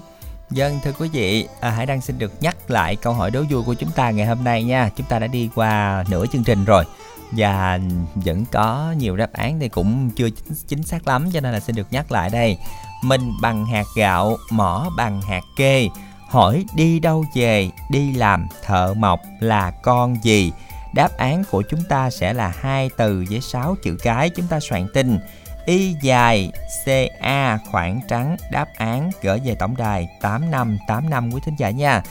Dân 0.49 0.79
thưa 0.83 0.91
quý 0.99 1.09
vị, 1.09 1.47
à, 1.59 1.69
Hải 1.69 1.85
Đăng 1.85 2.01
xin 2.01 2.17
được 2.17 2.31
nhắc 2.41 2.71
lại 2.71 2.95
câu 2.95 3.13
hỏi 3.13 3.31
đố 3.31 3.43
vui 3.49 3.63
của 3.63 3.73
chúng 3.73 3.91
ta 3.91 4.11
ngày 4.11 4.25
hôm 4.25 4.43
nay 4.43 4.63
nha. 4.63 4.89
Chúng 4.95 5.07
ta 5.07 5.19
đã 5.19 5.27
đi 5.27 5.49
qua 5.55 6.03
nửa 6.09 6.25
chương 6.25 6.43
trình 6.43 6.65
rồi 6.65 6.83
và 7.31 7.79
vẫn 8.15 8.45
có 8.51 8.93
nhiều 8.97 9.17
đáp 9.17 9.33
án 9.33 9.59
thì 9.59 9.69
cũng 9.69 10.09
chưa 10.15 10.29
chính, 10.29 10.55
chính 10.67 10.83
xác 10.83 11.07
lắm 11.07 11.29
cho 11.33 11.39
nên 11.39 11.53
là 11.53 11.59
xin 11.59 11.75
được 11.75 11.87
nhắc 11.91 12.11
lại 12.11 12.29
đây. 12.29 12.57
Mình 13.03 13.31
bằng 13.41 13.65
hạt 13.65 13.85
gạo, 13.95 14.37
mỏ 14.49 14.89
bằng 14.97 15.21
hạt 15.21 15.43
kê. 15.57 15.89
Hỏi 16.27 16.65
đi 16.75 16.99
đâu 16.99 17.25
về, 17.35 17.69
đi 17.91 18.13
làm 18.13 18.47
thợ 18.63 18.93
mộc 18.97 19.19
là 19.39 19.71
con 19.71 20.23
gì? 20.23 20.51
Đáp 20.93 21.17
án 21.17 21.43
của 21.51 21.63
chúng 21.69 21.83
ta 21.89 22.09
sẽ 22.09 22.33
là 22.33 22.53
hai 22.59 22.89
từ 22.97 23.25
với 23.29 23.41
6 23.41 23.75
chữ 23.83 23.97
cái. 24.03 24.29
Chúng 24.29 24.47
ta 24.47 24.59
soạn 24.59 24.87
tin 24.93 25.19
Y 25.65 25.95
dài 26.01 26.51
CA 26.85 27.59
khoảng 27.71 27.99
trắng 28.07 28.37
đáp 28.51 28.67
án 28.77 29.11
gửi 29.21 29.41
về 29.45 29.55
tổng 29.55 29.77
đài 29.77 30.07
8585 30.21 31.31
quý 31.33 31.41
thính 31.45 31.55
giả 31.57 31.69
nha. 31.69 32.03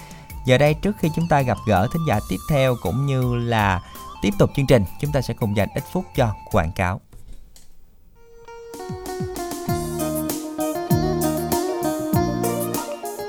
Giờ 0.47 0.59
đây 0.59 0.75
trước 0.75 0.97
khi 0.99 1.09
chúng 1.17 1.29
ta 1.29 1.43
gặp 1.43 1.59
gỡ 1.67 1.89
thính 1.93 2.03
giả 2.09 2.21
tiếp 2.29 2.37
theo 2.51 2.77
cũng 2.83 3.07
như 3.07 3.35
là 3.35 3.83
tiếp 4.23 4.31
tục 4.39 4.51
chương 4.57 4.67
trình, 4.67 4.85
chúng 5.01 5.13
ta 5.13 5.21
sẽ 5.21 5.35
cùng 5.35 5.57
dành 5.57 5.69
ít 5.75 5.85
phút 5.93 6.05
cho 6.17 6.35
quảng 6.51 6.73
cáo. 6.73 7.01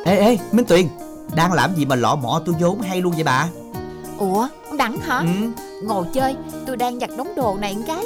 Ê 0.05 0.17
ê 0.17 0.37
Minh 0.51 0.65
Tuyền 0.65 0.87
Đang 1.35 1.53
làm 1.53 1.75
gì 1.75 1.85
mà 1.85 1.95
lọ 1.95 2.15
mọ 2.15 2.41
tôi 2.45 2.55
vốn 2.59 2.81
hay 2.81 3.01
luôn 3.01 3.13
vậy 3.13 3.23
bà 3.23 3.47
Ủa, 4.17 4.47
ông 4.67 4.77
Đẳng 4.77 4.97
hả? 4.97 5.19
Ừ 5.19 5.51
Ngồi 5.83 6.05
chơi, 6.13 6.35
tôi 6.67 6.77
đang 6.77 6.99
giặt 6.99 7.09
đống 7.17 7.35
đồ 7.35 7.57
này 7.61 7.75
một 7.75 7.83
cái 7.87 8.05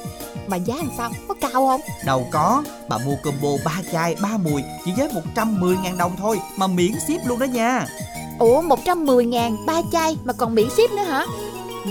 Mà 0.51 0.57
giá 0.57 0.75
làm 0.75 0.89
sao? 0.97 1.11
Có 1.27 1.33
cao 1.41 1.51
không? 1.51 1.81
Đâu 2.05 2.27
có 2.31 2.63
Bà 2.89 2.97
mua 2.97 3.15
combo 3.23 3.49
3 3.65 3.71
chai 3.91 4.15
3 4.21 4.29
mùi 4.37 4.63
Chỉ 4.85 4.91
với 4.97 5.09
110 5.13 5.77
ngàn 5.83 5.97
đồng 5.97 6.11
thôi 6.17 6.39
Mà 6.57 6.67
miễn 6.67 6.91
ship 7.07 7.27
luôn 7.27 7.39
đó 7.39 7.45
nha 7.45 7.85
Ủa 8.39 8.61
110 8.61 9.25
ngàn 9.25 9.65
ba 9.65 9.81
chai 9.91 10.17
mà 10.23 10.33
còn 10.33 10.55
miễn 10.55 10.69
ship 10.69 10.91
nữa 10.91 11.03
hả? 11.03 11.25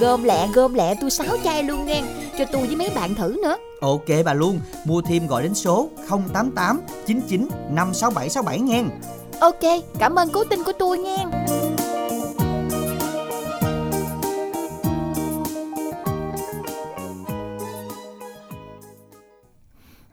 Gom 0.00 0.22
lẹ 0.22 0.48
gom 0.54 0.74
lẹ 0.74 0.94
tôi 1.00 1.10
6 1.10 1.26
chai 1.44 1.62
luôn 1.62 1.86
nghe 1.86 2.02
Cho 2.38 2.44
tôi 2.52 2.66
với 2.66 2.76
mấy 2.76 2.90
bạn 2.94 3.14
thử 3.14 3.36
nữa 3.42 3.56
Ok 3.80 4.24
bà 4.24 4.34
luôn 4.34 4.60
Mua 4.84 5.00
thêm 5.02 5.26
gọi 5.26 5.42
đến 5.42 5.54
số 5.54 5.88
088 6.08 6.80
99 7.06 7.48
56767 7.70 8.58
nghe 8.60 8.82
Ok, 9.40 9.82
cảm 9.98 10.14
ơn 10.14 10.28
cố 10.28 10.44
tin 10.44 10.64
của 10.64 10.72
tôi 10.78 10.98
nghe 10.98 11.26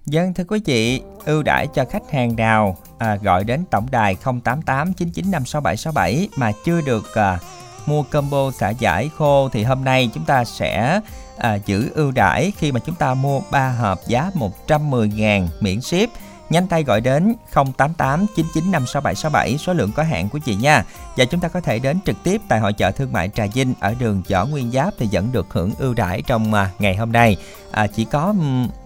Dân 0.08 0.34
thưa 0.34 0.44
quý 0.48 0.60
vị, 0.66 1.02
ưu 1.26 1.44
đãi 1.44 1.68
cho 1.68 1.86
khách 1.86 2.12
hàng 2.12 2.36
nào 2.36 2.78
à, 2.98 3.16
gọi 3.16 3.44
đến 3.44 3.64
tổng 3.72 3.88
đài 3.92 4.16
088 4.44 4.92
9956767 4.98 6.28
mà 6.36 6.52
chưa 6.66 6.82
được 6.82 7.16
à, 7.16 7.40
mua 7.86 8.04
combo 8.04 8.52
xả 8.52 8.70
giải 8.70 9.10
khô 9.18 9.50
thì 9.50 9.64
hôm 9.64 9.84
nay 9.84 10.10
chúng 10.14 10.26
ta 10.26 10.44
sẽ 10.44 11.02
à, 11.38 11.56
giữ 11.66 11.90
ưu 11.96 12.12
đãi 12.12 12.52
khi 12.58 12.72
mà 12.72 12.80
chúng 12.80 12.96
ta 12.96 13.14
mua 13.14 13.42
3 13.52 13.70
hộp 13.70 14.00
giá 14.08 14.32
110.000 14.68 15.48
miễn 15.60 15.82
ship. 15.82 16.10
Nhanh 16.50 16.68
tay 16.68 16.84
gọi 16.84 17.02
đến 17.02 17.36
088 17.54 18.26
9956767 18.36 19.58
số 19.58 19.74
lượng 19.74 19.92
có 19.96 20.04
hạn 20.04 20.30
của 20.30 20.40
chị 20.40 20.56
nha. 20.56 20.84
Và 21.18 21.26
chúng 21.26 21.40
ta 21.40 21.48
có 21.48 21.62
thể 21.62 21.80
đến 21.80 22.00
trực 22.06 22.24
tiếp 22.24 22.42
tại 22.48 22.60
hội 22.60 22.74
chợ 22.74 22.92
thương 22.92 23.14
mại 23.14 23.30
Trà 23.30 23.46
Vinh 23.54 23.74
ở 23.80 23.94
đường 24.00 24.22
Võ 24.30 24.46
Nguyên 24.46 24.72
Giáp 24.72 24.94
thì 25.00 25.08
vẫn 25.12 25.32
được 25.32 25.48
hưởng 25.50 25.72
ưu 25.78 25.94
đãi 25.94 26.22
trong 26.22 26.54
à, 26.54 26.70
ngày 26.80 26.96
hôm 26.96 27.12
nay. 27.12 27.38
À, 27.72 27.88
chỉ 27.88 28.06
có 28.06 28.34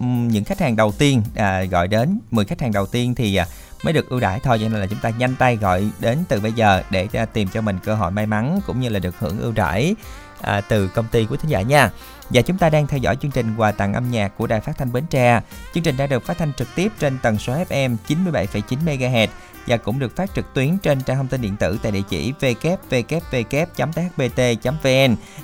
những 0.00 0.44
khách 0.44 0.60
hàng 0.60 0.76
đầu 0.76 0.92
tiên 0.92 1.22
à, 1.34 1.62
gọi 1.64 1.88
đến 1.88 2.18
10 2.30 2.44
khách 2.44 2.60
hàng 2.60 2.72
đầu 2.72 2.86
tiên 2.86 3.14
thì 3.14 3.36
à, 3.36 3.46
mới 3.84 3.92
được 3.92 4.08
ưu 4.08 4.20
đãi 4.20 4.40
thôi 4.40 4.58
cho 4.62 4.68
nên 4.68 4.80
là 4.80 4.86
chúng 4.86 4.98
ta 4.98 5.10
nhanh 5.10 5.36
tay 5.36 5.56
gọi 5.56 5.90
đến 6.00 6.18
từ 6.28 6.40
bây 6.40 6.52
giờ 6.52 6.82
để 6.90 7.08
à, 7.12 7.24
tìm 7.24 7.48
cho 7.48 7.60
mình 7.60 7.78
cơ 7.84 7.94
hội 7.94 8.10
may 8.10 8.26
mắn 8.26 8.60
cũng 8.66 8.80
như 8.80 8.88
là 8.88 8.98
được 8.98 9.18
hưởng 9.18 9.40
ưu 9.40 9.52
đãi 9.52 9.94
à, 10.40 10.60
từ 10.60 10.88
công 10.88 11.06
ty 11.12 11.24
của 11.24 11.36
thính 11.36 11.50
giả 11.50 11.62
nha. 11.62 11.90
Và 12.32 12.42
chúng 12.42 12.58
ta 12.58 12.70
đang 12.70 12.86
theo 12.86 12.98
dõi 12.98 13.16
chương 13.16 13.30
trình 13.30 13.56
quà 13.56 13.72
tặng 13.72 13.94
âm 13.94 14.10
nhạc 14.10 14.28
của 14.36 14.46
Đài 14.46 14.60
Phát 14.60 14.78
thanh 14.78 14.92
Bến 14.92 15.04
Tre. 15.10 15.40
Chương 15.74 15.82
trình 15.82 15.96
đã 15.96 16.06
được 16.06 16.26
phát 16.26 16.38
thanh 16.38 16.52
trực 16.52 16.68
tiếp 16.74 16.92
trên 16.98 17.18
tần 17.22 17.38
số 17.38 17.54
FM 17.54 17.96
97,9 18.08 18.60
MHz 18.84 19.26
và 19.66 19.76
cũng 19.76 19.98
được 19.98 20.16
phát 20.16 20.34
trực 20.34 20.54
tuyến 20.54 20.78
trên 20.78 21.00
trang 21.00 21.16
thông 21.16 21.28
tin 21.28 21.40
điện 21.40 21.56
tử 21.56 21.78
tại 21.82 21.92
địa 21.92 22.02
chỉ 22.08 22.32
www.thbt.vn. 22.40 23.26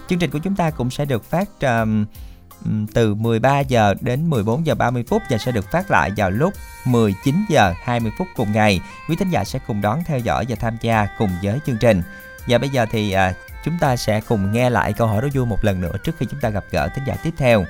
Chương 0.09 0.19
trình 0.19 0.31
của 0.31 0.39
chúng 0.39 0.57
ta 0.57 0.71
cũng 0.71 0.91
sẽ 0.91 1.05
được 1.05 1.25
phát 1.25 1.49
um, 1.61 2.07
um 2.65 2.87
từ 2.87 3.15
13 3.15 3.61
giờ 3.61 3.95
đến 4.01 4.31
14 4.31 4.67
giờ 4.67 4.75
30 4.75 5.05
phút 5.09 5.23
và 5.31 5.39
sẽ 5.39 5.53
được 5.53 5.71
phát 5.71 5.91
lại 5.91 6.13
vào 6.17 6.31
lúc 6.31 6.53
19 6.85 7.45
giờ 7.49 7.75
20 7.83 8.13
phút 8.19 8.29
cùng 8.37 8.53
ngày. 8.53 8.81
Quý 9.09 9.17
thính 9.17 9.31
giả 9.31 9.45
sẽ 9.45 9.59
cùng 9.67 9.81
đón 9.81 10.01
theo 10.07 10.19
dõi 10.19 10.45
và 10.49 10.57
tham 10.57 10.77
gia 10.81 11.07
cùng 11.19 11.31
với 11.43 11.59
chương 11.67 11.79
trình. 11.81 12.03
Và 12.49 12.59
bây 12.59 12.69
giờ 12.69 12.87
thì 12.91 13.13
à, 13.13 13.35
chúng 13.65 13.79
ta 13.81 13.97
sẽ 13.97 14.21
cùng 14.21 14.53
nghe 14.53 14.71
lại 14.71 14.93
câu 14.93 15.07
hỏi 15.07 15.23
đố 15.23 15.29
vui 15.35 15.47
một 15.47 15.65
lần 15.65 15.81
nữa 15.81 15.93
trước 16.05 16.13
khi 16.19 16.27
chúng 16.31 16.41
ta 16.41 16.49
gặp 16.49 16.65
gỡ 16.71 16.89
thính 16.95 17.05
giả 17.07 17.17
tiếp 17.23 17.35
theo. 17.37 17.65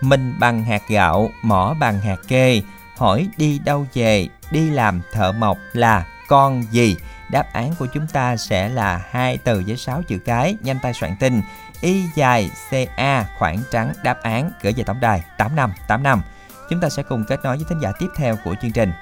Mình 0.00 0.34
bằng 0.38 0.64
hạt 0.64 0.82
gạo, 0.88 1.30
mỏ 1.42 1.74
bằng 1.80 2.00
hạt 2.00 2.18
kê, 2.28 2.62
hỏi 2.96 3.28
đi 3.36 3.60
đâu 3.64 3.86
về, 3.94 4.28
đi 4.50 4.70
làm 4.70 5.00
thợ 5.12 5.32
mộc 5.32 5.58
là 5.72 6.06
con 6.28 6.62
gì? 6.70 6.96
Đáp 7.30 7.52
án 7.52 7.74
của 7.78 7.86
chúng 7.86 8.06
ta 8.06 8.36
sẽ 8.36 8.68
là 8.68 9.04
hai 9.10 9.38
từ 9.38 9.62
với 9.66 9.76
6 9.76 10.02
chữ 10.02 10.18
cái, 10.18 10.56
nhanh 10.60 10.78
tay 10.82 10.94
soạn 10.94 11.16
tin. 11.20 11.42
Y 11.80 12.02
dài 12.14 12.50
CA 12.70 13.26
khoảng 13.38 13.58
trắng 13.70 13.92
đáp 14.04 14.22
án 14.22 14.50
gửi 14.62 14.72
về 14.76 14.84
tổng 14.84 15.00
đài 15.00 15.22
8585. 15.38 16.22
Chúng 16.70 16.80
ta 16.80 16.88
sẽ 16.88 17.02
cùng 17.02 17.24
kết 17.28 17.40
nối 17.44 17.56
với 17.56 17.66
thính 17.68 17.80
giả 17.82 17.92
tiếp 17.98 18.06
theo 18.16 18.36
của 18.44 18.54
chương 18.62 18.72
trình. 18.72 18.92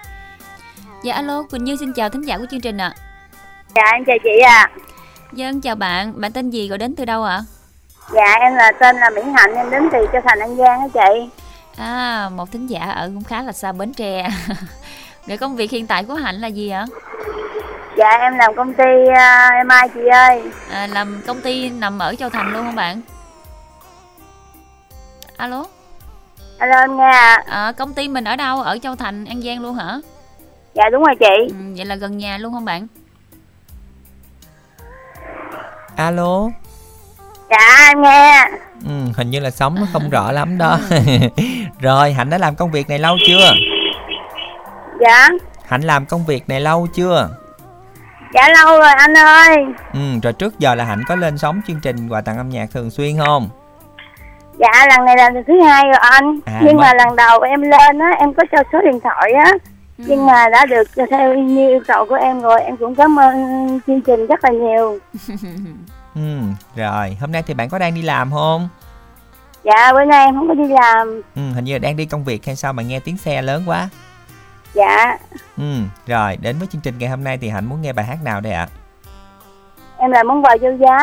Dạ 1.05 1.15
alo, 1.15 1.43
Quỳnh 1.43 1.65
Như 1.65 1.77
xin 1.77 1.93
chào 1.93 2.09
thính 2.09 2.23
giả 2.23 2.39
của 2.39 2.47
chương 2.51 2.61
trình 2.61 2.79
ạ. 2.79 2.95
Dạ 3.75 3.83
em 3.93 4.05
chào 4.07 4.17
chị 4.25 4.41
ạ. 4.47 4.71
Dân 5.33 5.61
chào 5.61 5.75
bạn, 5.75 6.21
bạn 6.21 6.33
tên 6.33 6.51
gì 6.51 6.69
gọi 6.69 6.79
đến 6.79 6.97
từ 6.97 7.05
đâu 7.05 7.25
ạ? 7.25 7.41
Dạ 8.13 8.37
em 8.41 8.55
là 8.55 8.73
tên 8.81 8.97
là 8.97 9.11
Mỹ 9.11 9.23
Hạnh, 9.35 9.55
em 9.55 9.71
đến 9.71 9.89
từ 9.93 10.07
Châu 10.13 10.23
Thành 10.25 10.39
An 10.39 10.57
Giang 10.57 10.81
á 10.81 10.87
chị. 10.95 11.31
À, 11.77 12.29
một 12.33 12.53
thính 12.53 12.67
giả 12.71 12.81
ở 12.81 13.11
cũng 13.15 13.25
khá 13.25 13.43
là 13.43 13.53
xa 13.53 13.73
Bến 13.73 13.93
Tre. 13.93 14.29
Để 15.27 15.37
công 15.37 15.57
việc 15.57 15.71
hiện 15.71 15.87
tại 15.87 16.05
của 16.05 16.15
Hạnh 16.15 16.41
là 16.41 16.49
gì 16.49 16.71
ạ? 16.71 16.87
Dạ 17.99 18.09
em 18.21 18.37
làm 18.39 18.55
công 18.57 18.75
ty 18.75 18.85
uh, 18.85 19.67
MI 19.67 19.89
chị 19.95 20.01
ơi. 20.07 20.43
À, 20.71 20.87
làm 20.87 21.23
công 21.27 21.41
ty 21.41 21.71
nằm 21.71 21.99
ở 21.99 22.15
Châu 22.15 22.31
Thành 22.31 22.53
luôn 22.53 22.65
không 22.65 22.75
bạn? 22.75 23.01
Alo. 25.37 25.65
Alo 26.59 26.81
em 26.81 26.97
nghe 26.97 27.11
ạ. 27.11 27.45
À, 27.47 27.73
công 27.73 27.95
ty 27.95 28.09
mình 28.09 28.25
ở 28.25 28.37
đâu? 28.37 28.61
Ở 28.61 28.79
Châu 28.79 28.97
Thành, 28.97 29.25
An 29.25 29.43
Giang 29.43 29.61
luôn 29.61 29.75
hả? 29.75 30.01
Dạ 30.75 30.85
đúng 30.93 31.05
rồi 31.05 31.15
chị. 31.21 31.49
Ừ, 31.49 31.75
vậy 31.77 31.87
là 31.87 31.95
gần 31.95 32.19
nhà 32.19 32.39
luôn 32.39 32.53
không 32.53 32.65
bạn? 32.65 32.87
Alo. 35.97 36.49
Dạ 37.51 37.87
em 37.89 38.03
nghe. 38.03 38.45
Ừ, 38.89 39.13
hình 39.17 39.31
như 39.31 39.41
là 39.41 39.51
sóng 39.51 39.75
nó 39.75 39.87
không 39.93 40.11
rõ 40.11 40.33
lắm 40.33 40.59
đó. 40.59 40.79
Rồi, 41.81 42.13
Hạnh 42.13 42.31
đã 42.31 42.39
làm 42.39 42.55
công 42.55 42.71
việc 42.71 42.89
này 42.89 42.99
lâu 42.99 43.17
chưa? 43.27 43.53
Dạ. 45.01 45.29
Hạnh 45.69 45.81
làm 45.81 46.07
công 46.07 46.25
việc 46.27 46.49
này 46.49 46.61
lâu 46.61 46.87
chưa? 46.95 47.29
Dạ 48.35 48.49
lâu 48.49 48.79
rồi 48.79 48.93
anh 48.97 49.15
ơi. 49.17 49.57
Ừ, 49.93 50.01
rồi 50.23 50.33
trước 50.33 50.59
giờ 50.59 50.75
là 50.75 50.85
Hạnh 50.85 51.03
có 51.09 51.17
lên 51.17 51.39
sóng 51.39 51.61
chương 51.67 51.81
trình 51.81 52.09
quà 52.09 52.21
tặng 52.21 52.37
âm 52.37 52.49
nhạc 52.49 52.67
thường 52.75 52.91
xuyên 52.91 53.19
không? 53.27 53.49
Dạ 54.59 54.87
lần 54.91 55.05
này 55.07 55.17
là 55.17 55.31
lần 55.31 55.45
thứ 55.47 55.63
hai 55.63 55.83
rồi 55.85 55.99
anh. 56.01 56.39
À, 56.47 56.61
Nhưng 56.65 56.77
mất- 56.77 56.83
mà 56.83 56.93
lần 56.95 57.17
đầu 57.17 57.41
em 57.41 57.61
lên 57.63 57.99
á, 57.99 58.11
em 58.19 58.35
có 58.35 58.43
cho 58.53 58.59
số 58.73 58.79
điện 58.85 59.01
thoại 59.05 59.33
á. 59.33 59.53
Nhưng 59.99 60.27
mà 60.27 60.49
đã 60.49 60.67
được 60.67 60.89
theo 61.11 61.35
như 61.35 61.69
yêu 61.69 61.81
cầu 61.87 62.07
của 62.09 62.15
em 62.15 62.41
rồi, 62.41 62.61
em 62.63 62.77
cũng 62.77 62.95
cảm 62.95 63.19
ơn 63.19 63.35
chương 63.87 64.01
trình 64.01 64.27
rất 64.27 64.45
là 64.45 64.51
nhiều. 64.51 64.99
Ừ, 66.15 66.39
rồi, 66.77 67.17
hôm 67.21 67.33
nay 67.33 67.43
thì 67.47 67.55
bạn 67.55 67.69
có 67.69 67.79
đang 67.79 67.95
đi 67.95 68.03
làm 68.03 68.31
không? 68.33 68.69
Dạ 69.65 69.93
bữa 69.93 70.05
nay 70.05 70.25
em 70.25 70.35
không 70.35 70.49
có 70.49 70.55
đi 70.55 70.69
làm. 70.69 71.23
Ừ, 71.35 71.43
hình 71.55 71.65
như 71.65 71.73
là 71.73 71.79
đang 71.79 71.97
đi 71.97 72.07
công 72.07 72.25
việc 72.25 72.47
hay 72.47 72.57
sao 72.57 72.73
mà 72.73 72.83
nghe 72.83 73.01
tiếng 73.01 73.17
xe 73.17 73.43
lớn 73.43 73.63
quá. 73.67 73.89
Dạ 74.75 75.19
Ừ, 75.57 75.63
rồi, 76.07 76.37
đến 76.37 76.59
với 76.59 76.69
chương 76.73 76.81
trình 76.81 76.99
ngày 76.99 77.09
hôm 77.09 77.25
nay 77.25 77.39
thì 77.39 77.49
Hạnh 77.49 77.67
muốn 77.67 77.83
nghe 77.83 77.93
bài 77.93 78.05
hát 78.05 78.19
nào 78.25 78.41
đây 78.41 78.53
ạ? 78.53 78.69
em 79.99 80.11
là 80.11 80.23
món 80.23 80.45
quà 80.45 80.57
vô 80.61 80.69
giá. 80.81 80.99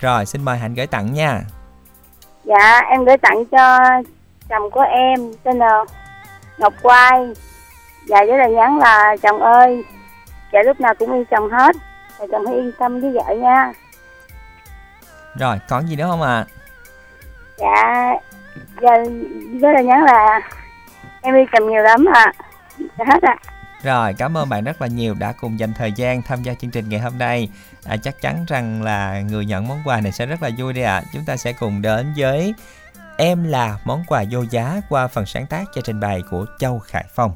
Rồi, 0.00 0.26
xin 0.26 0.44
mời 0.44 0.58
Hạnh 0.58 0.74
gửi 0.74 0.86
tặng 0.86 1.12
nha. 1.14 1.40
Dạ 2.44 2.80
em 2.90 3.04
gửi 3.04 3.16
tặng 3.18 3.44
cho 3.44 3.78
chồng 4.48 4.70
của 4.70 4.84
em 4.90 5.32
tên 5.42 5.58
là 5.58 5.84
Ngọc 6.58 6.72
Quai. 6.82 7.26
Dạ 8.06 8.18
với 8.28 8.38
lời 8.38 8.50
nhắn 8.50 8.78
là 8.78 9.16
chồng 9.22 9.42
ơi, 9.42 9.84
dạ 10.52 10.60
lúc 10.66 10.80
nào 10.80 10.94
cũng 10.98 11.12
yêu 11.12 11.24
chồng 11.30 11.50
hết. 11.50 11.76
Và 12.18 12.26
chồng 12.32 12.46
hãy 12.46 12.54
yên 12.54 12.72
tâm 12.78 13.00
với 13.00 13.10
vợ 13.10 13.34
nha. 13.34 13.72
Rồi, 15.38 15.58
còn 15.68 15.86
gì 15.86 15.96
nữa 15.96 16.06
không 16.08 16.22
ạ? 16.22 16.44
Dạ, 17.58 18.14
dạ 18.82 18.90
với 19.60 19.74
lời 19.74 19.84
nhắn 19.84 20.04
là 20.04 20.40
em 21.22 21.34
yêu 21.34 21.46
chồng 21.52 21.70
nhiều 21.70 21.82
lắm 21.82 22.04
ạ. 22.14 22.32
Dạ 22.78 23.04
hết 23.08 23.22
ạ. 23.22 23.36
Rồi, 23.82 24.14
cảm 24.18 24.36
ơn 24.36 24.48
bạn 24.48 24.64
rất 24.64 24.82
là 24.82 24.88
nhiều 24.88 25.14
đã 25.18 25.32
cùng 25.40 25.58
dành 25.58 25.72
thời 25.78 25.92
gian 25.92 26.22
tham 26.22 26.42
gia 26.42 26.54
chương 26.54 26.70
trình 26.70 26.88
ngày 26.88 27.00
hôm 27.00 27.18
nay. 27.18 27.48
À, 27.86 27.96
chắc 28.02 28.20
chắn 28.20 28.44
rằng 28.48 28.82
là 28.82 29.20
người 29.20 29.44
nhận 29.44 29.68
món 29.68 29.78
quà 29.84 30.00
này 30.00 30.12
sẽ 30.12 30.26
rất 30.26 30.42
là 30.42 30.50
vui 30.58 30.72
đây 30.72 30.84
ạ. 30.84 31.02
Chúng 31.12 31.24
ta 31.26 31.36
sẽ 31.36 31.52
cùng 31.52 31.82
đến 31.82 32.12
với 32.16 32.54
Em 33.16 33.44
là 33.44 33.78
món 33.84 34.04
quà 34.08 34.24
vô 34.30 34.44
giá 34.50 34.80
qua 34.88 35.08
phần 35.08 35.26
sáng 35.26 35.46
tác 35.46 35.64
cho 35.74 35.80
trình 35.84 36.00
bày 36.00 36.22
của 36.30 36.46
Châu 36.58 36.78
Khải 36.78 37.04
Phong. 37.14 37.32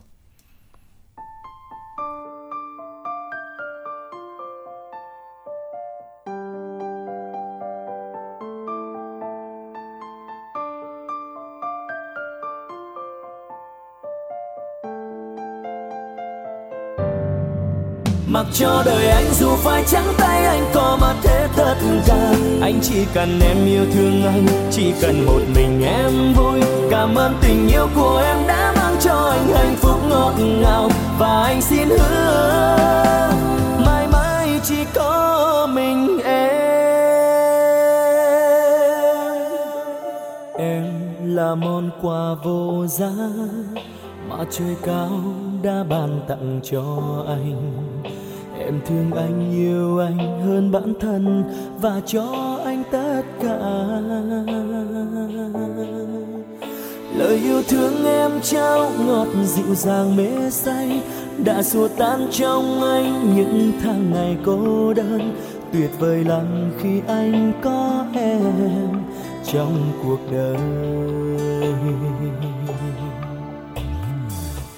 Mặc 18.36 18.46
cho 18.52 18.82
đời 18.86 19.08
anh 19.08 19.24
dù 19.32 19.56
phải 19.56 19.84
trắng 19.86 20.14
tay, 20.18 20.44
anh 20.44 20.64
có 20.74 20.98
mà 21.00 21.14
thế 21.22 21.48
tất 21.56 21.74
cả 22.06 22.32
Anh 22.60 22.78
chỉ 22.82 23.04
cần 23.14 23.40
em 23.40 23.66
yêu 23.66 23.84
thương 23.94 24.22
anh, 24.26 24.46
Chỉ 24.70 24.92
cần 25.00 25.26
một 25.26 25.40
mình 25.54 25.82
em 25.84 26.34
vui. 26.36 26.60
Cảm 26.90 27.14
ơn 27.14 27.34
tình 27.42 27.68
yêu 27.68 27.88
của 27.94 28.22
em 28.26 28.36
đã 28.46 28.74
mang 28.76 28.96
cho 29.00 29.14
anh 29.14 29.48
hạnh 29.54 29.74
phúc 29.76 30.00
ngọt 30.08 30.34
ngào. 30.38 30.90
Và 31.18 31.42
anh 31.44 31.62
xin 31.62 31.88
hứa, 31.88 33.30
Mãi 33.86 34.06
mãi 34.12 34.60
chỉ 34.64 34.84
có 34.94 35.68
mình 35.72 36.18
em. 36.24 36.50
Em 40.58 40.84
là 41.24 41.54
món 41.54 41.90
quà 42.02 42.34
vô 42.44 42.86
giá 42.86 43.12
Mà 44.28 44.36
trời 44.50 44.76
cao 44.82 45.20
đã 45.62 45.84
ban 45.88 46.20
tặng 46.28 46.60
cho 46.62 46.84
anh. 47.26 47.72
Em 48.66 48.80
thương 48.86 49.10
anh 49.12 49.52
yêu 49.52 49.98
anh 49.98 50.40
hơn 50.44 50.72
bản 50.72 50.94
thân 51.00 51.44
Và 51.80 52.00
cho 52.06 52.58
anh 52.64 52.82
tất 52.90 53.22
cả. 53.42 53.58
Lời 57.16 57.36
yêu 57.36 57.62
thương 57.68 58.04
em 58.04 58.30
trao 58.42 58.90
ngọt 59.06 59.28
dịu 59.44 59.74
dàng 59.74 60.16
mê 60.16 60.50
say, 60.50 61.02
Đã 61.44 61.62
xua 61.62 61.88
tan 61.88 62.26
trong 62.30 62.82
anh 62.82 63.36
những 63.36 63.72
tháng 63.82 64.12
ngày 64.12 64.36
cô 64.44 64.92
đơn. 64.92 65.36
Tuyệt 65.72 65.90
vời 65.98 66.24
lắm 66.24 66.72
khi 66.80 67.00
anh 67.06 67.52
có 67.62 68.06
em 68.14 68.52
trong 69.52 69.92
cuộc 70.04 70.20
đời. 70.32 70.56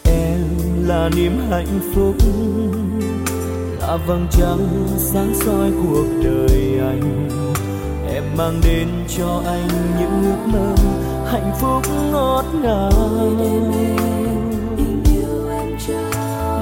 Em 0.04 0.40
là 0.86 1.10
niềm 1.16 1.32
hạnh 1.50 1.80
phúc 1.94 2.16
là 3.88 3.96
vầng 3.96 4.26
trăng 4.30 4.86
sáng 4.98 5.34
soi 5.34 5.72
cuộc 5.82 6.06
đời 6.24 6.80
anh. 6.80 7.28
Em 8.14 8.22
mang 8.36 8.60
đến 8.64 8.88
cho 9.18 9.42
anh 9.46 9.68
những 9.98 10.22
ước 10.22 10.52
mơ 10.52 10.74
hạnh 11.26 11.52
phúc 11.60 11.82
ngọt 12.12 12.44
ngào. 12.62 12.90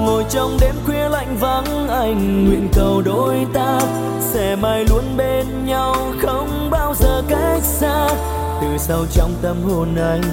Ngồi 0.05 0.25
trong 0.29 0.57
đêm 0.61 0.75
khuya 0.85 1.09
lạnh 1.09 1.37
vắng, 1.39 1.87
anh 1.87 2.45
nguyện 2.47 2.67
cầu 2.73 3.01
đôi 3.01 3.47
ta. 3.53 3.79
Sẽ 4.19 4.55
mãi 4.55 4.85
luôn 4.89 5.03
bên 5.17 5.45
nhau, 5.65 5.95
không 6.21 6.69
bao 6.71 6.93
giờ 6.95 7.23
cách 7.29 7.63
xa. 7.63 8.07
Từ 8.61 8.67
sâu 8.77 9.05
trong 9.11 9.31
tâm 9.41 9.57
hồn 9.63 9.95
anh, 9.95 10.23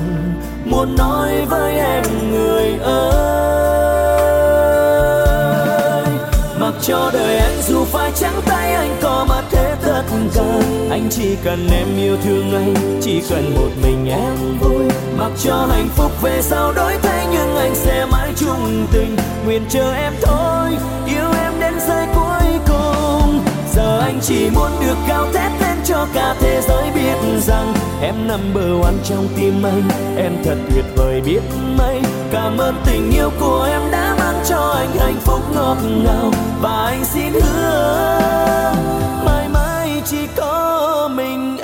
muốn 0.65 0.97
nói 0.97 1.47
với 1.51 1.75
em, 1.75 2.05
người 2.31 2.79
ơi 2.83 4.04
mặc 6.75 6.81
cho 6.83 7.11
đời 7.13 7.37
anh 7.37 7.63
dù 7.69 7.85
phải 7.85 8.13
trắng 8.15 8.41
tay, 8.47 8.75
anh 8.75 8.97
có 9.03 9.27
mà 9.29 9.43
thế 9.51 9.75
tất 9.83 10.03
cả 10.35 10.43
anh 10.91 11.09
chỉ 11.11 11.37
cần 11.45 11.69
em 11.73 11.87
yêu 11.97 12.17
thương 12.25 12.55
anh, 12.55 13.01
chỉ 13.03 13.23
cần 13.31 13.55
một 13.55 13.71
mình 13.83 14.09
em 14.11 14.59
vui. 14.61 14.85
Mặc 15.19 15.31
cho 15.45 15.67
hạnh 15.71 15.89
phúc 15.97 16.11
về 16.23 16.43
sau 16.43 16.73
đổi 16.73 16.93
thay, 17.03 17.27
nhưng 17.33 17.57
anh 17.57 17.75
sẽ 17.75 18.07
mãi 18.13 18.33
chung 18.37 18.87
tình. 18.93 19.17
Nguyện 19.45 19.63
chờ 19.69 19.95
em 19.95 20.13
thôi, 20.23 20.71
yêu 21.07 21.27
em 21.43 21.53
đến 21.61 21.75
giây 21.89 22.07
cuối 22.15 22.59
cùng. 22.67 23.41
Giờ 23.75 24.01
anh 24.01 24.19
chỉ 24.23 24.51
muốn 24.55 24.71
được 24.81 24.97
cao 25.09 25.27
thét 25.35 25.53
lên 25.61 25.79
cho 25.85 26.07
cả 26.15 26.35
thế 26.41 26.61
giới 26.69 26.91
biết 26.95 27.41
rằng 27.47 27.75
em 28.03 28.15
number 28.29 28.85
one 28.85 28.95
trong 29.05 29.29
tim 29.37 29.63
anh. 29.63 29.83
Em 30.17 30.33
thật 30.45 30.57
tuyệt 30.75 30.85
vời 30.97 31.21
biết 31.21 31.41
mấy, 31.79 32.01
cảm 32.33 32.59
ơn 32.59 32.75
tình 32.87 33.11
yêu 33.11 33.31
của 33.41 33.69
em 33.71 33.83
đã 33.91 34.04
cho 34.49 34.75
anh 34.77 34.91
hạnh 34.99 35.21
phúc 35.21 35.41
ngọt 35.55 35.77
ngào 36.05 36.31
và 36.61 36.85
anh 36.87 37.05
xin 37.05 37.33
hứa, 37.33 38.75
mãi 39.25 39.49
mãi 39.49 40.03
chỉ 40.07 40.27
có 40.37 41.11
mình 41.15 41.57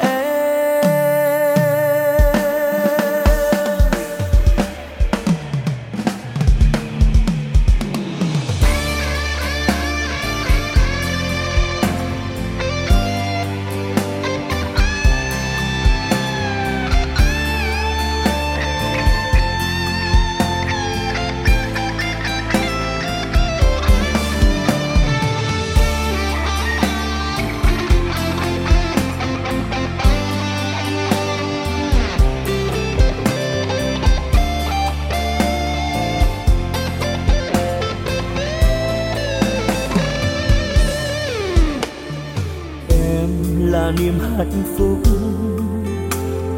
hạnh 44.40 44.62
phúc. 44.78 44.98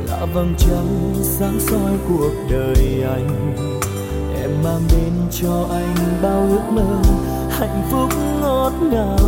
Là 0.06 0.26
vầng 0.34 0.54
trăng 0.58 1.14
sáng 1.22 1.60
soi 1.60 1.92
cuộc 2.08 2.32
đời 2.50 3.04
anh 3.14 3.54
em 4.42 4.50
mang 4.64 4.80
đến 4.92 5.12
cho 5.30 5.66
anh 5.70 5.94
bao 6.22 6.46
ước 6.50 6.72
mơ 6.72 7.02
hạnh 7.50 7.82
phúc 7.90 8.10
ngọt 8.40 8.72
ngào. 8.90 9.18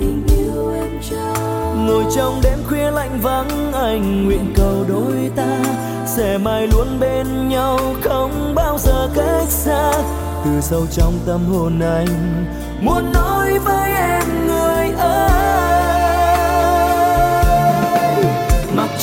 Tình 0.00 0.26
yêu 0.38 0.72
em 0.74 1.00
trao 1.10 1.74
ngồi 1.76 2.04
trong 2.16 2.40
đêm 2.42 2.58
khuya 2.68 2.90
lạnh 2.90 3.18
vắng 3.22 3.72
anh 3.72 4.24
nguyện 4.24 4.52
cầu 4.56 4.84
đôi 4.88 5.30
ta 5.36 5.58
sẽ 6.06 6.38
mãi 6.38 6.68
luôn 6.72 6.86
bên 7.00 7.48
nhau 7.48 7.78
không 8.02 8.54
bao 8.54 8.78
giờ 8.78 9.08
cách 9.14 9.48
xa. 9.48 9.92
Từ 10.44 10.50
sâu 10.60 10.86
trong 10.90 11.14
tâm 11.26 11.40
hồn 11.44 11.80
anh 11.80 12.44
muốn 12.80 13.12
nói 13.12 13.37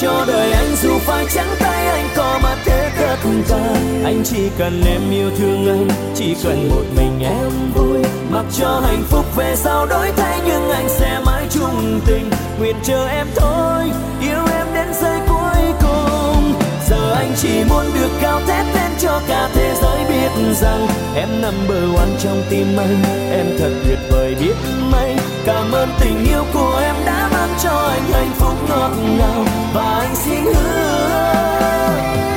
cho 0.05 0.25
đời 0.27 0.51
anh. 0.51 0.75
Dù 0.83 0.99
phải 0.99 1.25
trắng 1.35 1.55
tay, 1.59 1.87
anh 1.87 2.09
có 2.15 2.39
mà 2.43 2.55
thế 2.65 2.91
tất 2.99 3.15
cả 3.49 3.57
anh 4.03 4.23
chỉ 4.23 4.49
cần 4.57 4.81
em 4.87 5.11
yêu 5.11 5.29
thương 5.37 5.67
anh, 5.67 5.87
chỉ 6.15 6.35
cần 6.43 6.69
một 6.69 6.83
mình 6.97 7.19
em 7.23 7.51
vui. 7.75 7.99
Mặc 8.29 8.45
cho 8.59 8.79
hạnh 8.85 9.03
phúc 9.09 9.25
về 9.35 9.55
sau 9.55 9.85
đổi 9.85 10.11
thay, 10.17 10.39
nhưng 10.45 10.69
anh 10.69 10.89
sẽ 10.89 11.19
mãi 11.25 11.47
chung 11.49 12.01
tình. 12.05 12.29
Nguyện 12.59 12.75
chờ 12.83 13.07
em 13.07 13.27
thôi, 13.35 13.91
yêu 14.21 14.39
em 14.57 14.67
đến 14.73 14.87
giây 15.01 15.19
cuối 15.27 15.73
cùng. 15.81 16.53
Giờ 16.89 17.13
anh 17.15 17.33
chỉ 17.37 17.63
muốn 17.69 17.85
được 17.93 18.09
cao 18.21 18.41
thét 18.47 18.65
lên 18.75 18.91
cho 18.99 19.21
cả 19.27 19.49
thế 19.53 19.73
giới 19.81 19.99
biết 20.09 20.53
rằng 20.61 20.87
em 21.15 21.29
number 21.41 21.99
one 21.99 22.09
trong 22.19 22.43
tim 22.49 22.77
anh. 22.77 23.03
Em 23.31 23.45
thật 23.59 23.71
tuyệt 23.85 23.99
vời 24.11 24.35
biết 24.39 24.55
mấy 24.91 25.15
cảm 25.45 25.71
ơn 25.71 25.84
tình 26.15 26.25
yêu 26.25 26.43
của 26.53 26.81
em 26.83 26.95
đã 27.05 27.29
mang 27.33 27.49
cho 27.63 27.69
anh 27.71 28.11
hạnh 28.11 28.31
phúc 28.37 28.53
ngọt 28.69 28.91
ngào 29.17 29.45
và 29.73 29.99
anh 29.99 30.15
xin 30.15 30.43
hứa 30.43 31.89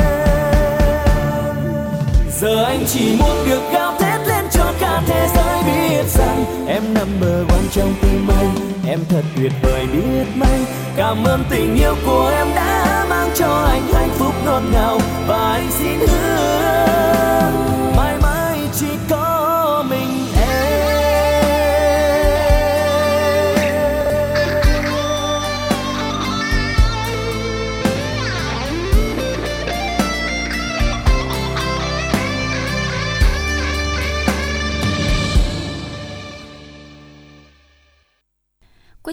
Giờ 2.39 2.63
anh 2.63 2.83
chỉ 2.87 3.15
muốn 3.19 3.37
được 3.49 3.61
cao 3.73 3.93
thét 3.99 4.27
lên 4.27 4.45
cho 4.51 4.73
cả 4.79 5.01
thế 5.07 5.27
giới 5.35 5.63
biết 5.63 6.03
rằng 6.07 6.45
em 6.67 6.83
number 6.93 7.49
one 7.49 7.67
trong 7.71 7.93
tim 8.01 8.27
anh. 8.27 8.55
Em 8.87 8.99
thật 9.09 9.23
tuyệt 9.35 9.51
vời 9.61 9.87
biết 9.93 10.25
mấy 10.35 10.59
cảm 10.95 11.23
ơn 11.23 11.43
tình 11.49 11.75
yêu 11.75 11.95
của 12.05 12.31
em 12.37 12.47
đã 12.55 13.05
mang 13.09 13.29
cho 13.35 13.67
anh 13.71 13.81
hạnh 13.93 14.09
phúc 14.17 14.33
ngọt 14.45 14.61
ngào 14.73 14.99
và 15.27 15.51
anh 15.53 15.71
xin 15.71 15.99
hứa 15.99 17.14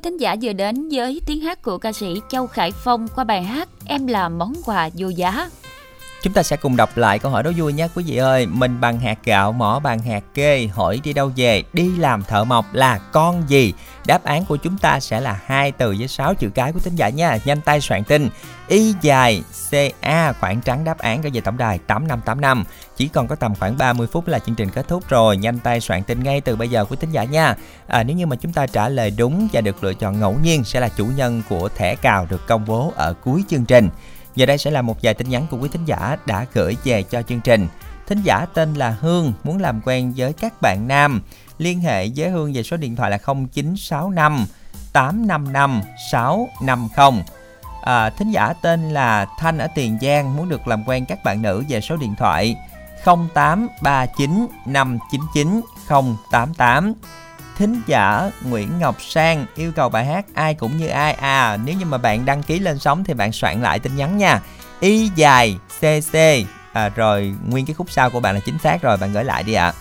thính 0.03 0.17
giả 0.17 0.37
vừa 0.43 0.53
đến 0.53 0.89
với 0.93 1.21
tiếng 1.27 1.41
hát 1.41 1.63
của 1.63 1.79
ca 1.79 1.93
sĩ 1.93 2.21
Châu 2.29 2.47
Khải 2.47 2.71
Phong 2.71 3.09
qua 3.15 3.25
bài 3.25 3.43
hát 3.43 3.69
Em 3.85 4.07
là 4.07 4.29
món 4.29 4.53
quà 4.65 4.89
vô 4.95 5.09
giá. 5.09 5.49
Chúng 6.23 6.33
ta 6.33 6.43
sẽ 6.43 6.57
cùng 6.57 6.77
đọc 6.77 6.97
lại 6.97 7.19
câu 7.19 7.33
hỏi 7.33 7.43
đó 7.43 7.51
vui 7.57 7.73
nhé 7.73 7.89
quý 7.95 8.05
vị 8.07 8.17
ơi. 8.17 8.47
Mình 8.47 8.81
bằng 8.81 9.01
hạt 9.01 9.19
gạo, 9.25 9.53
mỏ 9.53 9.81
bằng 9.81 9.99
hạt 9.99 10.25
kê, 10.35 10.69
hỏi 10.73 11.01
đi 11.05 11.13
đâu 11.13 11.33
về, 11.37 11.63
đi 11.73 11.91
làm 11.97 12.23
thợ 12.23 12.45
mộc 12.45 12.75
là 12.75 12.99
con 12.99 13.43
gì? 13.49 13.73
Đáp 14.07 14.25
án 14.25 14.45
của 14.45 14.57
chúng 14.57 14.79
ta 14.79 15.01
sẽ 15.01 15.21
là 15.21 15.41
hai 15.47 15.73
từ 15.73 15.95
với 15.99 16.09
6 16.09 16.35
chữ 16.35 16.49
cái 16.55 16.73
của 16.73 16.81
tính 16.81 16.97
giả 16.97 17.09
nha. 17.09 17.39
Nhanh 17.45 17.61
tay 17.61 17.81
soạn 17.81 18.05
tin. 18.05 18.29
Y 18.69 18.95
dài 19.01 19.43
CA 19.71 20.33
khoảng 20.33 20.61
trắng 20.61 20.85
đáp 20.85 20.99
án 20.99 21.23
gửi 21.23 21.31
về 21.35 21.41
tổng 21.41 21.59
đài 21.59 21.79
8585. 21.79 22.65
Chỉ 22.97 23.09
còn 23.09 23.29
có 23.29 23.35
tầm 23.35 23.55
khoảng 23.55 23.79
30 23.79 24.07
phút 24.13 24.29
là 24.29 24.39
chương 24.39 24.55
trình 24.55 24.71
kết 24.71 24.89
thúc 24.89 25.09
rồi. 25.09 25.37
Nhanh 25.37 25.59
tay 25.59 25.81
soạn 25.81 26.03
tin 26.03 26.23
ngay 26.23 26.41
từ 26.41 26.57
bây 26.57 26.69
giờ 26.69 26.85
của 26.85 26.97
tính 26.97 27.11
giả 27.11 27.25
nha. 27.25 27.55
À, 27.87 28.03
nếu 28.03 28.17
như 28.17 28.27
mà 28.27 28.37
chúng 28.37 28.53
ta 28.53 28.67
trả 28.67 28.89
lời 28.89 29.13
đúng 29.17 29.49
và 29.53 29.61
được 29.61 29.85
lựa 29.85 29.95
chọn 29.95 30.21
ngẫu 30.21 30.37
nhiên 30.43 30.65
sẽ 30.65 30.81
là 30.81 30.89
chủ 30.89 31.07
nhân 31.17 31.43
của 31.49 31.69
thẻ 31.69 31.95
cào 31.95 32.27
được 32.31 32.47
công 32.47 32.65
bố 32.67 32.93
ở 32.97 33.15
cuối 33.25 33.45
chương 33.49 33.65
trình. 33.65 33.89
Giờ 34.37 34.47
đây 34.47 34.59
sẽ 34.59 34.71
là 34.71 34.83
một 34.83 34.97
vài 35.03 35.15
tin 35.15 35.29
nhắn 35.29 35.47
của 35.51 35.59
quý 35.61 35.69
thính 35.73 35.85
giả 35.85 36.17
đã 36.27 36.47
gửi 36.53 36.77
về 36.85 37.03
cho 37.03 37.23
chương 37.23 37.41
trình. 37.41 37.69
Thính 38.07 38.23
giả 38.25 38.47
tên 38.55 38.75
là 38.75 38.97
Hương 39.01 39.33
muốn 39.45 39.61
làm 39.61 39.81
quen 39.85 40.13
với 40.17 40.33
các 40.33 40.63
bạn 40.63 40.89
nam. 40.89 41.23
Liên 41.59 41.81
hệ 41.81 42.09
với 42.17 42.31
Hương 42.31 42.53
về 42.53 42.63
số 42.63 42.77
điện 42.77 42.97
thoại 42.97 43.11
là 43.11 43.19
0965 43.25 44.47
855 44.93 45.83
650. 46.13 47.25
À, 47.83 48.11
thính 48.11 48.31
giả 48.31 48.53
tên 48.63 48.91
là 48.91 49.27
Thanh 49.39 49.59
ở 49.59 49.69
Tiền 49.75 49.99
Giang 50.03 50.37
muốn 50.37 50.49
được 50.49 50.69
làm 50.69 50.85
quen 50.85 51.05
các 51.09 51.25
bạn 51.25 51.43
nữ 51.43 51.65
về 51.69 51.81
số 51.81 51.97
điện 51.97 52.15
thoại 52.19 52.57
0839 53.05 54.47
599 54.67 55.61
088. 56.31 56.95
Thính 57.59 57.83
giả 57.87 58.31
Nguyễn 58.45 58.79
Ngọc 58.79 58.97
Sang 59.03 59.47
yêu 59.57 59.73
cầu 59.77 59.89
bài 59.89 60.05
hát 60.05 60.25
Ai 60.35 60.55
cũng 60.55 60.77
như 60.77 60.87
ai 60.87 61.13
à. 61.13 61.59
Nếu 61.65 61.75
như 61.75 61.85
mà 61.87 61.99
bạn 61.99 62.25
đăng 62.25 62.43
ký 62.43 62.59
lên 62.59 62.79
sóng 62.79 63.05
thì 63.05 63.15
bạn 63.15 63.33
soạn 63.33 63.63
lại 63.63 63.79
tin 63.79 63.97
nhắn 63.97 64.19
nha. 64.19 64.41
Y 64.81 65.11
dài 65.15 65.59
CC 65.81 66.17
à, 66.73 66.89
Rồi 66.89 67.35
nguyên 67.49 67.67
cái 67.67 67.75
khúc 67.75 67.91
sau 67.91 68.11
của 68.11 68.21
bạn 68.21 68.35
là 68.35 68.41
chính 68.47 68.59
xác 68.59 68.83
rồi 68.83 68.97
Bạn 68.97 69.13
gửi 69.13 69.25
lại 69.25 69.43
đi 69.43 69.53
ạ. 69.53 69.73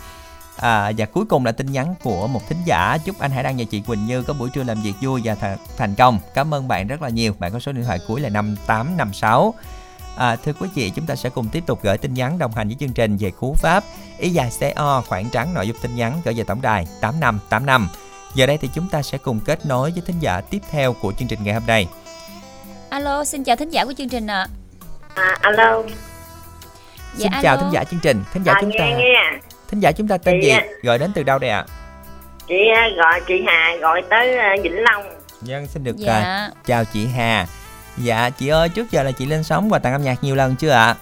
À. 0.58 0.86
à, 0.86 0.92
Và 0.98 1.06
cuối 1.06 1.26
cùng 1.26 1.46
là 1.46 1.52
tin 1.52 1.72
nhắn 1.72 1.96
của 2.04 2.28
một 2.28 2.42
thính 2.50 2.62
giả. 2.66 2.98
Chúc 3.06 3.20
anh 3.20 3.32
Hải 3.32 3.44
Đăng 3.44 3.58
và 3.58 3.64
chị 3.72 3.82
Quỳnh 3.82 4.06
Như 4.06 4.24
có 4.24 4.34
buổi 4.34 4.50
trưa 4.50 4.64
làm 4.64 4.82
việc 4.82 4.94
vui 5.02 5.22
và 5.24 5.36
th- 5.42 5.56
thành 5.78 5.96
công. 5.96 6.20
Cảm 6.34 6.54
ơn 6.54 6.68
bạn 6.68 6.88
rất 6.88 7.02
là 7.02 7.10
nhiều. 7.10 7.36
Bạn 7.40 7.52
có 7.52 7.60
số 7.60 7.72
điện 7.72 7.86
thoại 7.86 8.00
cuối 8.08 8.22
là 8.22 8.30
5856 8.30 9.54
À, 10.18 10.36
thưa 10.36 10.52
quý 10.60 10.68
vị, 10.76 10.92
chúng 10.96 11.06
ta 11.06 11.16
sẽ 11.16 11.30
cùng 11.30 11.50
tiếp 11.52 11.64
tục 11.68 11.80
gửi 11.84 11.98
tin 11.98 12.14
nhắn 12.14 12.38
đồng 12.38 12.52
hành 12.56 12.68
với 12.68 12.78
chương 12.80 12.94
trình 12.94 13.18
về 13.20 13.32
cú 13.32 13.56
pháp 13.60 13.84
ý 14.20 14.30
dài 14.30 14.50
CO 14.60 15.04
khoảng 15.08 15.30
trắng 15.30 15.54
nội 15.54 15.68
dung 15.68 15.78
tin 15.82 15.96
nhắn 15.96 16.22
gửi 16.26 16.34
về 16.34 16.44
tổng 16.44 16.62
đài 16.62 16.88
8585. 17.02 17.88
Giờ 18.34 18.46
đây 18.46 18.58
thì 18.58 18.70
chúng 18.76 18.90
ta 18.90 19.02
sẽ 19.02 19.18
cùng 19.18 19.40
kết 19.46 19.66
nối 19.66 19.92
với 19.92 20.02
thính 20.06 20.20
giả 20.20 20.42
tiếp 20.42 20.60
theo 20.72 20.94
của 20.94 21.14
chương 21.20 21.28
trình 21.28 21.40
ngày 21.44 21.54
hôm 21.54 21.64
nay. 21.68 21.88
Alo, 22.90 23.24
xin 23.24 23.44
chào 23.44 23.56
thính 23.56 23.70
giả 23.70 23.86
của 23.86 23.94
chương 23.98 24.10
trình 24.10 24.28
ạ. 24.28 24.48
À, 25.16 25.38
alo, 25.42 25.82
Dạ, 27.16 27.30
xin 27.34 27.42
chào 27.44 27.56
alo. 27.56 27.62
thính 27.62 27.72
giả 27.74 27.84
chương 27.84 28.00
trình 28.04 28.24
thính 28.34 28.44
giả 28.44 28.54
À, 28.54 28.62
chúng 28.62 28.72
ta 28.80 28.86
nghe 28.86 28.96
nghe 28.98 29.40
thính 29.70 29.80
giả 29.80 29.92
chúng 29.92 30.08
ta 30.08 30.18
tên 30.18 30.40
Chị 30.42 30.48
gì 30.48 30.54
gọi 30.84 31.00
đến 31.00 31.12
từ 31.16 31.24
đâu 31.24 31.40
đây 31.40 31.50
ạ 31.50 31.66
chị 32.48 32.56
à, 32.76 32.88
gọi 32.98 33.22
chị 33.28 33.34
Hà 33.48 33.76
gọi 33.82 34.02
tới 34.10 34.38
à, 34.38 34.56
Vĩnh 34.64 34.76
Long 34.84 35.04
Dân 35.42 35.68
xin 35.68 35.84
được 35.84 35.96
Dạ. 35.98 36.14
à, 36.14 36.50
chào 36.66 36.86
chị 36.86 37.08
Hà 37.08 37.48
Dạ 37.98 38.30
chị 38.30 38.48
ơi 38.48 38.70
trước 38.70 38.92
giờ 38.92 39.04
là 39.04 39.12
chị 39.12 39.26
lên 39.26 39.44
sóng 39.44 39.70
và 39.70 39.80
tặng 39.80 39.94
âm 39.94 40.02
nhạc 40.04 40.24
nhiều 40.24 40.36
lần 40.36 40.56
chưa 40.56 40.70
ạ? 40.70 40.96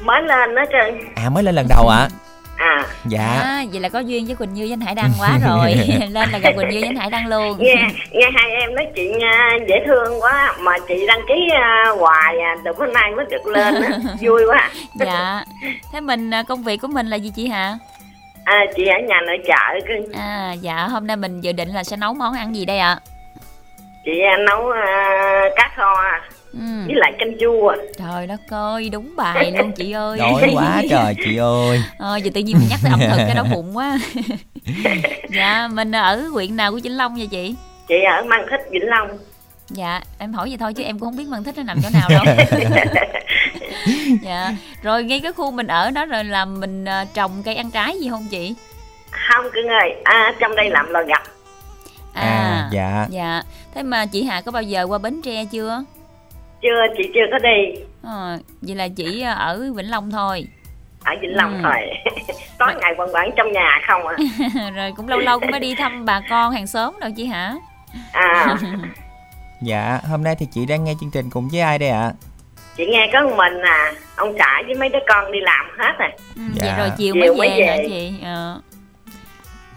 Mới 0.00 0.22
lên 0.22 0.54
đó 0.54 0.62
trơn 0.72 0.98
À 1.16 1.30
mới 1.30 1.42
lên 1.42 1.54
lần 1.54 1.66
đầu 1.68 1.88
ạ? 1.88 2.08
À. 2.56 2.86
Dạ. 3.04 3.40
À, 3.42 3.64
vậy 3.72 3.80
là 3.80 3.88
có 3.88 3.98
duyên 3.98 4.26
với 4.26 4.34
Quỳnh 4.36 4.54
Như 4.54 4.62
với 4.62 4.72
anh 4.72 4.80
Hải 4.80 4.94
Đăng 4.94 5.10
quá 5.20 5.38
rồi. 5.48 5.74
Lên 6.10 6.30
là 6.30 6.38
gặp 6.38 6.52
Quỳnh 6.56 6.68
Như 6.68 6.80
với 6.80 6.88
anh 6.88 6.96
Hải 6.96 7.10
Đăng 7.10 7.26
luôn. 7.26 7.58
Nghe 7.58 7.74
nghe 8.12 8.30
hai 8.34 8.50
em 8.60 8.74
nói 8.74 8.86
chuyện 8.94 9.20
à, 9.22 9.50
dễ 9.68 9.74
thương 9.86 10.20
quá 10.22 10.54
mà 10.60 10.72
chị 10.88 11.06
đăng 11.06 11.20
ký 11.28 11.34
à, 11.54 11.84
hoài 11.98 12.38
à, 12.40 12.56
từ 12.64 12.70
hôm 12.78 12.92
nay 12.92 13.10
mới 13.16 13.24
được 13.30 13.46
lên 13.46 13.74
á. 13.74 13.98
vui 14.20 14.42
quá. 14.46 14.70
Dạ. 14.94 15.44
Thế 15.92 16.00
mình 16.00 16.30
à, 16.34 16.42
công 16.42 16.62
việc 16.62 16.76
của 16.80 16.88
mình 16.88 17.06
là 17.06 17.16
gì 17.16 17.32
chị 17.36 17.48
Hà? 17.48 17.78
à, 18.44 18.60
chị 18.76 18.86
ở 18.86 18.98
nhà 19.08 19.20
nội 19.26 19.38
trợ 19.46 19.86
cơ. 19.88 20.18
À 20.20 20.52
dạ 20.52 20.86
hôm 20.88 21.06
nay 21.06 21.16
mình 21.16 21.40
dự 21.40 21.52
định 21.52 21.68
là 21.68 21.84
sẽ 21.84 21.96
nấu 21.96 22.14
món 22.14 22.34
ăn 22.34 22.56
gì 22.56 22.64
đây 22.64 22.78
ạ? 22.78 22.98
Chị 24.04 24.12
à, 24.32 24.36
nấu 24.48 24.70
à, 24.70 25.42
cá 25.56 25.70
kho 25.76 25.94
à, 26.02 26.20
Ừ. 26.52 26.60
với 26.86 26.94
lại 26.96 27.12
canh 27.18 27.38
chua 27.40 27.74
Trời 27.98 28.26
đất 28.26 28.40
ơi 28.50 28.88
đúng 28.92 29.16
bài 29.16 29.52
luôn 29.58 29.72
chị 29.72 29.92
ơi. 29.92 30.18
Đói 30.18 30.50
quá 30.54 30.82
trời 30.90 31.14
chị 31.24 31.36
ơi. 31.36 31.82
Ờ, 31.98 32.16
giờ 32.16 32.30
tự 32.34 32.40
nhiên 32.40 32.56
mình 32.58 32.68
nhắc 32.70 32.78
tới 32.82 32.90
ẩm 32.90 33.00
thực 33.10 33.16
cái 33.26 33.34
đau 33.34 33.44
bụng 33.54 33.76
quá. 33.76 33.98
Dạ 35.36 35.68
mình 35.72 35.92
ở 35.92 36.16
huyện 36.32 36.56
nào 36.56 36.72
của 36.72 36.78
Vĩnh 36.82 36.96
Long 36.96 37.14
vậy 37.16 37.26
chị? 37.30 37.54
chị 37.88 37.94
ở 38.18 38.22
Mang 38.22 38.46
Thích 38.50 38.60
Vĩnh 38.70 38.88
Long. 38.88 39.08
Dạ 39.68 40.00
em 40.18 40.32
hỏi 40.32 40.48
vậy 40.48 40.56
thôi 40.60 40.74
chứ 40.74 40.82
em 40.82 40.98
cũng 40.98 41.08
không 41.08 41.16
biết 41.16 41.28
Măng 41.28 41.44
Thích 41.44 41.54
nó 41.56 41.62
nằm 41.62 41.78
chỗ 41.82 41.88
nào 41.92 42.08
đâu. 42.08 42.34
Dạ 44.22 44.50
rồi 44.82 45.04
ngay 45.04 45.20
cái 45.20 45.32
khu 45.32 45.50
mình 45.50 45.66
ở 45.66 45.90
đó 45.90 46.04
rồi 46.06 46.24
là 46.24 46.44
mình 46.44 46.84
à, 46.84 47.04
trồng 47.14 47.42
cây 47.44 47.54
ăn 47.54 47.70
trái 47.70 47.98
gì 48.00 48.08
không 48.10 48.26
chị? 48.30 48.54
không 49.28 49.44
cưng 49.52 49.68
ơi. 49.68 49.94
À, 50.04 50.34
trong 50.40 50.56
đây 50.56 50.70
làm 50.70 50.90
lò 50.90 51.02
gặp 51.02 51.22
À, 52.14 52.68
dạ. 52.72 53.06
Dạ 53.10 53.42
Thế 53.74 53.82
mà 53.82 54.06
chị 54.06 54.24
Hà 54.24 54.40
có 54.40 54.52
bao 54.52 54.62
giờ 54.62 54.86
qua 54.88 54.98
Bến 54.98 55.22
Tre 55.22 55.44
chưa? 55.44 55.84
chưa 56.62 56.94
chị 56.96 57.10
chưa 57.14 57.20
có 57.30 57.38
đi 57.38 57.82
Ờ, 58.02 58.38
vậy 58.62 58.76
là 58.76 58.88
chỉ 58.96 59.20
à, 59.22 59.32
ở 59.32 59.70
Vĩnh 59.76 59.90
Long 59.90 60.10
thôi 60.10 60.46
ở 61.04 61.12
Vĩnh 61.22 61.36
Long 61.36 61.54
Ừ. 61.54 61.60
thôi 61.62 61.90
tối 62.58 62.68
ngày 62.80 62.94
quần 62.98 63.14
quẩn 63.14 63.30
trong 63.36 63.52
nhà 63.52 63.80
không 63.86 64.02
à 64.06 64.16
Rồi 64.76 64.92
cũng 64.96 65.08
lâu 65.08 65.18
lâu 65.18 65.40
cũng 65.40 65.50
phải 65.50 65.60
đi 65.60 65.74
thăm 65.74 66.04
bà 66.04 66.20
con 66.30 66.52
hàng 66.52 66.66
xóm 66.66 66.94
đâu 67.00 67.10
chị 67.16 67.26
hả? 67.26 67.54
à 68.12 68.56
Dạ 69.62 70.00
hôm 70.10 70.24
nay 70.24 70.34
thì 70.38 70.46
chị 70.52 70.66
đang 70.66 70.84
nghe 70.84 70.94
chương 71.00 71.10
trình 71.10 71.30
cùng 71.30 71.48
với 71.48 71.60
ai 71.60 71.78
đây 71.78 71.88
ạ 71.88 72.12
chị 72.76 72.86
nghe 72.86 73.10
có 73.12 73.22
một 73.22 73.34
mình 73.36 73.60
à 73.62 73.92
ông 74.16 74.34
xã 74.38 74.62
với 74.66 74.74
mấy 74.74 74.88
đứa 74.88 74.98
con 75.08 75.32
đi 75.32 75.38
làm 75.40 75.66
hết 75.78 75.92
rồi 75.98 76.08
Ừ, 76.36 76.42
Dạ. 76.54 76.62
Vậy 76.64 76.72
rồi 76.78 76.90
chiều, 76.98 77.14
Chiều 77.14 77.34
mới 77.34 77.38
mới 77.38 77.48
về 77.60 77.66
hả 77.66 77.76
về. 77.76 77.86
chị? 77.88 78.12
Ờ. 78.24 78.60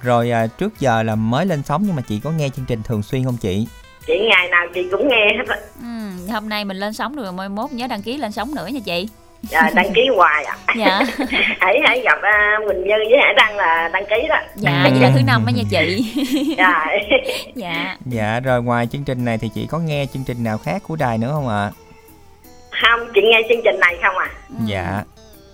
Rồi 0.02 0.32
à, 0.32 0.48
trước 0.48 0.80
giờ 0.80 1.04
là 1.04 1.16
mới 1.16 1.46
lên 1.46 1.64
sóng 1.64 1.84
nhưng 1.86 1.96
mà 1.96 2.02
chị 2.08 2.20
có 2.24 2.32
nghe 2.32 2.50
chương 2.50 2.66
trình 2.66 2.84
thường 2.84 3.04
xuyên 3.04 3.24
không 3.24 3.38
chị 3.38 3.68
chị 4.08 4.14
ngày 4.30 4.48
nào 4.50 4.66
chị 4.74 4.88
cũng 4.92 5.08
nghe 5.08 5.28
hết 5.38 5.44
á 5.48 5.58
Ừ, 5.82 6.32
hôm 6.34 6.50
nay 6.50 6.66
mình 6.66 6.78
lên 6.78 6.94
sóng 6.94 7.16
rồi 7.16 7.32
mai 7.32 7.50
mốt 7.50 7.72
nhớ 7.72 7.88
đăng 7.88 8.02
ký 8.02 8.18
lên 8.18 8.32
sóng 8.32 8.56
nữa 8.56 8.68
nha 8.68 8.80
chị. 8.86 9.10
Rồi, 9.52 9.62
đăng 9.76 9.94
ký 9.94 10.02
hoài 10.16 10.44
à 10.46 10.58
Dạ. 10.78 11.02
hãy 11.60 11.76
hãy 11.88 12.02
gặp 12.04 12.18
à, 12.22 12.58
Quỳnh 12.68 12.82
Như 12.82 12.94
với 13.10 13.18
Hải 13.24 13.34
Đăng 13.38 13.58
là 13.58 13.90
đăng 13.94 14.04
ký 14.10 14.28
đó 14.30 14.36
Dạ, 14.56 14.88
vậy 14.92 15.02
là 15.02 15.12
thứ 15.16 15.22
năm 15.28 15.46
á 15.46 15.52
nha 15.56 15.64
chị. 15.70 16.14
rồi 16.58 17.20
dạ. 17.56 17.98
Dạ 18.06 18.40
rồi 18.40 18.64
ngoài 18.64 18.88
chương 18.92 19.04
trình 19.04 19.26
này 19.26 19.38
thì 19.38 19.50
chị 19.56 19.68
có 19.68 19.80
nghe 19.80 20.06
chương 20.14 20.24
trình 20.24 20.44
nào 20.44 20.58
khác 20.58 20.82
của 20.88 20.96
đài 20.96 21.18
nữa 21.18 21.30
không 21.34 21.48
ạ 21.50 21.72
không 22.84 23.00
chị 23.16 23.22
nghe 23.32 23.42
chương 23.50 23.62
trình 23.64 23.80
này 23.80 23.96
không 24.02 24.18
à 24.18 24.28
Dạ 24.66 25.04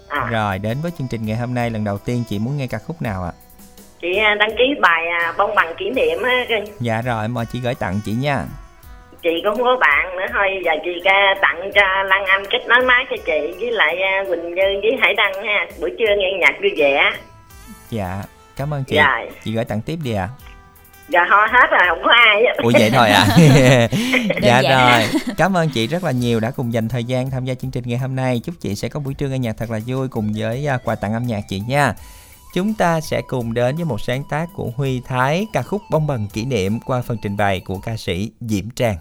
À. 0.08 0.28
Rồi 0.32 0.60
đến 0.60 0.78
với 0.82 0.92
chương 0.98 1.08
trình 1.08 1.26
ngày 1.26 1.38
hôm 1.38 1.54
nay 1.54 1.70
lần 1.70 1.84
đầu 1.84 1.98
tiên 1.98 2.24
chị 2.30 2.40
muốn 2.40 2.58
nghe 2.58 2.68
ca 2.68 2.78
khúc 2.78 3.02
nào 3.02 3.24
ạ 3.24 3.32
chị 4.04 4.18
à, 4.18 4.36
đăng 4.36 4.50
ký 4.58 4.64
bài 4.82 5.04
à, 5.08 5.34
bông 5.38 5.56
bằng 5.56 5.76
kỷ 5.78 5.90
niệm 5.90 6.24
á. 6.24 6.46
Dạ 6.80 7.02
rồi 7.02 7.28
mời 7.28 7.46
chị 7.54 7.60
gửi 7.60 7.76
tặng 7.76 8.00
chị 8.06 8.12
nha. 8.12 8.46
Chị 9.22 9.30
cũng 9.44 9.56
không 9.56 9.64
có 9.64 9.78
bạn 9.80 10.16
nữa 10.16 10.26
thôi 10.34 10.48
giờ 10.66 10.72
chị 10.84 10.92
à, 11.04 11.36
tặng 11.42 11.72
cho 11.76 11.82
Lan 12.04 12.26
Anh 12.26 12.44
kết 12.52 12.68
nối 12.68 12.86
máy 12.86 13.06
cho 13.10 13.16
chị 13.26 13.54
với 13.60 13.72
lại 13.72 14.02
à, 14.02 14.24
Quỳnh 14.30 14.56
Như 14.56 14.80
với 14.82 14.92
Hải 15.02 15.14
Đăng 15.14 15.34
ha. 15.46 15.68
Buổi 15.80 15.92
trưa 16.00 16.16
nghe 16.18 16.28
nhạc 16.40 16.54
vui 16.62 16.72
vẻ. 16.78 17.12
Dạ 17.90 18.24
cảm 18.58 18.74
ơn 18.74 18.84
chị. 18.84 18.96
Dạ. 18.96 19.26
Chị 19.44 19.54
gửi 19.54 19.66
tặng 19.66 19.82
tiếp 19.82 19.96
đi 20.04 20.14
ạ. 20.14 20.30
Giờ 21.10 21.20
ho 21.30 21.48
hết 21.52 21.68
rồi 21.72 21.82
không 21.90 22.02
có 22.04 22.12
ai 22.12 22.44
Ủa 22.58 22.72
vậy 22.74 22.92
thôi 22.94 23.10
à? 23.10 23.26
Dạ 24.42 24.62
rồi. 24.62 25.22
Cảm 25.38 25.58
ơn 25.58 25.70
chị 25.70 25.88
rất 25.88 26.04
là 26.04 26.12
nhiều 26.12 26.40
đã 26.40 26.52
cùng 26.56 26.74
dành 26.74 26.90
thời 26.90 27.04
gian 27.04 27.32
tham 27.32 27.46
gia 27.46 27.54
chương 27.54 27.72
trình 27.72 27.84
ngày 27.88 27.98
hôm 27.98 28.16
nay. 28.16 28.42
Chúc 28.44 28.56
chị 28.60 28.76
sẽ 28.76 28.90
có 28.90 29.00
buổi 29.00 29.14
trưa 29.14 29.28
nghe 29.28 29.40
nhạc 29.40 29.54
thật 29.58 29.72
là 29.72 29.80
vui 29.88 30.08
Cùng 30.08 30.34
với 30.36 30.68
à, 30.68 30.78
quà 30.84 30.96
tặng 30.96 31.14
âm 31.14 31.24
nhạc 31.24 31.42
chị 31.50 31.62
nha 31.68 31.94
Chúng 32.54 32.74
ta 32.74 33.02
sẽ 33.02 33.22
cùng 33.22 33.54
đến 33.54 33.76
với 33.76 33.86
một 33.86 34.02
sáng 34.02 34.24
tác 34.30 34.50
của 34.54 34.72
Huy 34.76 35.02
Thái 35.06 35.48
Ca 35.54 35.62
khúc 35.62 35.82
bông 35.90 36.08
bần 36.08 36.28
kỷ 36.34 36.46
niệm 36.46 36.80
qua 36.80 37.02
phần 37.02 37.18
trình 37.22 37.38
bày 37.38 37.60
của 37.60 37.80
ca 37.80 37.98
sĩ 37.98 38.32
Diễm 38.42 38.70
Trang. 38.70 38.98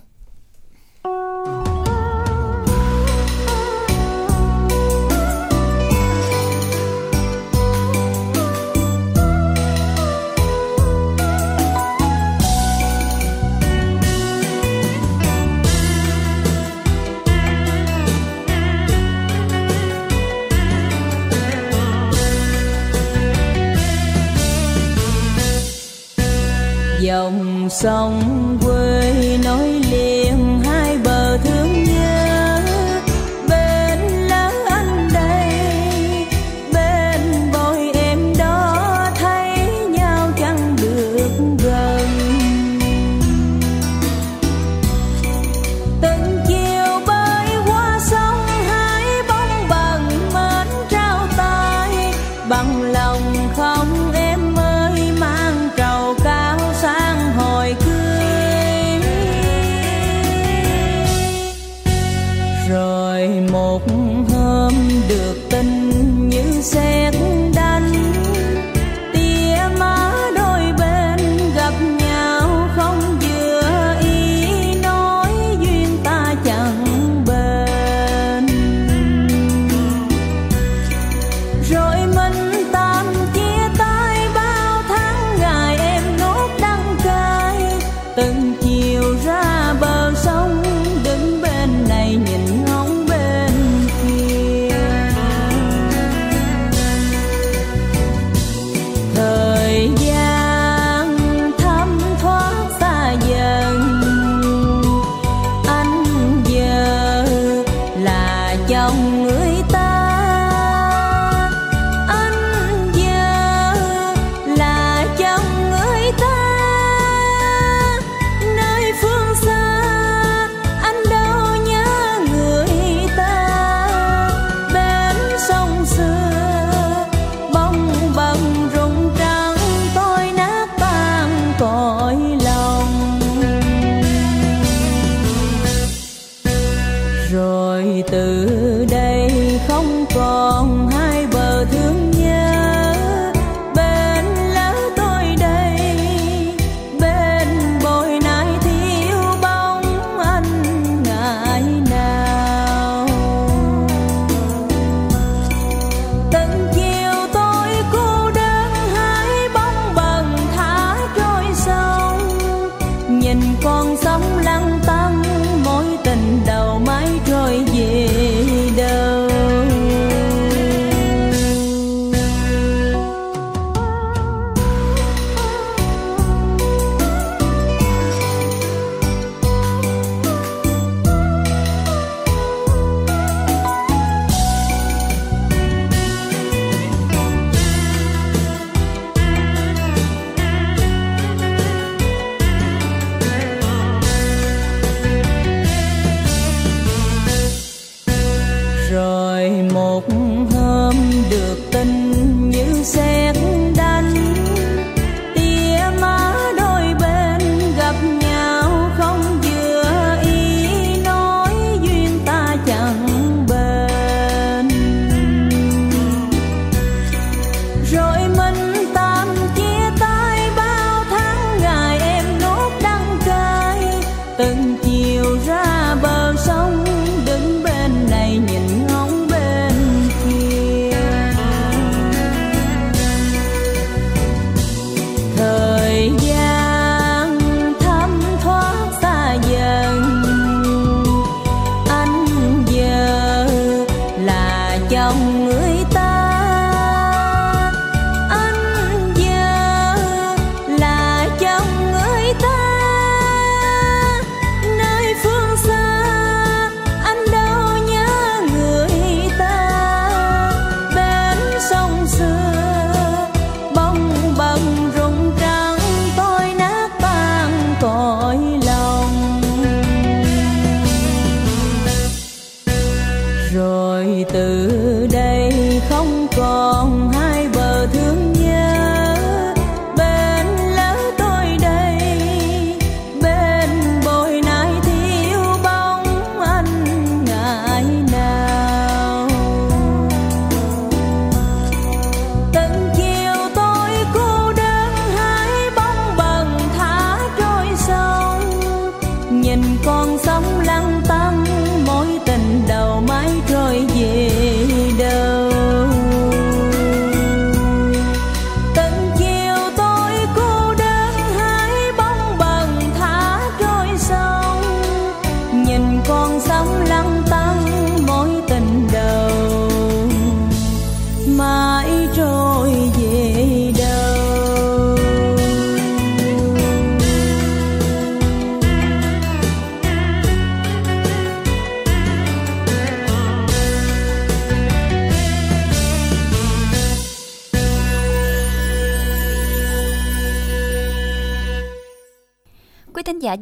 Dòng 27.12 27.68
sông 27.70 28.51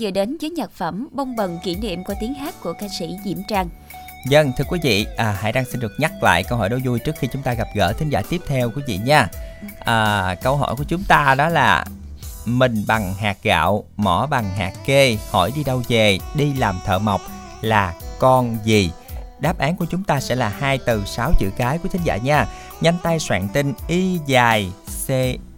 vừa 0.01 0.11
đến 0.11 0.37
với 0.41 0.51
nhạc 0.51 0.71
phẩm 0.71 1.09
Bông 1.13 1.37
bần 1.37 1.59
kỷ 1.65 1.75
niệm 1.75 2.05
qua 2.05 2.15
tiếng 2.21 2.35
hát 2.35 2.55
của 2.63 2.73
ca 2.73 2.87
sĩ 2.99 3.17
Diễm 3.25 3.39
Trang. 3.49 3.69
Dân, 4.29 4.53
thưa 4.57 4.65
quý 4.69 4.79
vị, 4.83 5.07
à, 5.17 5.37
Hải 5.41 5.53
Đăng 5.53 5.65
xin 5.65 5.81
được 5.81 5.93
nhắc 5.99 6.23
lại 6.23 6.45
câu 6.45 6.59
hỏi 6.59 6.69
đố 6.69 6.79
vui 6.85 6.99
trước 6.99 7.15
khi 7.19 7.29
chúng 7.33 7.43
ta 7.43 7.55
gặp 7.55 7.69
gỡ 7.75 7.93
thính 7.93 8.09
giả 8.09 8.23
tiếp 8.31 8.41
theo 8.47 8.71
quý 8.77 8.83
vị 8.87 8.99
nha. 9.05 9.29
À, 9.85 10.35
câu 10.43 10.57
hỏi 10.57 10.77
của 10.77 10.85
chúng 10.85 11.05
ta 11.09 11.35
đó 11.35 11.49
là 11.49 11.85
mình 12.45 12.85
bằng 12.87 13.15
hạt 13.15 13.37
gạo, 13.43 13.85
mỏ 13.97 14.27
bằng 14.31 14.51
hạt 14.51 14.73
kê, 14.85 15.17
hỏi 15.31 15.53
đi 15.57 15.65
đâu 15.65 15.83
về, 15.89 16.19
đi 16.35 16.55
làm 16.55 16.79
thợ 16.87 16.99
mộc 16.99 17.21
là 17.61 17.95
con 18.19 18.57
gì? 18.65 18.91
Đáp 19.41 19.59
án 19.59 19.77
của 19.77 19.87
chúng 19.91 20.05
ta 20.05 20.21
sẽ 20.21 20.35
là 20.35 20.49
hai 20.49 20.79
từ 20.79 21.03
6 21.07 21.33
chữ 21.39 21.51
cái 21.57 21.79
của 21.79 21.89
thính 21.89 22.03
giả 22.05 22.17
nha. 22.17 22.47
Nhanh 22.81 22.97
tay 23.03 23.19
soạn 23.19 23.49
tin 23.49 23.73
y 23.89 24.19
dài 24.27 24.73
C 25.07 25.11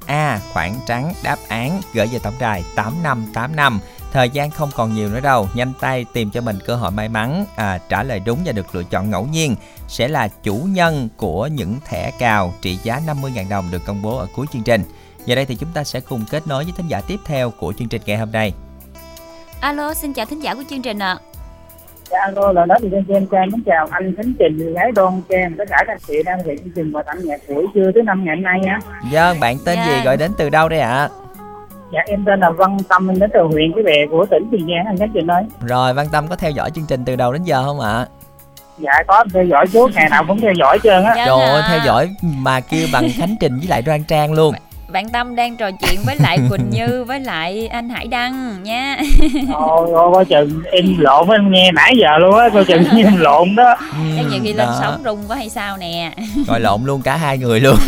A 0.07 0.40
khoảng 0.53 0.80
trắng 0.86 1.14
đáp 1.22 1.36
án 1.49 1.80
gửi 1.95 2.07
về 2.07 2.18
tổng 2.22 2.34
đài 2.38 2.62
8585 2.76 3.80
Thời 4.12 4.30
gian 4.30 4.50
không 4.50 4.70
còn 4.76 4.94
nhiều 4.94 5.08
nữa 5.08 5.20
đâu, 5.20 5.48
nhanh 5.54 5.72
tay 5.80 6.06
tìm 6.12 6.30
cho 6.30 6.40
mình 6.40 6.56
cơ 6.66 6.76
hội 6.76 6.90
may 6.90 7.08
mắn 7.08 7.44
à, 7.56 7.78
trả 7.88 8.02
lời 8.02 8.20
đúng 8.26 8.38
và 8.44 8.52
được 8.52 8.74
lựa 8.74 8.82
chọn 8.82 9.10
ngẫu 9.10 9.26
nhiên 9.26 9.56
sẽ 9.88 10.08
là 10.08 10.28
chủ 10.42 10.54
nhân 10.54 11.08
của 11.16 11.46
những 11.46 11.76
thẻ 11.84 12.10
cào 12.18 12.54
trị 12.62 12.78
giá 12.82 13.00
50.000 13.06 13.48
đồng 13.50 13.64
được 13.72 13.82
công 13.86 14.02
bố 14.02 14.16
ở 14.18 14.26
cuối 14.36 14.46
chương 14.52 14.62
trình. 14.62 14.82
Giờ 15.24 15.34
đây 15.34 15.44
thì 15.44 15.54
chúng 15.54 15.68
ta 15.74 15.84
sẽ 15.84 16.00
cùng 16.00 16.24
kết 16.30 16.46
nối 16.46 16.64
với 16.64 16.72
thính 16.76 16.88
giả 16.88 17.00
tiếp 17.08 17.20
theo 17.26 17.50
của 17.50 17.72
chương 17.78 17.88
trình 17.88 18.02
ngày 18.06 18.16
hôm 18.16 18.32
nay. 18.32 18.52
Alo, 19.60 19.94
xin 19.94 20.12
chào 20.12 20.26
thính 20.26 20.42
giả 20.42 20.54
của 20.54 20.62
chương 20.70 20.82
trình 20.82 20.98
ạ. 20.98 21.16
Dạ, 22.10 22.18
alo, 22.20 22.52
là 22.52 22.64
đó 22.66 22.74
thì 22.82 22.88
trên 22.92 23.04
trên 23.08 23.26
trang 23.26 23.50
muốn 23.50 23.62
chào 23.66 23.88
anh 23.90 24.14
Khánh 24.16 24.32
Trình, 24.38 24.74
gái 24.74 24.92
Đoan 24.92 25.22
Trang, 25.28 25.54
tất 25.58 25.64
cả 25.68 25.76
các 25.86 25.92
anh 25.92 25.98
chị 26.08 26.14
đang 26.24 26.44
hiện 26.44 26.58
chương 26.58 26.72
trình 26.76 26.92
và 26.92 27.02
tặng 27.02 27.18
nhạc 27.24 27.40
buổi 27.48 27.66
trưa 27.74 27.90
thứ 27.94 28.02
năm 28.02 28.24
ngày 28.24 28.36
hôm 28.36 28.44
nay 28.44 28.60
á. 28.68 28.80
Vâng, 29.12 29.40
bạn 29.40 29.56
tên 29.64 29.78
Dạ. 29.78 29.86
gì 29.86 30.04
gọi 30.04 30.16
đến 30.16 30.32
từ 30.38 30.50
đâu 30.50 30.68
đây 30.68 30.80
ạ? 30.80 31.08
Dạ, 31.93 32.01
em 32.07 32.24
tên 32.24 32.40
là 32.40 32.51
Văn 32.51 32.76
Tâm, 32.88 33.20
đến 33.20 33.30
từ 33.34 33.40
huyện 33.43 33.72
Cái 33.74 33.84
Bè 33.84 34.07
của 34.11 34.26
tỉnh 34.30 34.49
Tiền 34.53 34.66
Giang, 34.68 34.86
anh 34.86 34.99
Khánh 34.99 35.11
Trình 35.14 35.26
ơi. 35.26 35.43
Rồi, 35.61 35.95
Văn 35.95 36.07
Tâm 36.12 36.28
có 36.28 36.36
theo 36.36 36.51
dõi 36.51 36.70
chương 36.70 36.86
trình 36.88 37.05
từ 37.05 37.16
đầu 37.16 37.32
đến 37.32 37.43
giờ 37.43 37.64
không 37.64 37.80
ạ? 37.80 38.07
Dạ, 38.78 38.93
có 39.07 39.24
theo 39.34 39.45
dõi 39.45 39.66
suốt, 39.66 39.90
ngày 39.95 40.09
nào 40.11 40.24
cũng 40.28 40.40
theo 40.40 40.53
dõi 40.59 40.78
trơn 40.82 41.05
á. 41.05 41.12
Dạ. 41.16 41.26
Trời 41.26 41.40
ơi, 41.40 41.62
theo 41.68 41.80
dõi 41.86 42.11
mà 42.22 42.61
kêu 42.61 42.86
bằng 42.93 43.09
Khánh 43.18 43.34
Trình 43.40 43.59
với 43.59 43.68
lại 43.68 43.82
Đoan 43.82 44.05
Trang 44.05 44.32
luôn. 44.32 44.55
Bạn 44.93 45.09
Tâm 45.09 45.36
đang 45.36 45.57
trò 45.57 45.70
chuyện 45.70 46.01
với 46.07 46.16
lại 46.16 46.38
Quỳnh 46.51 46.70
Như 46.70 47.05
với 47.05 47.20
lại 47.20 47.68
anh 47.68 47.88
Hải 47.88 48.07
Đăng 48.07 48.62
nha. 48.62 48.97
Ôi, 49.55 49.90
ôi, 49.95 50.11
coi 50.14 50.24
chừng 50.24 50.62
em 50.72 50.99
lộn 50.99 51.28
em 51.28 51.53
nghe 51.53 51.72
nãy 51.72 51.95
giờ 51.97 52.18
luôn 52.18 52.38
á, 52.38 52.49
coi 52.55 52.64
chừng 52.64 52.84
em 52.97 53.16
lộn 53.16 53.57
đó. 53.57 53.76
Chắc 54.16 54.24
nhiều 54.30 54.40
khi 54.43 54.53
lên 54.53 54.66
đó. 54.66 54.78
sóng 54.80 55.03
rung 55.05 55.24
quá 55.28 55.36
hay 55.36 55.49
sao 55.49 55.76
nè. 55.76 56.12
Rồi 56.47 56.61
lộn 56.61 56.84
luôn 56.84 57.03
cả 57.03 57.16
hai 57.16 57.38
người 57.38 57.61
luôn. 57.61 57.76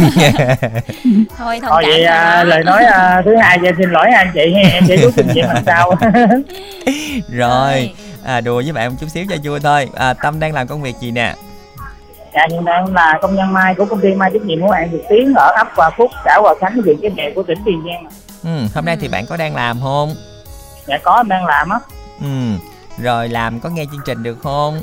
Thôi 1.39 1.61
thông 1.61 1.71
Thôi 1.71 1.83
cảm 1.83 1.91
vậy 1.91 2.05
à, 2.05 2.45
lời 2.45 2.65
nói 2.65 2.85
à, 2.85 3.23
thứ 3.25 3.37
hai 3.37 3.59
cho 3.63 3.71
xin 3.79 3.91
lỗi 3.91 4.07
anh 4.15 4.31
chị 4.35 4.55
ha, 4.55 4.71
em 4.71 4.87
sẽ 4.87 4.97
rút 4.97 5.13
kinh 5.17 5.29
nghiệm 5.35 5.47
lần 5.47 5.65
sau. 5.67 5.95
Rồi, 7.29 7.91
à, 8.25 8.41
đùa 8.41 8.63
với 8.63 8.73
bạn 8.73 8.91
một 8.91 8.97
chút 9.01 9.09
xíu 9.09 9.25
cho 9.31 9.37
vui 9.45 9.61
thôi. 9.61 9.89
À, 9.95 10.15
Tâm 10.15 10.41
đang 10.41 10.53
làm 10.53 10.67
công 10.67 10.83
việc 10.83 10.95
gì 11.01 11.11
nè? 11.11 11.35
Dạ, 12.35 12.47
hiện 12.51 12.65
đang 12.65 12.95
là 12.95 13.19
công 13.23 13.35
nhân 13.37 13.53
mai 13.53 13.75
của 13.75 13.85
công 13.85 14.01
ty 14.01 14.15
mai 14.15 14.31
trách 14.33 14.43
nhiệm 14.43 14.61
hữu 14.63 14.71
hạn 14.71 14.91
Việt 14.91 15.05
Tiến 15.09 15.35
ở 15.37 15.53
ấp 15.57 15.69
Hòa 15.77 15.91
Phúc, 15.97 16.11
xã 16.25 16.39
Hòa 16.43 16.55
Khánh, 16.61 16.83
huyện 16.83 16.97
Cái 17.03 17.11
Bè 17.11 17.31
của 17.35 17.43
tỉnh 17.43 17.59
Tiền 17.65 17.83
Giang. 17.87 18.09
Ừ, 18.45 18.67
hôm 18.75 18.85
nay 18.85 18.97
thì 19.01 19.09
bạn 19.09 19.27
có 19.27 19.37
đang 19.37 19.55
làm 19.57 19.81
không? 19.83 20.15
Dạ 20.87 20.99
có 21.03 21.17
em 21.17 21.29
đang 21.29 21.45
làm 21.47 21.69
á. 21.69 21.79
Ừ, 22.21 22.27
rồi 22.99 23.29
làm 23.29 23.61
có 23.61 23.69
nghe 23.69 23.85
chương 23.93 24.01
trình 24.07 24.23
được 24.23 24.39
không? 24.43 24.81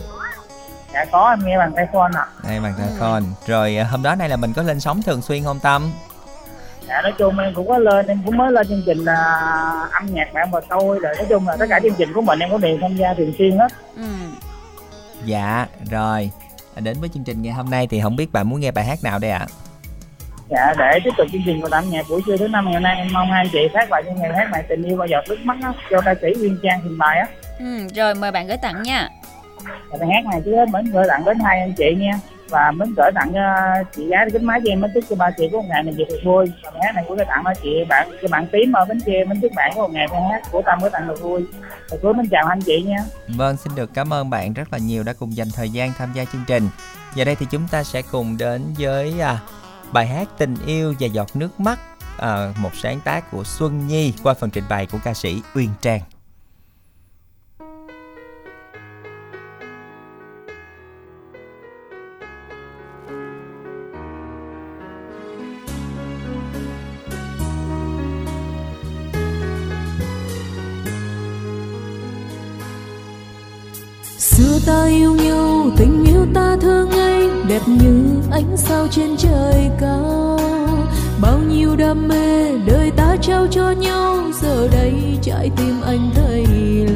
Dạ 0.94 1.06
có 1.12 1.30
em 1.30 1.40
nghe 1.46 1.58
bằng 1.58 1.74
tay 1.76 1.86
phone 1.94 2.12
ạ. 2.16 2.26
Đây 2.44 2.60
bằng 2.60 2.74
telephone. 2.78 3.24
Rồi 3.48 3.78
à, 3.78 3.84
hôm 3.92 4.04
đó 4.04 4.16
nay 4.16 4.30
là 4.30 4.36
mình 4.36 4.54
có 4.54 4.64
lên 4.64 4.80
sóng 4.80 5.02
thường 5.02 5.22
xuyên 5.22 5.44
không 5.44 5.60
Tâm? 5.60 5.92
dạ 6.88 7.02
nói 7.02 7.14
chung 7.18 7.40
em 7.40 7.54
cũng 7.54 7.68
có 7.68 7.78
lên 7.78 8.08
em 8.08 8.22
cũng 8.26 8.38
mới 8.38 8.52
lên 8.52 8.68
chương 8.68 8.84
trình 8.86 8.98
là 9.06 9.14
âm 9.92 10.06
nhạc 10.14 10.34
bạn 10.34 10.52
và 10.52 10.62
tôi 10.70 11.00
rồi 11.00 11.16
nói 11.18 11.26
chung 11.30 11.48
là 11.48 11.56
tất 11.58 11.66
cả 11.70 11.80
chương 11.84 11.94
trình 11.98 12.14
của 12.14 12.22
mình 12.22 12.40
em 12.40 12.52
có 12.52 12.58
đều 12.58 12.78
tham 12.82 12.96
gia 12.96 13.14
thường 13.14 13.34
xuyên 13.38 13.58
hết 13.60 13.68
Ừ. 13.96 14.04
Dạ, 15.26 15.66
rồi. 15.92 16.32
Đến 16.80 16.98
với 17.00 17.10
chương 17.10 17.24
trình 17.24 17.42
ngày 17.42 17.54
hôm 17.54 17.70
nay 17.70 17.88
thì 17.88 18.02
không 18.02 18.16
biết 18.16 18.32
bạn 18.34 18.50
muốn 18.50 18.60
nghe 18.60 18.72
bài 18.72 18.86
hát 18.86 19.04
nào 19.04 19.20
đây 19.20 19.32
ạ? 19.32 19.46
dạ 20.50 20.74
để 20.78 21.00
tiếp 21.04 21.10
tục 21.18 21.28
chương 21.32 21.42
trình 21.46 21.62
của 21.62 21.68
âm 21.72 21.90
nhạc 21.90 22.06
buổi 22.10 22.22
trưa 22.26 22.38
thứ 22.38 22.48
năm 22.48 22.66
ngày 22.66 22.74
hôm 22.74 22.84
nay 22.84 22.98
em 22.98 23.08
mong 23.14 23.28
hai 23.32 23.40
anh 23.46 23.50
chị 23.52 23.60
phát 23.74 23.92
lại 23.92 24.04
cho 24.06 24.12
ngày 24.14 24.32
hát 24.36 24.48
này 24.52 24.64
tình 24.70 24.84
yêu 24.84 24.98
bao 24.98 25.08
giọt 25.08 25.24
nước 25.30 25.38
mắt 25.44 25.58
á 25.64 25.74
do 25.92 26.02
ca 26.02 26.14
sĩ 26.22 26.28
Nguyên 26.40 26.58
Trang 26.64 26.80
trình 26.84 26.98
bày 26.98 27.18
á 27.20 27.26
Ừ, 27.60 27.88
rồi 27.96 28.14
mời 28.16 28.32
bạn 28.32 28.48
gửi 28.48 28.58
tặng 28.58 28.84
nha. 28.84 29.10
Bài 30.00 30.10
hát 30.14 30.26
này 30.32 30.42
trước 30.46 30.52
hết 30.56 30.66
mến 30.74 30.86
gửi 30.92 31.04
tặng 31.08 31.26
đến 31.26 31.40
hai 31.40 31.60
anh 31.60 31.74
chị 31.78 31.96
nha 31.98 32.20
và 32.52 32.72
mến 32.72 32.94
gửi 32.98 33.12
tặng 33.16 33.30
uh, 33.30 33.88
chị 33.96 34.08
gái 34.08 34.26
kính 34.34 34.46
máy 34.46 34.60
cho 34.66 34.72
em 34.72 34.82
mến 34.82 34.92
chúc 34.94 35.04
cho 35.10 35.16
ba 35.16 35.32
chị 35.38 35.50
có 35.52 35.58
một 35.58 35.68
ngày 35.70 35.84
mình 35.84 35.96
việc 35.96 36.06
thật 36.10 36.20
vui 36.26 36.52
và 36.64 36.72
bài 36.72 36.82
hát 36.86 36.96
này 36.96 37.04
cũng 37.08 37.18
gửi 37.18 37.26
tặng 37.26 37.44
cho 37.46 37.54
chị 37.64 37.70
bạn 37.90 38.10
cho 38.22 38.28
bạn 38.32 38.48
tím 38.52 38.74
ở 38.74 38.86
bến 38.86 39.00
tre 39.06 39.26
mến 39.26 39.42
chúc 39.42 39.52
bạn 39.56 39.72
có 39.76 39.82
một 39.82 39.92
ngày 39.92 40.08
bài 40.12 40.22
hát 40.32 40.42
của 40.52 40.62
tâm 40.66 40.80
có 40.82 40.90
tặng 40.90 41.08
được 41.08 41.22
vui 41.22 41.46
và 41.90 41.98
cuối 42.02 42.14
mến 42.14 42.28
chào 42.28 42.48
anh 42.48 42.62
chị 42.62 42.82
nha 42.82 42.98
Vâng, 43.28 43.58
xin 43.58 43.76
được 43.76 43.94
cảm 43.94 44.14
ơn 44.14 44.30
bạn 44.30 44.54
rất 44.54 44.74
là 44.74 44.78
nhiều 44.78 45.04
đã 45.04 45.14
cùng 45.14 45.36
dành 45.36 45.48
thời 45.56 45.70
gian 45.70 45.92
tham 45.98 46.10
gia 46.14 46.26
chương 46.26 46.44
trình. 46.48 46.70
Giờ 47.16 47.26
đây 47.26 47.36
thì 47.36 47.46
chúng 47.52 47.68
ta 47.68 47.84
sẽ 47.84 48.02
cùng 48.02 48.38
đến 48.38 48.62
với 48.78 49.22
à, 49.22 49.40
bài 49.92 50.08
hát 50.08 50.28
Tình 50.38 50.56
yêu 50.66 50.94
và 51.00 51.08
giọt 51.08 51.36
nước 51.36 51.60
mắt, 51.60 51.80
à, 52.18 52.54
một 52.58 52.76
sáng 52.76 53.00
tác 53.04 53.32
của 53.32 53.44
Xuân 53.44 53.88
Nhi 53.88 54.14
qua 54.24 54.34
phần 54.34 54.50
trình 54.50 54.64
bày 54.70 54.86
của 54.86 54.98
ca 55.04 55.14
sĩ 55.14 55.42
Uyên 55.56 55.70
Trang. 55.82 56.02
Ta 74.66 74.86
yêu 74.86 75.16
nhau, 75.16 75.70
tình 75.78 76.06
yêu 76.06 76.26
ta 76.34 76.58
thương 76.62 76.92
anh 76.92 77.46
đẹp 77.48 77.62
như 77.68 78.06
ánh 78.32 78.58
sao 78.58 78.88
trên 78.92 79.18
trời 79.18 79.70
cao. 79.80 80.40
Bao 81.22 81.40
nhiêu 81.50 81.76
đam 81.76 82.08
mê, 82.08 82.52
đời 82.66 82.92
ta 82.92 83.16
trao 83.22 83.48
cho 83.52 83.72
nhau, 83.72 84.18
giờ 84.42 84.68
đây 84.72 84.94
trái 85.22 85.52
tim 85.58 85.82
anh 85.86 86.12
thấy 86.16 86.46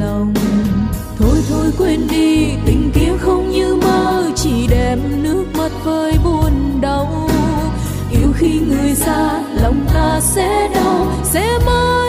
lòng. 0.00 0.34
Thôi 1.18 1.38
thôi 1.48 1.66
quên 1.78 2.08
đi, 2.10 2.48
tình 2.66 2.90
kia 2.94 3.12
không 3.20 3.50
như 3.50 3.74
mơ, 3.82 4.30
chỉ 4.36 4.66
đem 4.70 5.22
nước 5.22 5.44
mắt 5.58 5.70
với 5.84 6.12
buồn 6.24 6.80
đau. 6.80 7.28
Yêu 8.10 8.32
khi 8.34 8.60
người 8.68 8.94
xa, 8.94 9.42
lòng 9.62 9.86
ta 9.94 10.20
sẽ 10.20 10.68
đau, 10.74 11.06
sẽ 11.24 11.58
mơ. 11.66 12.05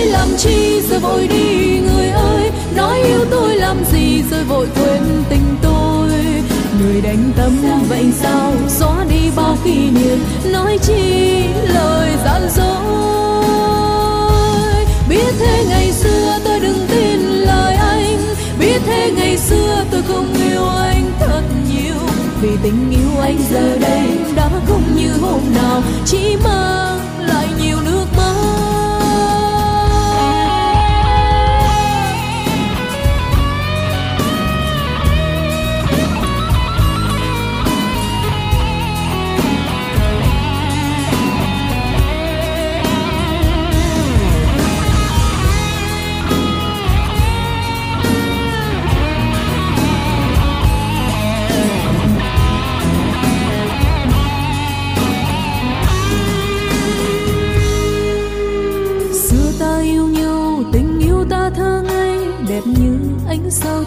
Người 0.00 0.08
làm 0.08 0.28
chi 0.38 0.80
rồi 0.90 0.98
vội 0.98 1.28
đi, 1.28 1.78
người 1.78 2.08
ơi? 2.08 2.50
Nói 2.76 2.98
yêu 3.02 3.24
tôi 3.30 3.54
làm 3.56 3.84
gì 3.92 4.22
rồi 4.30 4.44
vội 4.44 4.66
quên 4.74 5.02
tình 5.30 5.56
tôi? 5.62 6.10
Người 6.80 7.00
đánh 7.00 7.32
tâm 7.36 7.52
vậy 7.88 8.04
sao? 8.20 8.52
Xóa 8.68 9.04
đi 9.10 9.30
bao 9.36 9.56
kỷ 9.64 9.90
niệm 9.90 10.18
nói 10.52 10.78
chi 10.82 11.44
lời 11.74 12.10
gian 12.24 12.42
dối? 12.56 12.84
Biết 15.08 15.34
thế 15.38 15.64
ngày 15.68 15.92
xưa 15.92 16.38
tôi 16.44 16.60
đừng 16.60 16.86
tin 16.88 17.20
lời 17.20 17.74
anh. 17.74 18.18
Biết 18.60 18.80
thế 18.86 19.12
ngày 19.16 19.38
xưa 19.38 19.84
tôi 19.90 20.02
không 20.08 20.34
yêu 20.50 20.68
anh 20.68 21.12
thật 21.20 21.42
nhiều. 21.72 22.00
Vì 22.42 22.50
tình 22.62 22.90
yêu 22.90 23.20
anh 23.22 23.38
giờ 23.50 23.76
đây 23.80 24.08
đã 24.36 24.50
không 24.66 24.82
như 24.96 25.12
hôm 25.20 25.40
nào, 25.54 25.82
chỉ 26.06 26.36
mang 26.44 27.09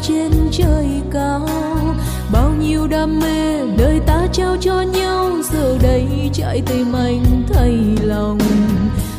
trên 0.07 0.31
trời 0.51 0.87
cao. 1.11 1.47
Bao 2.31 2.51
nhiêu 2.59 2.87
đam 2.87 3.19
mê 3.19 3.65
đời 3.77 3.99
ta 4.05 4.27
trao 4.33 4.57
cho 4.61 4.81
nhau, 4.81 5.31
giờ 5.51 5.77
đây 5.81 6.07
chạy 6.33 6.61
tim 6.65 6.93
anh 6.93 7.43
thay 7.53 7.79
lòng. 8.01 8.39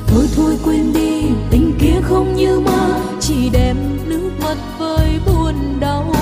Thôi 0.06 0.28
thôi, 0.36 0.59
quên 0.65 0.93
đi, 0.93 1.23
tình 1.51 1.78
kia 1.81 2.01
không 2.02 2.36
như 2.36 2.61
mơ, 2.61 3.01
chỉ 3.20 3.51
đem 3.52 3.77
nước 4.06 4.31
mắt 4.43 4.56
với 4.78 5.20
buồn 5.27 5.55
đau. 5.81 6.12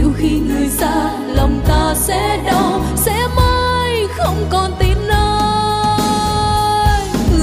Yêu 0.00 0.12
khi 0.16 0.38
người 0.48 0.68
xa, 0.68 1.10
lòng 1.28 1.60
ta 1.68 1.94
sẽ 1.94 2.42
đau, 2.46 2.80
sẽ 2.96 3.28
mãi 3.36 4.06
không 4.16 4.46
còn 4.50 4.72
tin 4.78 4.98
nơi 5.08 5.26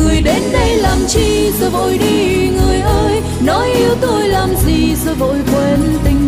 người 0.03 0.21
đến 0.21 0.41
đây 0.53 0.75
làm 0.75 0.97
chi 1.07 1.51
rồi 1.59 1.69
vội 1.69 1.97
đi, 1.97 2.49
người 2.49 2.79
ơi, 2.81 3.21
nói 3.45 3.71
yêu 3.71 3.95
tôi 4.01 4.27
làm 4.27 4.49
gì 4.65 4.95
rồi 5.05 5.15
vội 5.15 5.37
quên 5.51 5.79
tình 6.03 6.22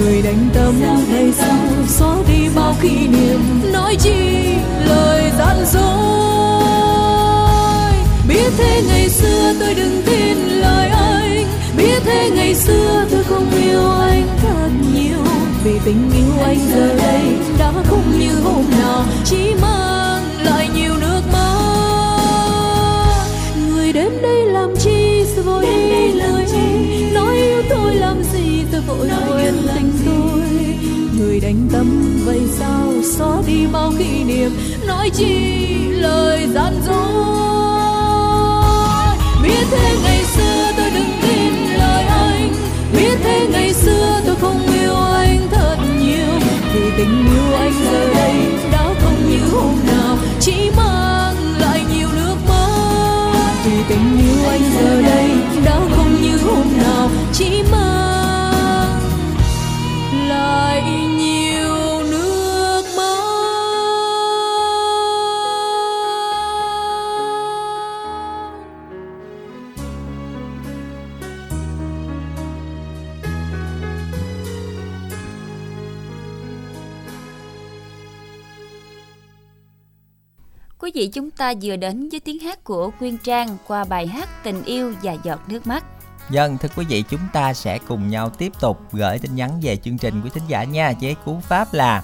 người 0.00 0.22
đánh 0.22 0.48
tâm 0.54 0.74
hay 1.10 1.32
sao? 1.32 1.58
xóa 1.88 2.16
đi 2.28 2.48
bao 2.56 2.74
kỷ 2.82 3.08
niệm 3.08 3.40
nói 3.72 3.96
chi 4.00 4.44
lời 4.86 5.32
gian 5.38 5.56
dối. 5.72 5.80
Biết 8.28 8.52
thế 8.58 8.82
ngày 8.88 9.08
xưa 9.08 9.54
tôi 9.60 9.74
đừng 9.74 10.02
tin 10.06 10.36
lời 10.38 10.88
anh. 10.88 11.46
Biết 11.76 12.02
thế 12.04 12.30
ngày 12.34 12.54
xưa 12.54 13.06
tôi 13.10 13.24
không 13.24 13.50
yêu 13.62 13.90
anh. 13.90 14.28
Thật 14.42 14.68
nhiều 14.94 15.24
vì 15.64 15.78
tình 15.84 16.10
yêu 16.16 16.44
anh 16.44 16.58
giờ 16.74 16.94
đây 16.96 17.22
đã 17.58 17.72
không 17.84 18.18
như 18.18 18.40
hôm 18.44 18.64
nào. 18.80 19.04
Chỉ 19.24 19.54
mang 19.62 20.22
lại 20.44 20.68
nhiều 20.74 20.96
nước 21.00 21.20
mắt. 21.32 21.50
Người 23.68 23.92
đến 23.92 24.12
đây 24.22 24.44
làm 24.46 24.74
chi 24.76 25.24
rồi 25.36 25.44
vội 25.44 25.66
đi 25.66 26.12
lời 26.12 26.44
anh? 26.52 27.14
Nói 27.14 27.36
yêu 27.36 27.62
tôi 27.70 27.94
làm 27.94 28.22
gì 28.22 28.29
tôi 28.72 28.80
vội 28.80 29.08
quên 29.28 29.54
tình 29.74 29.92
tôi 30.06 30.40
người 31.18 31.40
đánh 31.40 31.68
tâm 31.72 31.86
vậy 32.24 32.40
sao? 32.58 32.92
Xóa 33.18 33.42
đi 33.46 33.66
bao 33.72 33.92
kỷ 33.98 34.24
niệm. 34.24 34.50
Nói 34.86 35.10
chi 35.10 35.34
lời 35.90 36.48
gian 36.54 36.74
dối. 36.86 36.96
Biết 39.42 39.66
thế 39.70 39.96
ngày 40.02 40.24
xưa 40.24 40.72
tôi 40.76 40.90
đừng 40.90 41.12
tin 41.22 41.54
lời 41.78 42.04
anh. 42.04 42.52
Biết 42.92 43.18
thế 43.24 43.46
ngày 43.52 43.72
xưa 43.72 44.20
tôi 44.26 44.36
không 44.40 44.60
yêu 44.80 44.94
anh 44.94 45.48
thật 45.50 45.76
nhiều. 46.00 46.40
Vì 46.74 46.90
tình 46.98 47.26
yêu 47.34 47.54
anh 47.58 47.72
giờ 47.92 48.14
đây 48.14 48.34
đã 48.72 48.94
không 49.02 49.30
như 49.30 49.40
hôm 49.52 49.74
nào. 49.86 50.16
Chỉ 50.40 50.70
mang 50.76 51.36
lại 51.60 51.80
nhiều 51.94 52.08
nước 52.14 52.36
mắt 52.48 53.54
vì 53.64 53.82
tình 53.88 54.18
yêu 54.18 54.48
anh 54.50 54.62
giờ 54.74 55.02
đây 55.02 55.30
đã 55.64 55.80
không 55.96 56.22
như 56.22 56.38
hôm 56.38 56.66
nào. 56.78 57.10
Chỉ 57.32 57.62
mang 57.72 58.19
vị 81.00 81.06
chúng 81.06 81.30
ta 81.30 81.52
vừa 81.62 81.76
đến 81.76 82.08
với 82.08 82.20
tiếng 82.20 82.38
hát 82.38 82.64
của 82.64 82.90
Quyên 82.98 83.16
Trang 83.16 83.56
qua 83.66 83.84
bài 83.84 84.06
hát 84.06 84.28
Tình 84.44 84.64
yêu 84.64 84.94
và 85.02 85.16
giọt 85.22 85.40
nước 85.48 85.66
mắt. 85.66 85.84
Dân, 86.30 86.58
thưa 86.58 86.68
quý 86.76 86.84
vị, 86.88 87.04
chúng 87.10 87.20
ta 87.32 87.54
sẽ 87.54 87.78
cùng 87.88 88.08
nhau 88.08 88.30
tiếp 88.30 88.52
tục 88.60 88.80
gửi 88.92 89.18
tin 89.18 89.34
nhắn 89.34 89.60
về 89.62 89.76
chương 89.76 89.98
trình 89.98 90.20
quý 90.24 90.30
thính 90.34 90.42
giả 90.48 90.64
nha 90.64 90.92
với 91.00 91.16
cú 91.24 91.40
pháp 91.40 91.74
là 91.74 92.02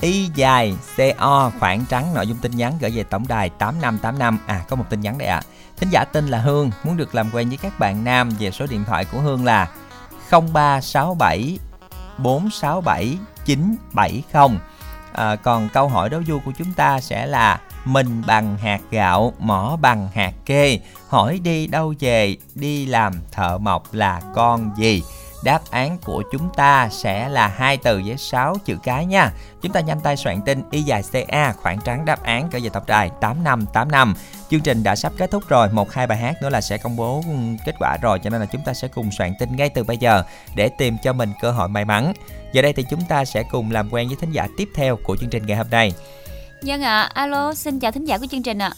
Y 0.00 0.28
dài 0.34 0.74
CO 0.96 1.52
khoảng 1.60 1.84
trắng 1.88 2.14
nội 2.14 2.26
dung 2.26 2.38
tin 2.38 2.56
nhắn 2.56 2.72
gửi 2.80 2.90
về 2.90 3.02
tổng 3.02 3.24
đài 3.28 3.48
8585. 3.48 4.38
À 4.46 4.64
có 4.68 4.76
một 4.76 4.84
tin 4.90 5.00
nhắn 5.00 5.18
đây 5.18 5.28
ạ. 5.28 5.42
Thính 5.76 5.88
giả 5.92 6.04
tên 6.04 6.26
là 6.26 6.38
Hương 6.38 6.70
muốn 6.84 6.96
được 6.96 7.14
làm 7.14 7.30
quen 7.32 7.48
với 7.48 7.58
các 7.62 7.78
bạn 7.78 8.04
nam 8.04 8.30
về 8.38 8.50
số 8.50 8.66
điện 8.66 8.84
thoại 8.84 9.04
của 9.04 9.20
Hương 9.20 9.44
là 9.44 9.70
0367 10.30 11.58
467 12.18 13.18
970. 13.44 14.60
à, 15.12 15.36
còn 15.36 15.68
câu 15.68 15.88
hỏi 15.88 16.10
đố 16.10 16.20
vui 16.26 16.38
của 16.44 16.52
chúng 16.58 16.72
ta 16.72 17.00
sẽ 17.00 17.26
là 17.26 17.60
mình 17.84 18.22
bằng 18.26 18.56
hạt 18.56 18.80
gạo 18.90 19.32
mỏ 19.38 19.76
bằng 19.80 20.08
hạt 20.14 20.32
kê 20.46 20.80
hỏi 21.08 21.40
đi 21.44 21.66
đâu 21.66 21.94
về 22.00 22.36
đi 22.54 22.86
làm 22.86 23.12
thợ 23.32 23.58
mộc 23.58 23.94
là 23.94 24.20
con 24.34 24.70
gì 24.76 25.02
Đáp 25.42 25.60
án 25.70 25.98
của 26.04 26.22
chúng 26.32 26.48
ta 26.56 26.88
sẽ 26.88 27.28
là 27.28 27.48
hai 27.48 27.76
từ 27.76 28.02
với 28.06 28.16
6 28.16 28.56
chữ 28.64 28.76
cái 28.82 29.06
nha. 29.06 29.32
Chúng 29.62 29.72
ta 29.72 29.80
nhanh 29.80 30.00
tay 30.00 30.16
soạn 30.16 30.42
tin 30.42 30.62
y 30.70 30.82
dài 30.82 31.02
CA 31.12 31.52
khoảng 31.52 31.80
trắng 31.80 32.04
đáp 32.04 32.22
án 32.22 32.50
cỡ 32.50 32.58
về 32.62 32.68
tập 32.68 32.82
đài 32.86 33.10
8585. 33.20 34.14
Chương 34.50 34.60
trình 34.60 34.82
đã 34.82 34.96
sắp 34.96 35.12
kết 35.16 35.30
thúc 35.30 35.48
rồi, 35.48 35.68
một 35.68 35.92
hai 35.92 36.06
bài 36.06 36.18
hát 36.18 36.42
nữa 36.42 36.48
là 36.48 36.60
sẽ 36.60 36.78
công 36.78 36.96
bố 36.96 37.24
kết 37.66 37.74
quả 37.78 37.96
rồi 38.02 38.18
cho 38.18 38.30
nên 38.30 38.40
là 38.40 38.46
chúng 38.46 38.64
ta 38.64 38.74
sẽ 38.74 38.88
cùng 38.88 39.10
soạn 39.10 39.34
tin 39.38 39.56
ngay 39.56 39.68
từ 39.68 39.84
bây 39.84 39.96
giờ 39.96 40.22
để 40.54 40.70
tìm 40.78 40.96
cho 41.02 41.12
mình 41.12 41.32
cơ 41.40 41.50
hội 41.50 41.68
may 41.68 41.84
mắn. 41.84 42.12
Giờ 42.52 42.62
đây 42.62 42.72
thì 42.72 42.84
chúng 42.90 43.02
ta 43.08 43.24
sẽ 43.24 43.42
cùng 43.50 43.70
làm 43.70 43.88
quen 43.90 44.08
với 44.08 44.16
thính 44.20 44.32
giả 44.32 44.48
tiếp 44.56 44.68
theo 44.74 44.96
của 45.04 45.16
chương 45.16 45.30
trình 45.30 45.46
ngày 45.46 45.56
hôm 45.56 45.66
nay. 45.70 45.92
Dân 46.62 46.82
ạ, 46.82 47.10
alo, 47.14 47.54
xin 47.54 47.80
chào 47.80 47.92
thính 47.92 48.04
giả 48.04 48.18
của 48.18 48.26
chương 48.30 48.42
trình 48.42 48.58
ạ. 48.58 48.70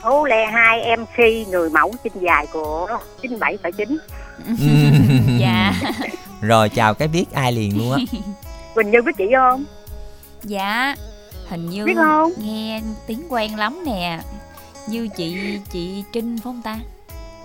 Hú 0.00 0.24
Le 0.24 0.46
2 0.46 0.96
MC 0.96 1.48
người 1.50 1.70
mẫu 1.70 1.92
chân 2.04 2.12
dài 2.22 2.46
của 2.52 2.88
97,9 3.22 3.98
Dạ. 5.40 5.72
Rồi 6.40 6.68
chào 6.68 6.94
cái 6.94 7.08
biết 7.08 7.24
ai 7.32 7.52
liền 7.52 7.78
luôn 7.78 7.92
á. 7.92 7.98
Quỳnh 8.74 8.90
Như 8.90 9.02
biết 9.02 9.12
chị 9.18 9.24
không? 9.36 9.64
Dạ. 10.42 10.94
Hình 11.48 11.70
như 11.70 11.84
Biết 11.84 11.94
không? 11.96 12.32
nghe 12.38 12.80
tiếng 13.06 13.22
quen 13.28 13.56
lắm 13.58 13.82
nè. 13.86 14.20
Như 14.88 15.08
chị 15.16 15.58
chị 15.72 16.04
Trinh 16.12 16.36
phải 16.38 16.42
không 16.44 16.62
ta? 16.62 16.78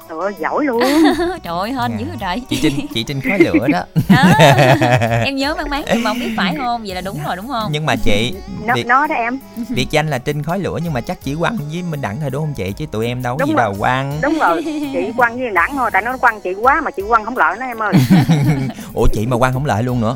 Trời 0.10 0.18
ơi, 0.22 0.34
giỏi 0.40 0.66
luôn 0.66 0.82
Trời 1.44 1.58
ơi, 1.60 1.72
hên 1.74 1.92
Dạ. 1.92 1.98
dữ 2.00 2.06
rồi 2.06 2.16
trời. 2.20 2.42
Chị 2.50 2.60
Trinh 2.62 2.88
chị 2.94 3.04
Trinh 3.04 3.22
khói 3.22 3.40
lửa 3.40 3.68
đó. 3.68 3.84
Em 5.26 5.36
nhớ 5.36 5.56
mang 5.56 5.70
máng 5.70 5.84
nhưng 5.94 6.04
mà 6.04 6.10
không 6.10 6.20
biết 6.20 6.30
phải 6.38 6.56
không? 6.58 6.82
Vậy 6.86 6.96
là 6.96 7.02
đúng 7.02 7.20
rồi 7.26 7.36
đúng 7.36 7.48
không? 7.48 7.70
Nhưng 7.72 7.86
mà 7.86 7.96
chị 7.96 8.34
Nó, 8.66 8.74
biệt, 8.74 8.88
nó 8.88 9.08
đó 9.08 9.16
em 9.16 9.40
biệt 9.70 9.88
danh 9.92 10.08
là 10.10 10.18
Trinh 10.18 10.44
khói 10.44 10.60
lửa 10.60 10.80
nhưng 10.84 10.94
mà 10.94 11.02
chắc 11.02 11.18
chỉ 11.24 11.36
quăng 11.36 11.58
với 11.72 11.84
Minh 11.84 12.02
Đẳng 12.02 12.18
thôi 12.22 12.30
đúng 12.30 12.44
không 12.44 12.54
chị 12.54 12.72
chứ 12.72 12.86
tụi 12.92 13.06
em 13.08 13.22
đâu 13.22 13.36
có 13.36 13.40
Đúng 13.40 13.50
gì 13.50 13.54
rồi. 13.56 13.64
đâu 13.64 13.76
quăng. 13.80 14.20
Đúng 14.22 14.40
rồi, 14.40 14.64
chị 14.94 15.12
quăng 15.18 15.40
với 15.40 15.50
đẳng 15.50 15.70
thôi 15.74 15.90
Tại 15.94 16.02
nó 16.02 16.18
quăng 16.18 16.42
chị 16.42 16.54
quá 16.54 16.82
mà 16.82 16.92
chị 16.92 17.04
quăng 17.08 17.26
không 17.26 17.38
lợi 17.38 17.58
nó 17.60 17.66
em 17.66 17.80
ơi 17.80 17.94
Ủa 18.94 19.08
chị 19.14 19.26
mà 19.26 19.38
quăng 19.38 19.54
không 19.54 19.66
lợi 19.66 19.84
luôn 19.84 20.02
nữa. 20.02 20.16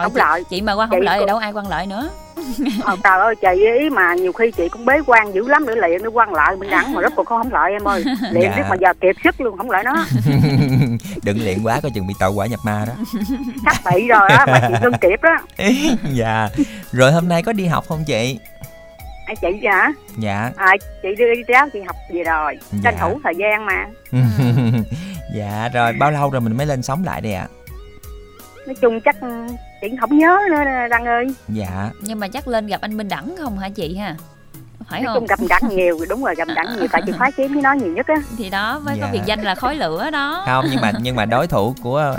Rồi, 0.00 0.04
Không 0.04 0.12
chị, 0.14 0.18
lợi. 0.20 0.44
chị 0.50 0.60
mà 0.62 0.72
quan 0.72 0.88
không 0.90 0.98
Chị 1.00 1.04
lợi 1.04 1.14
thì 1.16 1.20
cũng- 1.20 1.26
đâu 1.26 1.36
ai 1.38 1.52
quan 1.52 1.68
lợi 1.68 1.86
nữa. 1.86 2.10
Ờ, 2.84 2.96
Trời 3.04 3.18
ơi, 3.20 3.34
chị 3.40 3.48
ý 3.80 3.90
mà 3.90 4.14
nhiều 4.14 4.32
khi 4.32 4.50
chị 4.50 4.68
cũng 4.68 4.84
bế 4.84 5.00
quan 5.06 5.34
dữ 5.34 5.48
lắm 5.48 5.64
để 5.66 5.74
liền 5.88 6.02
nó 6.02 6.10
quăng 6.10 6.32
lại 6.34 6.56
mình 6.56 6.70
đẳng 6.70 6.94
mà 6.94 7.02
rốt 7.02 7.12
cuộc 7.16 7.26
không 7.26 7.42
không 7.42 7.52
lợi 7.52 7.72
em 7.72 7.88
ơi 7.88 8.04
Liền 8.30 8.42
Dạ. 8.42 8.56
biết 8.56 8.62
mà 8.70 8.76
giờ 8.80 8.92
kiệt 9.00 9.16
sức 9.24 9.40
luôn 9.40 9.56
không 9.58 9.70
lợi 9.70 9.84
nó 9.84 9.92
Đừng 11.22 11.44
luyện 11.44 11.62
quá 11.62 11.80
coi 11.82 11.90
chừng 11.94 12.06
bị 12.06 12.14
tàu 12.18 12.32
quả 12.32 12.46
nhập 12.46 12.60
ma 12.64 12.84
đó. 12.86 12.92
Sắp 13.64 13.92
bị 13.94 14.06
rồi 14.08 14.30
á, 14.30 14.46
mà 14.46 14.60
chị 14.68 14.74
ngưng 14.82 14.98
kịp 15.00 15.20
đó 15.22 15.36
dạ. 16.12 16.48
Rồi 16.92 17.12
hôm 17.12 17.28
nay 17.28 17.42
có 17.42 17.52
đi 17.52 17.66
học 17.66 17.84
không 17.88 18.04
chị? 18.06 18.38
À, 19.26 19.34
Chị 19.40 19.66
hả? 19.66 19.92
Dạ. 20.18 20.50
À, 20.56 20.76
chị 21.02 21.08
đưa 21.18 21.34
đi 21.34 21.42
giáo 21.48 21.68
chị 21.72 21.78
học 21.86 21.96
về 22.14 22.22
rồi 22.24 22.58
Tranh 22.84 22.94
Dạ. 22.98 23.00
thủ 23.00 23.20
thời 23.24 23.34
gian 23.38 23.66
mà 23.66 23.86
dạ 25.34 25.68
rồi 25.74 25.92
bao 25.92 26.10
lâu 26.10 26.30
rồi 26.30 26.40
mình 26.40 26.56
mới 26.56 26.66
lên 26.66 26.82
sóng 26.82 27.04
lại 27.04 27.20
đây 27.20 27.34
ạ? 27.34 27.46
Nói 28.66 28.74
chung 28.80 29.00
chắc 29.00 29.16
chị 29.80 29.88
không 30.00 30.18
nhớ 30.18 30.38
nữa 30.50 30.56
Đăng 30.90 31.04
ơi 31.04 31.26
Dạ. 31.48 31.90
Nhưng 32.00 32.20
mà 32.20 32.28
chắc 32.28 32.48
lên 32.48 32.66
gặp 32.66 32.80
anh 32.80 32.96
Minh 32.96 33.08
Đẳng 33.08 33.34
không 33.38 33.58
hả 33.58 33.68
chị 33.68 33.96
ha? 33.96 34.14
Phải 34.90 35.00
Nói 35.02 35.14
không? 35.14 35.20
chung 35.20 35.26
gặp 35.26 35.38
đẳng 35.48 35.76
nhiều 35.76 35.98
đúng 36.08 36.24
rồi 36.24 36.34
gặp 36.34 36.48
đẳng 36.54 36.66
nhiều 36.76 36.86
tại 36.92 37.02
chị 37.06 37.12
khoái 37.12 37.30
chém 37.36 37.52
với 37.52 37.62
nó 37.62 37.72
nhiều 37.72 37.92
nhất 37.92 38.06
á 38.06 38.14
Thì 38.38 38.50
đó 38.50 38.78
mới 38.84 38.98
có 39.00 39.06
Dạ. 39.06 39.12
biệt 39.12 39.20
danh 39.26 39.40
là 39.42 39.54
khói 39.54 39.74
lửa 39.74 40.10
đó. 40.10 40.42
Không 40.46 40.64
nhưng 40.70 40.80
mà 40.80 40.92
nhưng 41.00 41.16
mà 41.16 41.24
đối 41.24 41.46
thủ 41.46 41.74
của 41.82 42.14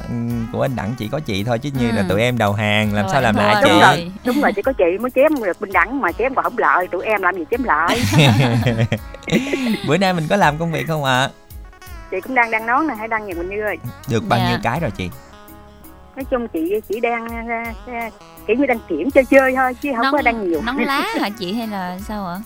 của 0.53 0.61
anh 0.61 0.75
Đẳng 0.75 0.93
chỉ 0.97 1.07
có 1.07 1.19
chị 1.19 1.43
thôi 1.43 1.59
chứ 1.59 1.69
như 1.79 1.89
Ừ. 1.89 1.95
là 1.95 2.03
tụi 2.09 2.21
em 2.21 2.37
đầu 2.37 2.53
hàng 2.53 2.93
làm 2.93 3.03
Rồi, 3.05 3.11
sao 3.13 3.21
làm 3.21 3.35
lại 3.35 3.55
chị? 3.63 3.69
đúng 3.69 3.79
rồi 3.81 4.11
đúng 4.25 4.41
rồi 4.41 4.51
chỉ 4.55 4.61
có 4.61 4.73
chị 4.73 4.97
mới 4.99 5.11
chém 5.15 5.43
được 5.43 5.61
bình 5.61 5.71
đẳng 5.73 6.01
mà 6.01 6.11
chém 6.11 6.35
còn 6.35 6.43
không 6.43 6.57
lợi 6.57 6.87
tụi 6.87 7.05
em 7.05 7.21
làm 7.21 7.35
gì 7.35 7.43
chém 7.51 7.63
lợi 7.63 8.01
Bữa 9.87 9.97
nay 9.97 10.13
mình 10.13 10.27
có 10.29 10.35
làm 10.35 10.57
công 10.57 10.71
việc 10.71 10.87
không 10.87 11.03
ạ? 11.03 11.29
chị 12.11 12.17
cũng 12.21 12.35
đang 12.35 12.51
đang 12.51 12.65
nói 12.65 12.85
nè 12.87 12.93
hãy 12.99 13.07
đăng 13.07 13.27
nhà 13.27 13.33
Quỳnh 13.33 13.49
Như 13.49 13.61
ơi 13.61 13.77
Được 14.09 14.23
bao 14.29 14.39
Dạ. 14.39 14.49
nhiêu 14.49 14.57
cái 14.63 14.79
rồi 14.79 14.91
chị? 14.97 15.09
Nói 16.21 16.25
chung 16.31 16.47
chị 16.47 16.79
chỉ 16.89 16.99
đang 16.99 17.27
à, 17.49 17.73
à, 17.87 18.09
kiểu 18.47 18.55
như 18.55 18.65
đăng 18.65 18.79
kiểm 18.89 19.11
chơi 19.11 19.25
chơi 19.25 19.53
thôi 19.55 19.73
chứ 19.81 19.89
không 19.95 20.05
Nón- 20.05 20.11
có 20.11 20.21
đăng 20.21 20.49
nhiều 20.49 20.61
Nón 20.65 20.75
lá 20.77 21.01
hả 21.21 21.29
chị 21.39 21.53
hay 21.53 21.67
là 21.67 21.97
sao 22.07 22.27
ạ? 22.27 22.37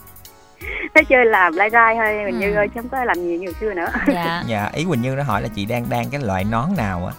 thấy 0.95 1.03
chơi 1.09 1.25
làm 1.25 1.53
lai 1.55 1.69
rai 1.69 1.95
thôi 1.95 2.05
Quỳnh 2.25 2.35
Ừ. 2.35 2.39
Như 2.39 2.55
ơi 2.55 2.67
chứ 2.67 2.81
không 2.81 2.89
có 2.89 3.03
làm 3.03 3.27
nhiều 3.27 3.39
như 3.39 3.47
xưa 3.59 3.73
nữa 3.73 3.87
Dạ. 4.07 4.43
Dạ 4.47 4.69
ý 4.73 4.85
Quỳnh 4.89 5.01
Như 5.01 5.15
nó 5.15 5.23
hỏi 5.23 5.41
là 5.41 5.47
chị 5.55 5.65
đang 5.65 5.85
đang 5.89 6.09
cái 6.09 6.21
loại 6.21 6.43
nón 6.43 6.65
nào 6.77 7.05
á? 7.05 7.13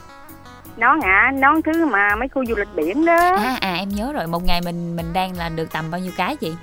nón 0.77 1.01
hả 1.01 1.33
nón 1.35 1.63
thứ 1.63 1.87
mà 1.87 2.17
mấy 2.17 2.29
khu 2.29 2.45
du 2.47 2.55
lịch 2.55 2.69
biển 2.77 3.05
đó 3.05 3.37
À 3.37 3.57
à 3.61 3.75
em 3.75 3.89
nhớ 3.89 4.13
rồi, 4.13 4.27
một 4.27 4.45
ngày 4.45 4.61
mình 4.61 4.97
mình 4.97 5.13
đang 5.13 5.37
là 5.37 5.49
được 5.49 5.73
tầm 5.73 5.91
bao 5.91 6.01
nhiêu 6.01 6.13
cái 6.17 6.37
chị? 6.37 6.55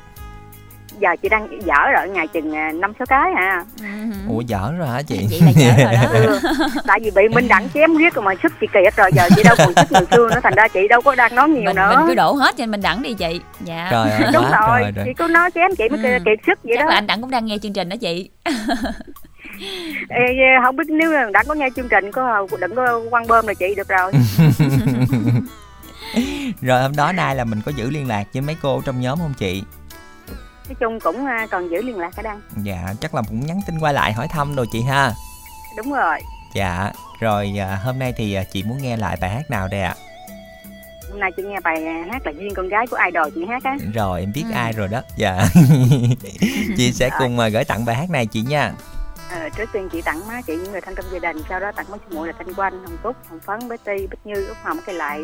Giờ 1.00 1.10
chị 1.22 1.30
đang 1.30 1.48
dở 1.66 1.92
rồi 1.96 2.10
ngày 2.10 2.28
chừng 2.28 2.56
à, 2.56 2.72
năm 2.72 2.94
sáu 3.00 3.06
cái 3.06 3.32
à 3.36 3.64
Ủa 4.30 4.42
dở 4.42 4.72
rồi 4.78 4.88
hả 4.88 5.02
chị? 5.02 5.28
Chị 5.30 5.42
là 5.42 5.52
dở 5.56 5.72
rồi 5.84 5.94
đó. 5.94 6.10
ừ. 6.14 6.40
tại 6.88 7.00
vì 7.04 7.12
bị 7.16 7.22
minh 7.36 7.48
đẳng 7.48 7.68
chém 7.74 7.96
riết 7.98 8.14
rồi 8.14 8.26
mà 8.26 8.32
sức 8.44 8.54
chị 8.62 8.68
kiệt 8.74 8.96
rồi 8.96 9.10
giờ 9.14 9.30
chị 9.36 9.44
đâu 9.44 9.56
còn 9.58 9.74
sức 9.76 9.92
người 9.92 10.06
xưa 10.12 10.30
nữa 10.30 10.40
thành 10.44 10.54
ra 10.56 10.68
chị 10.68 10.88
đâu 10.88 11.02
có 11.02 11.16
đang 11.16 11.36
nói 11.36 11.50
nhiều 11.50 11.64
mình, 11.66 11.76
nữa 11.76 11.94
mình 11.98 12.08
cứ 12.08 12.16
đổ 12.16 12.34
hết 12.34 12.58
cho 12.58 12.66
mình 12.66 12.82
đẳng 12.82 13.02
đi 13.04 13.14
chị. 13.14 13.42
Dạ. 13.64 13.88
Trời 13.92 14.10
ơi 14.12 14.22
đúng 14.34 14.44
quá 14.52 14.68
rồi 14.68 14.82
trời 14.84 14.92
rồi. 14.92 15.06
chị 15.06 15.12
cứ 15.18 15.28
nói 15.28 15.52
chém 15.56 15.76
chị 15.78 15.84
mới 15.90 16.00
Ừ. 16.14 16.20
kiệt 16.26 16.40
sức 16.48 16.60
vậy 16.64 16.76
Chắc 16.78 16.84
đó 16.84 16.90
là 16.90 16.96
anh 16.96 17.08
đẳng 17.08 17.22
cũng 17.22 17.32
đang 17.32 17.46
nghe 17.46 17.58
chương 17.58 17.74
trình 17.74 17.90
đó 17.90 17.96
chị. 18.02 18.30
Ê, 20.10 20.24
không 20.64 20.76
biết 20.76 20.84
nếu 20.90 21.12
đã 21.34 21.44
có 21.48 21.54
nghe 21.54 21.68
chương 21.76 21.90
trình 21.90 22.12
có 22.12 22.48
đừng 22.60 22.76
có 22.76 23.02
quăng 23.10 23.28
bơm 23.28 23.48
là 23.48 23.54
chị 23.54 23.76
được 23.78 23.88
rồi 23.88 24.12
Rồi 26.62 26.82
hôm 26.82 26.96
đó 26.96 27.12
nay 27.12 27.36
là 27.36 27.44
mình 27.44 27.62
có 27.66 27.72
giữ 27.76 27.90
liên 27.90 28.08
lạc 28.08 28.24
với 28.34 28.42
mấy 28.42 28.56
cô 28.62 28.82
trong 28.86 29.02
nhóm 29.02 29.20
không 29.20 29.34
chị? 29.38 29.64
Nói 30.68 30.76
chung 30.80 31.00
cũng 31.00 31.26
à, 31.26 31.48
còn 31.52 31.70
giữ 31.72 31.82
liên 31.82 32.00
lạc 32.00 32.10
cả 32.16 32.22
đăng 32.22 32.42
Dạ 32.64 32.94
chắc 33.02 33.16
là 33.16 33.22
cũng 33.30 33.46
nhắn 33.46 33.60
tin 33.68 33.80
qua 33.80 33.92
lại 33.92 34.14
hỏi 34.14 34.28
thăm 34.28 34.56
rồi 34.56 34.66
chị 34.72 34.82
ha. 34.82 35.12
đúng 35.78 35.94
rồi 35.94 36.20
Dạ 36.54 36.92
rồi 37.20 37.54
à, 37.60 37.76
hôm 37.84 38.00
nay 38.00 38.14
thì 38.18 38.34
à, 38.34 38.44
chị 38.44 38.64
muốn 38.64 38.78
nghe 38.82 38.98
lại 38.98 39.18
bài 39.22 39.30
hát 39.30 39.50
nào 39.50 39.68
đây 39.68 39.82
ạ? 39.82 39.96
hôm 41.12 41.20
nay 41.20 41.32
chị 41.38 41.44
nghe 41.44 41.60
bài 41.60 41.86
hát 42.12 42.26
là 42.26 42.32
duyên 42.32 42.54
con 42.56 42.68
gái 42.70 42.88
của 42.88 42.98
idol 43.12 43.28
chị 43.36 43.46
hát 43.50 43.64
á 43.64 43.78
Rồi 43.94 44.20
em 44.20 44.32
biết 44.36 44.44
Ừ. 44.50 44.54
ai 44.56 44.72
rồi 44.74 44.88
đó. 44.88 45.02
Dạ. 45.16 45.46
chị 46.78 46.92
sẽ 46.94 47.10
cùng 47.20 47.40
à, 47.40 47.48
gửi 47.50 47.64
tặng 47.64 47.86
bài 47.86 47.96
hát 47.96 48.10
này 48.10 48.26
chị 48.26 48.42
nha. 48.42 48.72
ờ, 49.32 49.50
trước 49.50 49.70
tiên 49.74 49.90
chị 49.92 50.02
tặng 50.02 50.28
má 50.28 50.42
chị 50.48 50.56
những 50.56 50.72
người 50.72 50.82
thân 50.82 50.96
trong 50.96 51.06
gia 51.14 51.20
đình 51.34 51.44
sau 51.50 51.60
đó 51.60 51.72
tặng 51.76 51.86
mấy 51.90 52.00
chị 52.10 52.16
muội 52.16 52.28
là 52.28 52.34
thanh 52.38 52.54
quanh 52.54 52.74
hồng 52.86 52.98
cúc 53.04 53.16
hồng 53.30 53.40
phấn 53.40 53.70
betty 53.70 54.08
bích 54.08 54.20
như 54.26 54.48
út 54.48 54.58
hồng 54.64 54.78
cây 54.86 54.96
lại 54.96 55.24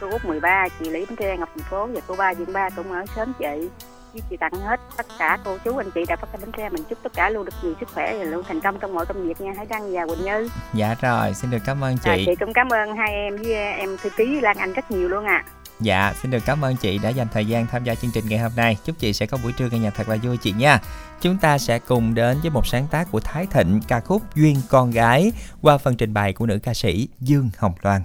cô 0.00 0.10
út 0.10 0.24
13 0.24 0.68
chị 0.80 0.90
lý 0.90 1.06
bến 1.06 1.16
tre 1.16 1.36
ngọc 1.36 1.48
thành 1.56 1.64
phố 1.70 1.86
và 1.86 2.00
cô 2.06 2.16
ba 2.16 2.30
dương 2.30 2.52
ba 2.52 2.68
cũng 2.70 2.92
ở 2.92 3.04
sớm 3.16 3.32
chị 3.38 3.68
với 4.12 4.22
chị 4.30 4.36
tặng 4.36 4.52
hết 4.52 4.80
tất 4.96 5.06
cả 5.18 5.38
cô 5.44 5.58
chú 5.64 5.76
anh 5.76 5.90
chị 5.94 6.00
đã 6.08 6.16
phát 6.16 6.40
bến 6.40 6.52
tre 6.56 6.68
mình 6.68 6.82
chúc 6.90 6.98
tất 7.02 7.12
cả 7.12 7.30
luôn 7.30 7.44
được 7.44 7.52
nhiều 7.62 7.74
sức 7.80 7.88
khỏe 7.94 8.18
và 8.18 8.24
luôn 8.24 8.44
thành 8.48 8.60
công 8.60 8.78
trong 8.80 8.94
mọi 8.94 9.06
công 9.06 9.28
việc 9.28 9.40
nha 9.40 9.52
Hải 9.56 9.66
Đăng 9.66 9.92
và 9.92 10.06
Quỳnh 10.06 10.24
Như 10.24 10.48
Dạ 10.74 10.94
rồi 11.00 11.34
xin 11.34 11.50
được 11.50 11.58
cảm 11.66 11.84
ơn 11.84 11.96
À, 12.04 12.16
chị. 12.16 12.24
chị 12.26 12.34
cũng 12.40 12.52
cảm 12.52 12.68
ơn 12.68 12.96
hai 12.96 13.12
em 13.12 13.36
với 13.36 13.54
em 13.54 13.96
thư 14.02 14.10
ký 14.16 14.40
Lan 14.40 14.56
Anh 14.56 14.72
rất 14.72 14.90
nhiều 14.90 15.08
luôn 15.08 15.24
ạ. 15.24 15.44
Dạ 15.80 16.14
xin 16.22 16.30
được 16.30 16.42
cảm 16.46 16.64
ơn 16.64 16.76
chị 16.76 16.98
đã 16.98 17.08
dành 17.08 17.26
thời 17.32 17.46
gian 17.46 17.66
tham 17.66 17.84
gia 17.84 17.94
chương 17.94 18.10
trình 18.14 18.24
ngày 18.28 18.38
hôm 18.38 18.52
nay. 18.56 18.76
Chúc 18.84 18.98
chị 18.98 19.12
sẽ 19.12 19.26
có 19.26 19.38
buổi 19.42 19.52
trưa 19.52 19.68
nghe 19.70 19.78
nhạc 19.78 19.94
thật 19.94 20.08
là 20.08 20.16
vui 20.22 20.36
chị 20.36 20.52
nha. 20.52 20.78
Chúng 21.20 21.38
ta 21.38 21.58
sẽ 21.58 21.78
cùng 21.78 22.14
đến 22.14 22.38
với 22.42 22.50
một 22.50 22.66
sáng 22.66 22.86
tác 22.90 23.08
của 23.10 23.20
Thái 23.20 23.46
Thịnh 23.46 23.80
ca 23.88 24.00
khúc 24.00 24.22
Duyên 24.34 24.56
con 24.68 24.90
gái 24.90 25.32
qua 25.62 25.78
phần 25.78 25.96
trình 25.96 26.14
bày 26.14 26.32
của 26.32 26.46
nữ 26.46 26.58
ca 26.62 26.74
sĩ 26.74 27.08
Dương 27.20 27.50
Hồng 27.58 27.72
Loan. 27.82 28.02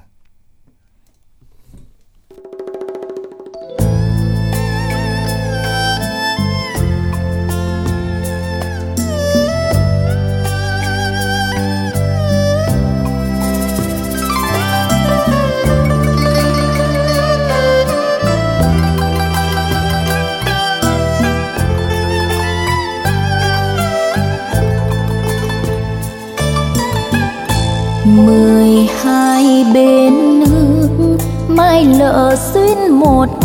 Bên 29.76 30.40
nước 30.40 31.18
mai 31.48 31.86
lỡ 31.86 32.36
xuyên 32.54 32.92
một 32.92 33.45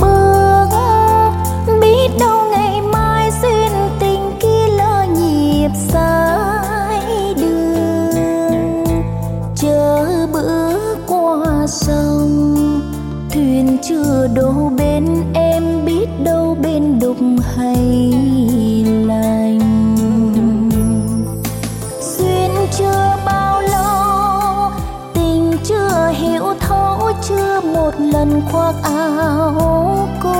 một 27.90 28.00
lần 28.12 28.42
khoác 28.52 28.74
áo 28.82 30.08
cô 30.22 30.34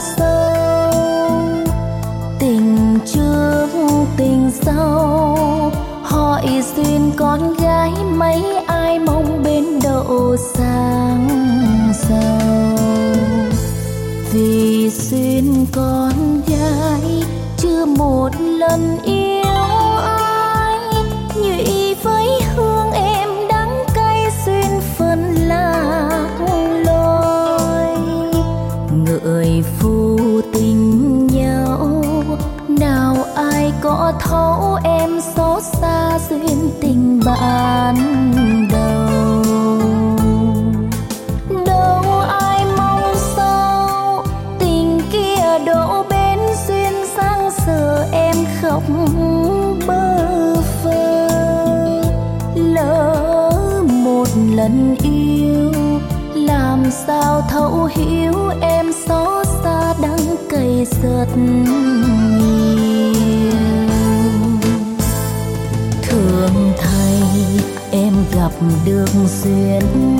sâu 0.00 0.52
tình 2.38 2.98
trước, 3.06 3.66
tình 4.16 4.50
sau, 4.52 5.72
hỏi 6.02 6.62
xin 6.62 7.10
con 7.16 7.54
gái 7.54 7.92
mấy 8.16 8.44
ai 8.66 8.98
mong 8.98 9.42
bên 9.44 9.64
đậu 9.82 10.36
sáng 10.54 11.28
giàu 12.08 12.76
vì 14.32 14.90
xin 14.90 15.66
con 15.72 16.40
gái 16.46 17.24
chưa 17.56 17.86
một 17.86 18.30
lần 18.40 18.98
yêu 19.04 19.19
duyên 36.30 36.70
tình 36.80 37.20
bạn 37.24 37.94
đầu. 38.72 39.42
Đâu 41.66 42.20
ai 42.28 42.64
mong 42.78 43.14
sao 43.36 44.24
tình 44.58 45.00
kia 45.12 45.58
đổ 45.66 46.04
bên 46.10 46.38
duyên 46.68 46.92
sang 47.16 47.50
giờ 47.66 48.06
em 48.12 48.36
khóc 48.62 48.82
bơ 49.86 50.54
vơ. 50.84 51.28
Lỡ 52.54 53.50
một 54.04 54.28
lần 54.54 54.96
yêu, 55.02 55.72
làm 56.34 56.90
sao 56.90 57.42
thấu 57.50 57.88
hiểu 57.90 58.34
em 58.60 58.92
xót 59.06 59.46
xa 59.64 59.94
đắng 60.02 60.36
cay 60.50 60.86
giật 61.02 61.26
được 68.84 69.06
duyên 69.42 70.19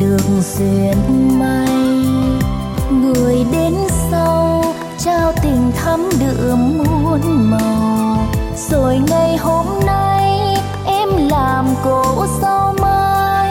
đường 0.00 0.42
duyên 0.42 1.38
may. 1.38 1.68
Người 2.90 3.44
đến 3.52 3.74
sau, 4.10 4.64
trao 4.98 5.32
tình 5.42 5.72
thắm 5.76 6.08
đượm 6.20 6.78
muôn 6.78 7.20
màu. 7.50 8.18
Rồi 8.70 9.00
ngày 9.10 9.36
hôm 9.36 9.66
nay, 9.86 10.56
em 10.86 11.08
làm 11.30 11.66
cô 11.84 12.26
dâu 12.42 12.72
mới 12.80 13.50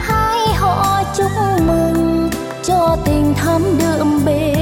hai 0.00 0.54
họ 0.54 1.02
chúc 1.16 1.30
mừng, 1.66 2.30
cho 2.64 2.96
tình 3.04 3.34
thắm 3.34 3.62
đượm 3.78 4.24
bền. 4.24 4.57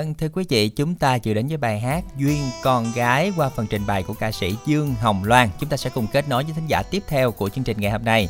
Dân 0.00 0.14
thưa 0.14 0.28
quý 0.32 0.44
vị, 0.48 0.68
chúng 0.68 0.94
ta 0.94 1.18
vừa 1.24 1.34
đến 1.34 1.48
với 1.48 1.56
bài 1.56 1.80
hát 1.80 2.04
Duyên 2.16 2.50
con 2.62 2.92
gái 2.94 3.32
qua 3.36 3.48
phần 3.48 3.66
trình 3.70 3.86
bày 3.86 4.02
của 4.02 4.14
ca 4.14 4.32
sĩ 4.32 4.56
Dương 4.66 4.94
Hồng 5.00 5.24
Loan. 5.24 5.48
Chúng 5.60 5.68
ta 5.68 5.76
sẽ 5.76 5.90
cùng 5.94 6.06
kết 6.12 6.28
nối 6.28 6.44
với 6.44 6.52
thính 6.54 6.66
giả 6.66 6.82
tiếp 6.90 7.02
theo 7.08 7.32
của 7.32 7.48
chương 7.48 7.64
trình 7.64 7.76
ngày 7.80 7.90
hôm 7.90 8.04
nay. 8.04 8.28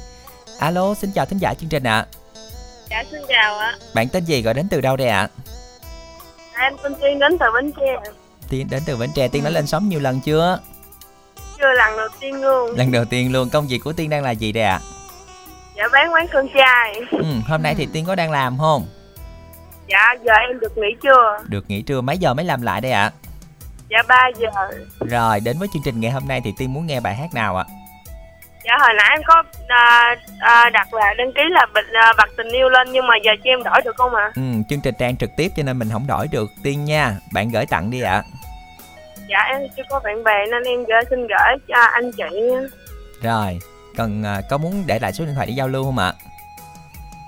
Alo, 0.58 0.94
xin 0.94 1.10
chào 1.12 1.26
thính 1.26 1.38
giả 1.38 1.54
chương 1.54 1.68
trình 1.68 1.82
ạ. 1.82 2.06
Dạ 2.90 3.04
xin 3.10 3.20
chào 3.28 3.58
ạ. 3.58 3.78
Bạn 3.94 4.08
tên 4.08 4.24
gì 4.24 4.42
gọi 4.42 4.54
đến 4.54 4.68
từ 4.70 4.80
đâu 4.80 4.96
đây 4.96 5.08
ạ? 5.08 5.28
Em 6.60 6.72
tên 6.82 6.94
Tiên 6.94 7.18
đến 7.18 7.38
từ 7.40 7.46
Bến 7.54 7.72
Tre. 7.72 8.10
Tiên 8.48 8.66
đến 8.70 8.82
từ 8.86 8.96
Bến 8.96 9.10
Tre, 9.14 9.28
Tiên 9.28 9.44
đã 9.44 9.50
lên 9.50 9.66
sóng 9.66 9.88
nhiều 9.88 10.00
lần 10.00 10.20
chưa? 10.20 10.58
Chưa 11.58 11.72
lần 11.76 11.96
đầu 11.96 12.08
tiên 12.20 12.42
luôn. 12.42 12.70
Lần 12.76 12.92
đầu 12.92 13.04
tiên 13.04 13.32
luôn, 13.32 13.50
công 13.50 13.66
việc 13.66 13.78
của 13.84 13.92
Tiên 13.92 14.10
đang 14.10 14.22
là 14.22 14.30
gì 14.30 14.52
đây 14.52 14.64
ạ? 14.64 14.80
Dạ 15.76 15.84
bán 15.92 16.12
quán 16.12 16.26
cơm 16.32 16.46
trai. 16.54 17.00
Ừ, 17.10 17.24
hôm 17.48 17.62
nay 17.62 17.74
thì 17.74 17.88
Tiên 17.92 18.04
có 18.04 18.14
đang 18.14 18.30
làm 18.30 18.58
không? 18.58 18.86
Dạ 19.90 20.14
giờ 20.24 20.32
em 20.48 20.60
được 20.60 20.78
nghỉ 20.78 20.88
chưa? 21.02 21.38
Được 21.48 21.64
nghỉ 21.68 21.82
trưa 21.82 22.00
mấy 22.00 22.18
giờ 22.18 22.34
mới 22.34 22.44
làm 22.44 22.62
lại 22.62 22.80
đây 22.80 22.92
ạ? 22.92 23.10
Dạ 23.88 23.98
3 24.08 24.28
giờ. 24.38 24.48
Rồi, 25.10 25.40
đến 25.40 25.58
với 25.58 25.68
chương 25.72 25.82
trình 25.84 26.00
ngày 26.00 26.10
hôm 26.10 26.28
nay 26.28 26.40
thì 26.44 26.52
Tiên 26.58 26.72
muốn 26.72 26.86
nghe 26.86 27.00
bài 27.00 27.14
hát 27.14 27.34
nào 27.34 27.56
ạ? 27.56 27.64
Dạ 28.64 28.76
hồi 28.80 28.94
nãy 28.96 29.08
em 29.10 29.20
có 29.26 29.42
à, 29.68 30.14
à, 30.38 30.70
đặt 30.70 30.94
là 30.94 31.14
đăng 31.18 31.32
ký 31.32 31.42
là 31.50 31.66
bịch 31.74 31.84
à, 31.92 32.12
bật 32.18 32.28
tình 32.36 32.48
yêu 32.48 32.68
lên 32.68 32.92
nhưng 32.92 33.06
mà 33.06 33.14
giờ 33.24 33.32
cho 33.44 33.50
em 33.50 33.62
đổi 33.62 33.80
được 33.84 33.96
không 33.96 34.14
ạ? 34.14 34.32
Ừ, 34.36 34.42
chương 34.68 34.80
trình 34.80 34.94
trang 34.98 35.16
trực 35.16 35.30
tiếp 35.36 35.48
cho 35.56 35.62
nên 35.62 35.78
mình 35.78 35.88
không 35.92 36.06
đổi 36.06 36.28
được 36.28 36.50
Tiên 36.62 36.84
nha. 36.84 37.16
Bạn 37.32 37.50
gửi 37.50 37.66
tặng 37.66 37.90
đi 37.90 38.00
ạ. 38.00 38.22
Dạ 39.28 39.38
em 39.38 39.60
chưa 39.76 39.82
có 39.90 40.00
bạn 40.04 40.24
bè 40.24 40.46
nên 40.50 40.62
em 40.62 40.84
gửi 40.84 41.00
xin 41.10 41.20
gửi 41.26 41.56
cho 41.68 41.80
anh 41.92 42.10
chị. 42.16 42.40
Rồi, 43.22 43.58
cần 43.96 44.22
à, 44.22 44.40
có 44.50 44.58
muốn 44.58 44.84
để 44.86 44.98
lại 44.98 45.12
số 45.12 45.24
điện 45.24 45.34
thoại 45.34 45.46
để 45.46 45.52
giao 45.52 45.68
lưu 45.68 45.84
không 45.84 45.98
ạ? 45.98 46.12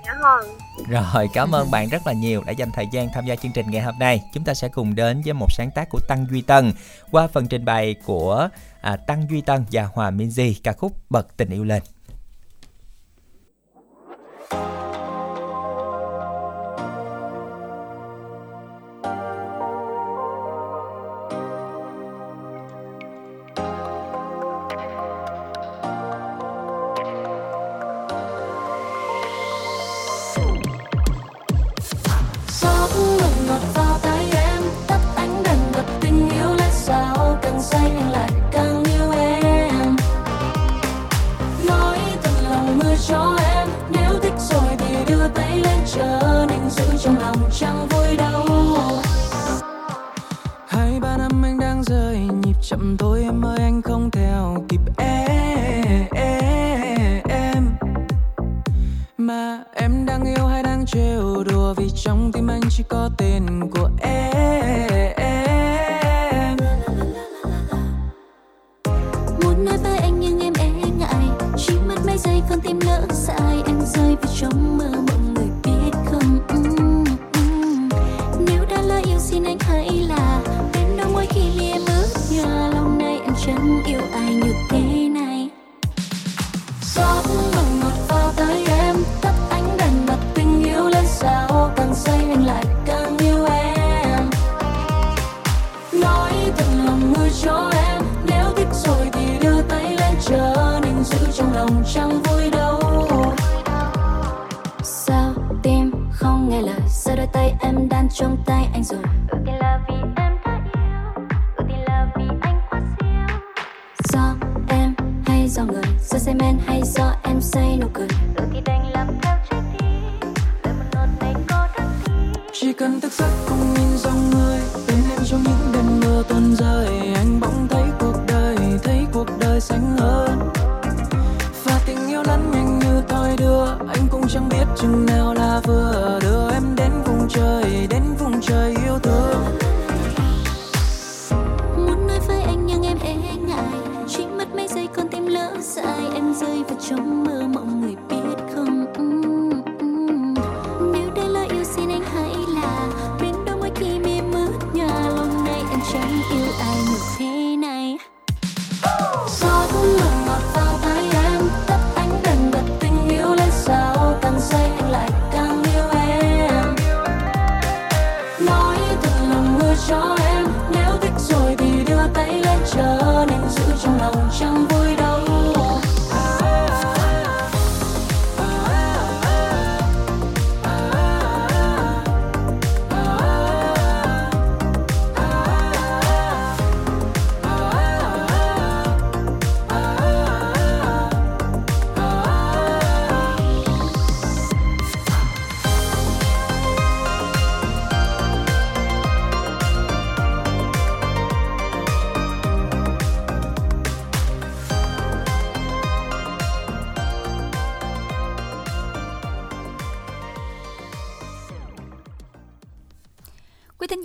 Dạ 0.05 0.13
không. 0.21 0.45
Rồi, 0.87 1.29
cảm 1.33 1.51
ơn 1.51 1.71
bạn 1.71 1.89
rất 1.89 2.07
là 2.07 2.13
nhiều 2.13 2.43
đã 2.43 2.51
dành 2.51 2.71
thời 2.71 2.87
gian 2.91 3.09
tham 3.13 3.25
gia 3.25 3.35
chương 3.35 3.51
trình 3.51 3.71
ngày 3.71 3.81
hôm 3.81 3.99
nay. 3.99 4.23
Chúng 4.33 4.43
ta 4.43 4.53
sẽ 4.53 4.67
cùng 4.67 4.95
đến 4.95 5.21
với 5.25 5.33
một 5.33 5.51
sáng 5.51 5.71
tác 5.71 5.89
của 5.89 5.99
Tăng 5.99 6.25
Duy 6.31 6.41
Tân 6.41 6.73
qua 7.11 7.27
phần 7.27 7.47
trình 7.47 7.65
bày 7.65 7.95
của 8.05 8.49
à, 8.81 8.95
Tăng 8.95 9.27
Duy 9.29 9.41
Tân 9.41 9.65
và 9.71 9.89
Hòa 9.93 10.11
Minzy 10.11 10.53
ca 10.63 10.73
khúc 10.73 10.91
Bật 11.09 11.37
tình 11.37 11.49
yêu 11.49 11.63
lên. 11.63 11.83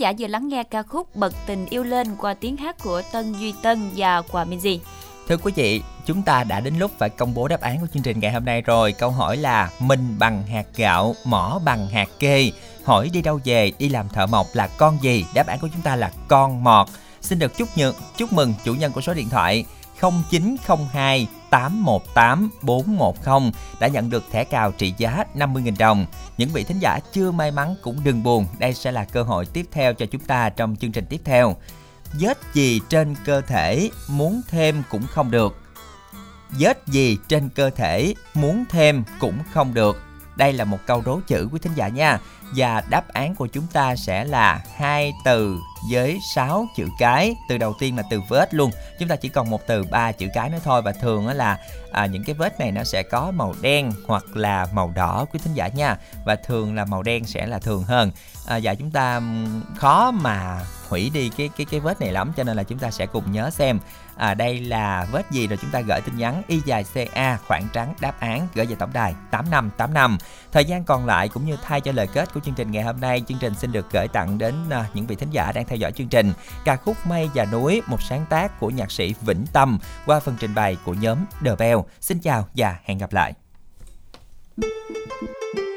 Giả 0.08 0.14
vừa 0.18 0.26
lắng 0.26 0.48
nghe 0.48 0.62
ca 0.62 0.82
khúc 0.82 1.16
Bật 1.16 1.34
tình 1.46 1.66
yêu 1.66 1.84
lên 1.84 2.16
qua 2.16 2.34
tiếng 2.34 2.56
hát 2.56 2.76
của 2.82 3.02
Tân 3.12 3.32
Duy 3.32 3.54
Tân 3.62 3.90
và 3.96 4.22
Quà 4.22 4.44
Minzy. 4.44 4.78
Thưa 5.28 5.36
quý 5.36 5.52
vị, 5.56 5.82
chúng 6.06 6.22
ta 6.22 6.44
đã 6.44 6.60
đến 6.60 6.78
lúc 6.78 6.90
phải 6.98 7.10
công 7.10 7.34
bố 7.34 7.48
đáp 7.48 7.60
án 7.60 7.80
của 7.80 7.86
chương 7.94 8.02
trình 8.02 8.20
ngày 8.20 8.32
hôm 8.32 8.44
nay 8.44 8.62
rồi. 8.62 8.92
Câu 8.92 9.10
hỏi 9.10 9.36
là 9.36 9.70
mình 9.80 10.16
bằng 10.18 10.46
hạt 10.46 10.66
gạo, 10.76 11.14
mỏ 11.24 11.60
bằng 11.64 11.88
hạt 11.88 12.08
kê. 12.18 12.50
Hỏi 12.84 13.10
đi 13.12 13.22
đâu 13.22 13.40
về, 13.44 13.72
đi 13.78 13.88
làm 13.88 14.08
thợ 14.08 14.26
mộc 14.26 14.46
là 14.52 14.66
con 14.66 14.98
gì? 15.02 15.24
Đáp 15.34 15.46
án 15.46 15.58
của 15.58 15.68
chúng 15.72 15.82
ta 15.82 15.96
là 15.96 16.10
con 16.28 16.64
mọt. 16.64 16.88
Xin 17.20 17.38
được 17.38 17.56
chúc 17.56 17.68
nhận, 17.76 17.94
chúc 18.16 18.32
mừng 18.32 18.54
chủ 18.64 18.74
nhân 18.74 18.92
của 18.92 19.00
số 19.00 19.14
điện 19.14 19.28
thoại 19.28 19.64
0902 20.00 21.26
818 21.50 22.50
410 22.62 23.52
đã 23.80 23.88
nhận 23.88 24.10
được 24.10 24.24
thẻ 24.32 24.44
cào 24.44 24.72
trị 24.72 24.94
giá 24.98 25.24
50.000 25.34 25.74
đồng. 25.78 26.06
Những 26.38 26.50
vị 26.50 26.64
thính 26.64 26.78
giả 26.78 26.98
chưa 27.12 27.30
may 27.30 27.50
mắn 27.50 27.74
cũng 27.82 28.04
đừng 28.04 28.22
buồn, 28.22 28.46
đây 28.58 28.74
sẽ 28.74 28.92
là 28.92 29.04
cơ 29.04 29.22
hội 29.22 29.46
tiếp 29.46 29.66
theo 29.72 29.94
cho 29.94 30.06
chúng 30.06 30.20
ta 30.20 30.48
trong 30.48 30.76
chương 30.76 30.92
trình 30.92 31.06
tiếp 31.08 31.20
theo. 31.24 31.56
Vết 32.20 32.38
gì 32.52 32.80
trên 32.88 33.14
cơ 33.24 33.40
thể 33.40 33.90
muốn 34.08 34.40
thêm 34.48 34.82
cũng 34.90 35.06
không 35.06 35.30
được. 35.30 35.56
Vết 36.50 36.86
gì 36.86 37.18
trên 37.28 37.48
cơ 37.48 37.70
thể 37.70 38.14
muốn 38.34 38.64
thêm 38.70 39.04
cũng 39.20 39.38
không 39.52 39.74
được. 39.74 40.02
Đây 40.36 40.52
là 40.52 40.64
một 40.64 40.78
câu 40.86 41.02
đố 41.04 41.20
chữ 41.26 41.48
quý 41.52 41.58
thính 41.62 41.74
giả 41.74 41.88
nha. 41.88 42.18
Và 42.56 42.82
đáp 42.90 43.08
án 43.08 43.34
của 43.34 43.46
chúng 43.46 43.66
ta 43.72 43.96
sẽ 43.96 44.24
là 44.24 44.64
hai 44.76 45.12
từ 45.24 45.58
với 45.90 46.18
6 46.34 46.66
chữ 46.76 46.88
cái. 46.98 47.36
Từ 47.48 47.58
đầu 47.58 47.74
tiên 47.78 47.96
là 47.96 48.02
từ 48.10 48.20
vết 48.28 48.54
luôn. 48.54 48.70
Chúng 48.98 49.08
ta 49.08 49.16
chỉ 49.16 49.28
còn 49.28 49.50
một 49.50 49.66
từ 49.66 49.84
ba 49.90 50.12
chữ 50.12 50.26
cái 50.34 50.50
nữa 50.50 50.58
thôi 50.64 50.82
và 50.82 50.92
thường 50.92 51.26
đó 51.26 51.32
là 51.32 51.58
à, 51.92 52.06
những 52.06 52.24
cái 52.24 52.34
vết 52.34 52.60
này 52.60 52.72
nó 52.72 52.84
sẽ 52.84 53.02
có 53.02 53.30
màu 53.30 53.54
đen 53.60 53.92
hoặc 54.06 54.24
là 54.34 54.66
màu 54.72 54.92
đỏ 54.94 55.26
quý 55.32 55.40
thính 55.44 55.54
giả 55.54 55.68
nha. 55.68 55.96
Và 56.24 56.36
thường 56.36 56.74
là 56.74 56.84
màu 56.84 57.02
đen 57.02 57.24
sẽ 57.24 57.46
là 57.46 57.58
thường 57.58 57.82
hơn. 57.82 58.10
À, 58.46 58.60
và 58.62 58.74
chúng 58.74 58.90
ta 58.90 59.20
khó 59.76 60.10
mà 60.10 60.60
hủy 60.88 61.10
đi 61.14 61.30
cái 61.36 61.50
cái 61.56 61.66
cái 61.70 61.80
vết 61.80 62.00
này 62.00 62.12
lắm 62.12 62.32
cho 62.36 62.44
nên 62.44 62.56
là 62.56 62.62
chúng 62.62 62.78
ta 62.78 62.90
sẽ 62.90 63.06
cùng 63.06 63.32
nhớ 63.32 63.50
xem 63.50 63.78
à, 64.18 64.34
đây 64.34 64.60
là 64.60 65.06
vết 65.12 65.30
gì 65.30 65.46
rồi 65.46 65.58
chúng 65.62 65.70
ta 65.70 65.80
gửi 65.80 66.00
tin 66.00 66.16
nhắn 66.16 66.42
y 66.46 66.60
dài 66.64 66.84
ca 67.14 67.38
khoảng 67.46 67.68
trắng 67.72 67.94
đáp 68.00 68.20
án 68.20 68.48
gửi 68.54 68.66
về 68.66 68.76
tổng 68.78 68.92
đài 68.92 69.14
8585 69.30 70.18
thời 70.52 70.64
gian 70.64 70.84
còn 70.84 71.06
lại 71.06 71.28
cũng 71.28 71.46
như 71.46 71.56
thay 71.62 71.80
cho 71.80 71.92
lời 71.92 72.06
kết 72.06 72.34
của 72.34 72.40
chương 72.40 72.54
trình 72.54 72.70
ngày 72.70 72.82
hôm 72.82 73.00
nay 73.00 73.22
chương 73.28 73.38
trình 73.40 73.54
xin 73.54 73.72
được 73.72 73.86
gửi 73.92 74.08
tặng 74.08 74.38
đến 74.38 74.54
à, 74.70 74.86
những 74.94 75.06
vị 75.06 75.16
thính 75.16 75.30
giả 75.30 75.52
đang 75.52 75.64
theo 75.64 75.76
dõi 75.76 75.92
chương 75.92 76.08
trình. 76.08 76.32
Ca 76.64 76.76
khúc 76.76 76.96
mây 77.06 77.30
và 77.34 77.44
núi 77.44 77.82
một 77.86 78.02
sáng 78.02 78.26
tác 78.30 78.60
của 78.60 78.70
nhạc 78.70 78.90
sĩ 78.90 79.14
Vĩnh 79.20 79.44
Tâm 79.52 79.78
qua 80.06 80.20
phần 80.20 80.36
trình 80.40 80.54
bày 80.54 80.76
của 80.84 80.94
nhóm 80.94 81.18
The 81.44 81.54
Bell. 81.58 81.78
Xin 82.00 82.18
chào 82.18 82.48
và 82.54 82.76
hẹn 82.84 82.98
gặp 82.98 83.12
lại. 83.12 83.34
xưa 85.56 85.67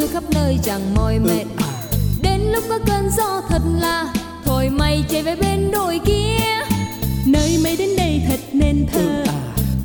du 0.00 0.06
khắp 0.12 0.22
nơi 0.30 0.58
chẳng 0.62 0.94
mỏi 0.94 1.18
mệt. 1.18 1.44
Đến 2.22 2.40
lúc 2.52 2.64
có 2.68 2.78
cơn 2.86 3.10
gió 3.16 3.40
thật 3.48 3.62
là 3.80 4.14
thổi 4.44 4.70
mây 4.70 5.04
chạy 5.08 5.22
về 5.22 5.36
bên 5.36 5.70
đồi 5.70 6.00
kia. 6.04 6.38
Nơi 7.26 7.58
mây 7.62 7.76
đến 7.76 7.88
đây 7.96 8.22
thật 8.28 8.40
nên 8.52 8.86
thơ. 8.92 9.24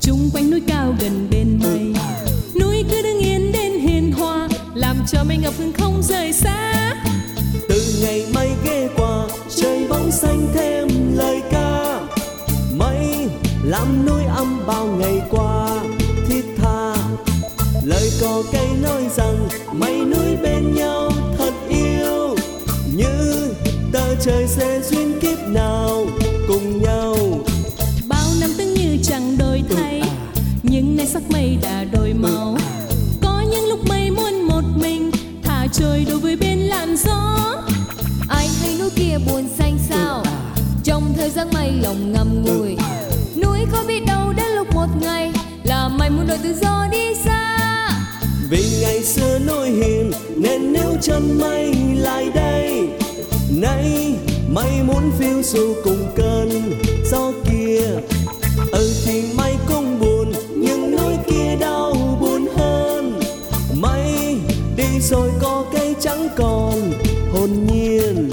Chung 0.01 0.29
quanh 0.33 0.51
núi 0.51 0.61
cao 0.67 0.95
gần 0.99 1.27
bên 1.31 1.59
mây 1.63 1.93
núi 2.61 2.85
cứ 2.89 3.01
đứng 3.01 3.19
yên 3.19 3.51
đến 3.51 3.79
hiền 3.79 4.11
hòa 4.11 4.47
làm 4.73 4.97
cho 5.07 5.23
mây 5.23 5.37
ngập 5.37 5.53
hương 5.57 5.73
không 5.73 6.03
rời 6.03 6.33
xa. 6.33 6.93
Từ 7.69 7.81
ngày 8.01 8.25
mây 8.33 8.49
ghé 8.65 8.87
qua 8.97 9.27
trời 9.55 9.87
bóng 9.89 10.11
xanh 10.11 10.47
thêm 10.53 10.87
lời 11.15 11.41
ca. 11.51 11.99
Mây 12.75 13.29
làm 13.63 14.05
núi 14.05 14.23
âm 14.35 14.61
bao 14.67 14.85
ngày 14.85 15.21
qua 15.29 15.69
lời 17.85 18.11
cò 18.21 18.43
cây 18.51 18.67
nói 18.83 19.09
rằng 19.15 19.47
mây 19.71 20.05
núi 20.05 20.35
bên 20.43 20.75
nhau 20.75 21.11
thật 21.37 21.53
yêu. 21.69 22.35
Như 22.95 23.53
tờ 23.91 24.15
trời 24.15 24.47
sẽ 24.47 24.81
duyên 24.89 25.19
kiếp 25.21 25.37
nào 25.47 26.05
cùng 26.47 26.81
nhau. 26.83 27.15
Bao 28.07 28.27
năm 28.41 28.49
từng 28.57 28.73
như 28.73 28.97
chẳng 29.03 29.37
đổi 29.37 29.63
thay 29.69 30.01
nhưng 30.63 30.95
nay 30.95 31.05
sắc 31.05 31.21
mây 31.29 31.57
đã 31.61 31.83
đổi 31.83 32.13
màu. 32.13 32.57
có 33.21 33.43
những 33.51 33.65
lúc 33.69 33.79
mây 33.89 34.11
muốn 34.11 34.41
một 34.41 34.63
mình 34.75 35.11
thả 35.43 35.67
trôi 35.73 36.05
đối 36.09 36.19
với 36.19 36.35
bên 36.35 36.59
làn 36.59 36.97
gió. 36.97 37.37
Ai 38.29 38.47
hay 38.61 38.77
núi 38.79 38.89
kia 38.95 39.17
buồn 39.27 39.43
xanh 39.57 39.77
sao? 39.89 40.23
trong 40.83 41.13
thời 41.17 41.29
gian 41.29 41.47
mây 41.53 41.71
lòng 41.71 42.13
ngầm 42.13 42.45
ngùi. 42.45 42.77
núi 43.43 43.59
có 43.71 43.83
biết 43.87 43.99
đâu 44.07 44.33
đến 44.33 44.47
lúc 44.55 44.67
một 44.75 44.87
ngày 45.01 45.31
là 45.63 45.87
mây 45.87 46.09
muốn 46.09 46.27
đổi 46.27 46.37
tự 46.43 46.53
do 46.61 46.87
đi 46.91 47.15
xa 47.25 47.74
vì 48.55 48.63
ngày 48.81 49.03
xưa 49.03 49.39
nỗi 49.45 49.69
hiền 49.69 50.11
nên 50.37 50.73
nếu 50.73 50.95
chân 51.01 51.37
mây 51.39 51.73
lại 51.97 52.29
đây, 52.35 52.87
nay 53.57 54.13
mây 54.49 54.83
muốn 54.83 55.11
phiêu 55.19 55.43
du 55.43 55.75
cùng 55.83 56.05
cơn 56.15 56.49
gió 57.11 57.31
kia. 57.49 57.81
Ừ 58.71 58.93
thì 59.05 59.23
mây 59.37 59.55
cũng 59.67 59.99
buồn, 59.99 60.33
nhưng 60.55 60.95
nỗi 60.95 61.13
kia 61.27 61.55
đau 61.59 62.17
buồn 62.21 62.47
hơn. 62.57 63.19
Mây 63.73 64.35
đi 64.77 64.99
rồi 65.01 65.29
có 65.41 65.65
cây 65.73 65.95
trắng 65.99 66.27
còn 66.35 66.91
hồn 67.33 67.49
nhiên. 67.71 68.29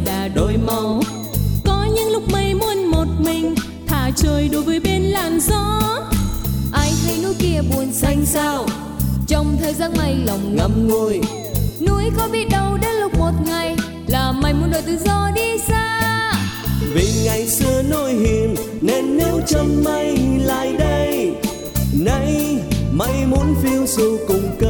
Mây 0.00 0.14
đã 0.14 0.28
đổi 0.28 0.56
màu. 0.66 1.02
Có 1.64 1.86
những 1.94 2.10
lúc 2.10 2.22
mây 2.32 2.54
muốn 2.54 2.84
một 2.84 3.06
mình, 3.18 3.54
thả 3.86 4.10
trôi 4.16 4.48
đối 4.52 4.62
với 4.62 4.80
bên 4.80 5.02
làn 5.02 5.40
gió. 5.40 5.80
Ai 6.72 6.92
thấy 7.06 7.16
núi 7.22 7.34
kia 7.38 7.62
buồn 7.70 7.92
xanh 7.92 8.26
sao? 8.26 8.66
Trong 9.26 9.56
thời 9.60 9.74
gian 9.74 9.92
mây 9.96 10.14
lòng 10.24 10.56
ngậm 10.56 10.88
ngùi. 10.88 11.20
Núi 11.88 12.04
có 12.18 12.28
biết 12.32 12.48
đâu 12.50 12.78
đến 12.82 12.92
lúc 13.00 13.18
một 13.18 13.32
ngày, 13.46 13.76
là 14.06 14.32
mây 14.32 14.52
muốn 14.52 14.70
đổi 14.70 14.82
tự 14.82 14.98
do 15.04 15.30
đi 15.34 15.58
xa. 15.68 16.32
Vì 16.94 17.08
ngày 17.24 17.46
xưa 17.46 17.82
nỗi 17.90 18.12
hiền, 18.12 18.54
nên 18.80 19.16
nếu 19.16 19.40
chân 19.46 19.84
mây 19.84 20.18
lại 20.44 20.72
đây, 20.78 21.32
nay 22.00 22.58
mây 22.92 23.26
muốn 23.26 23.54
phiêu 23.62 23.86
du 23.86 24.18
cùng 24.28 24.56
cơn 24.60 24.69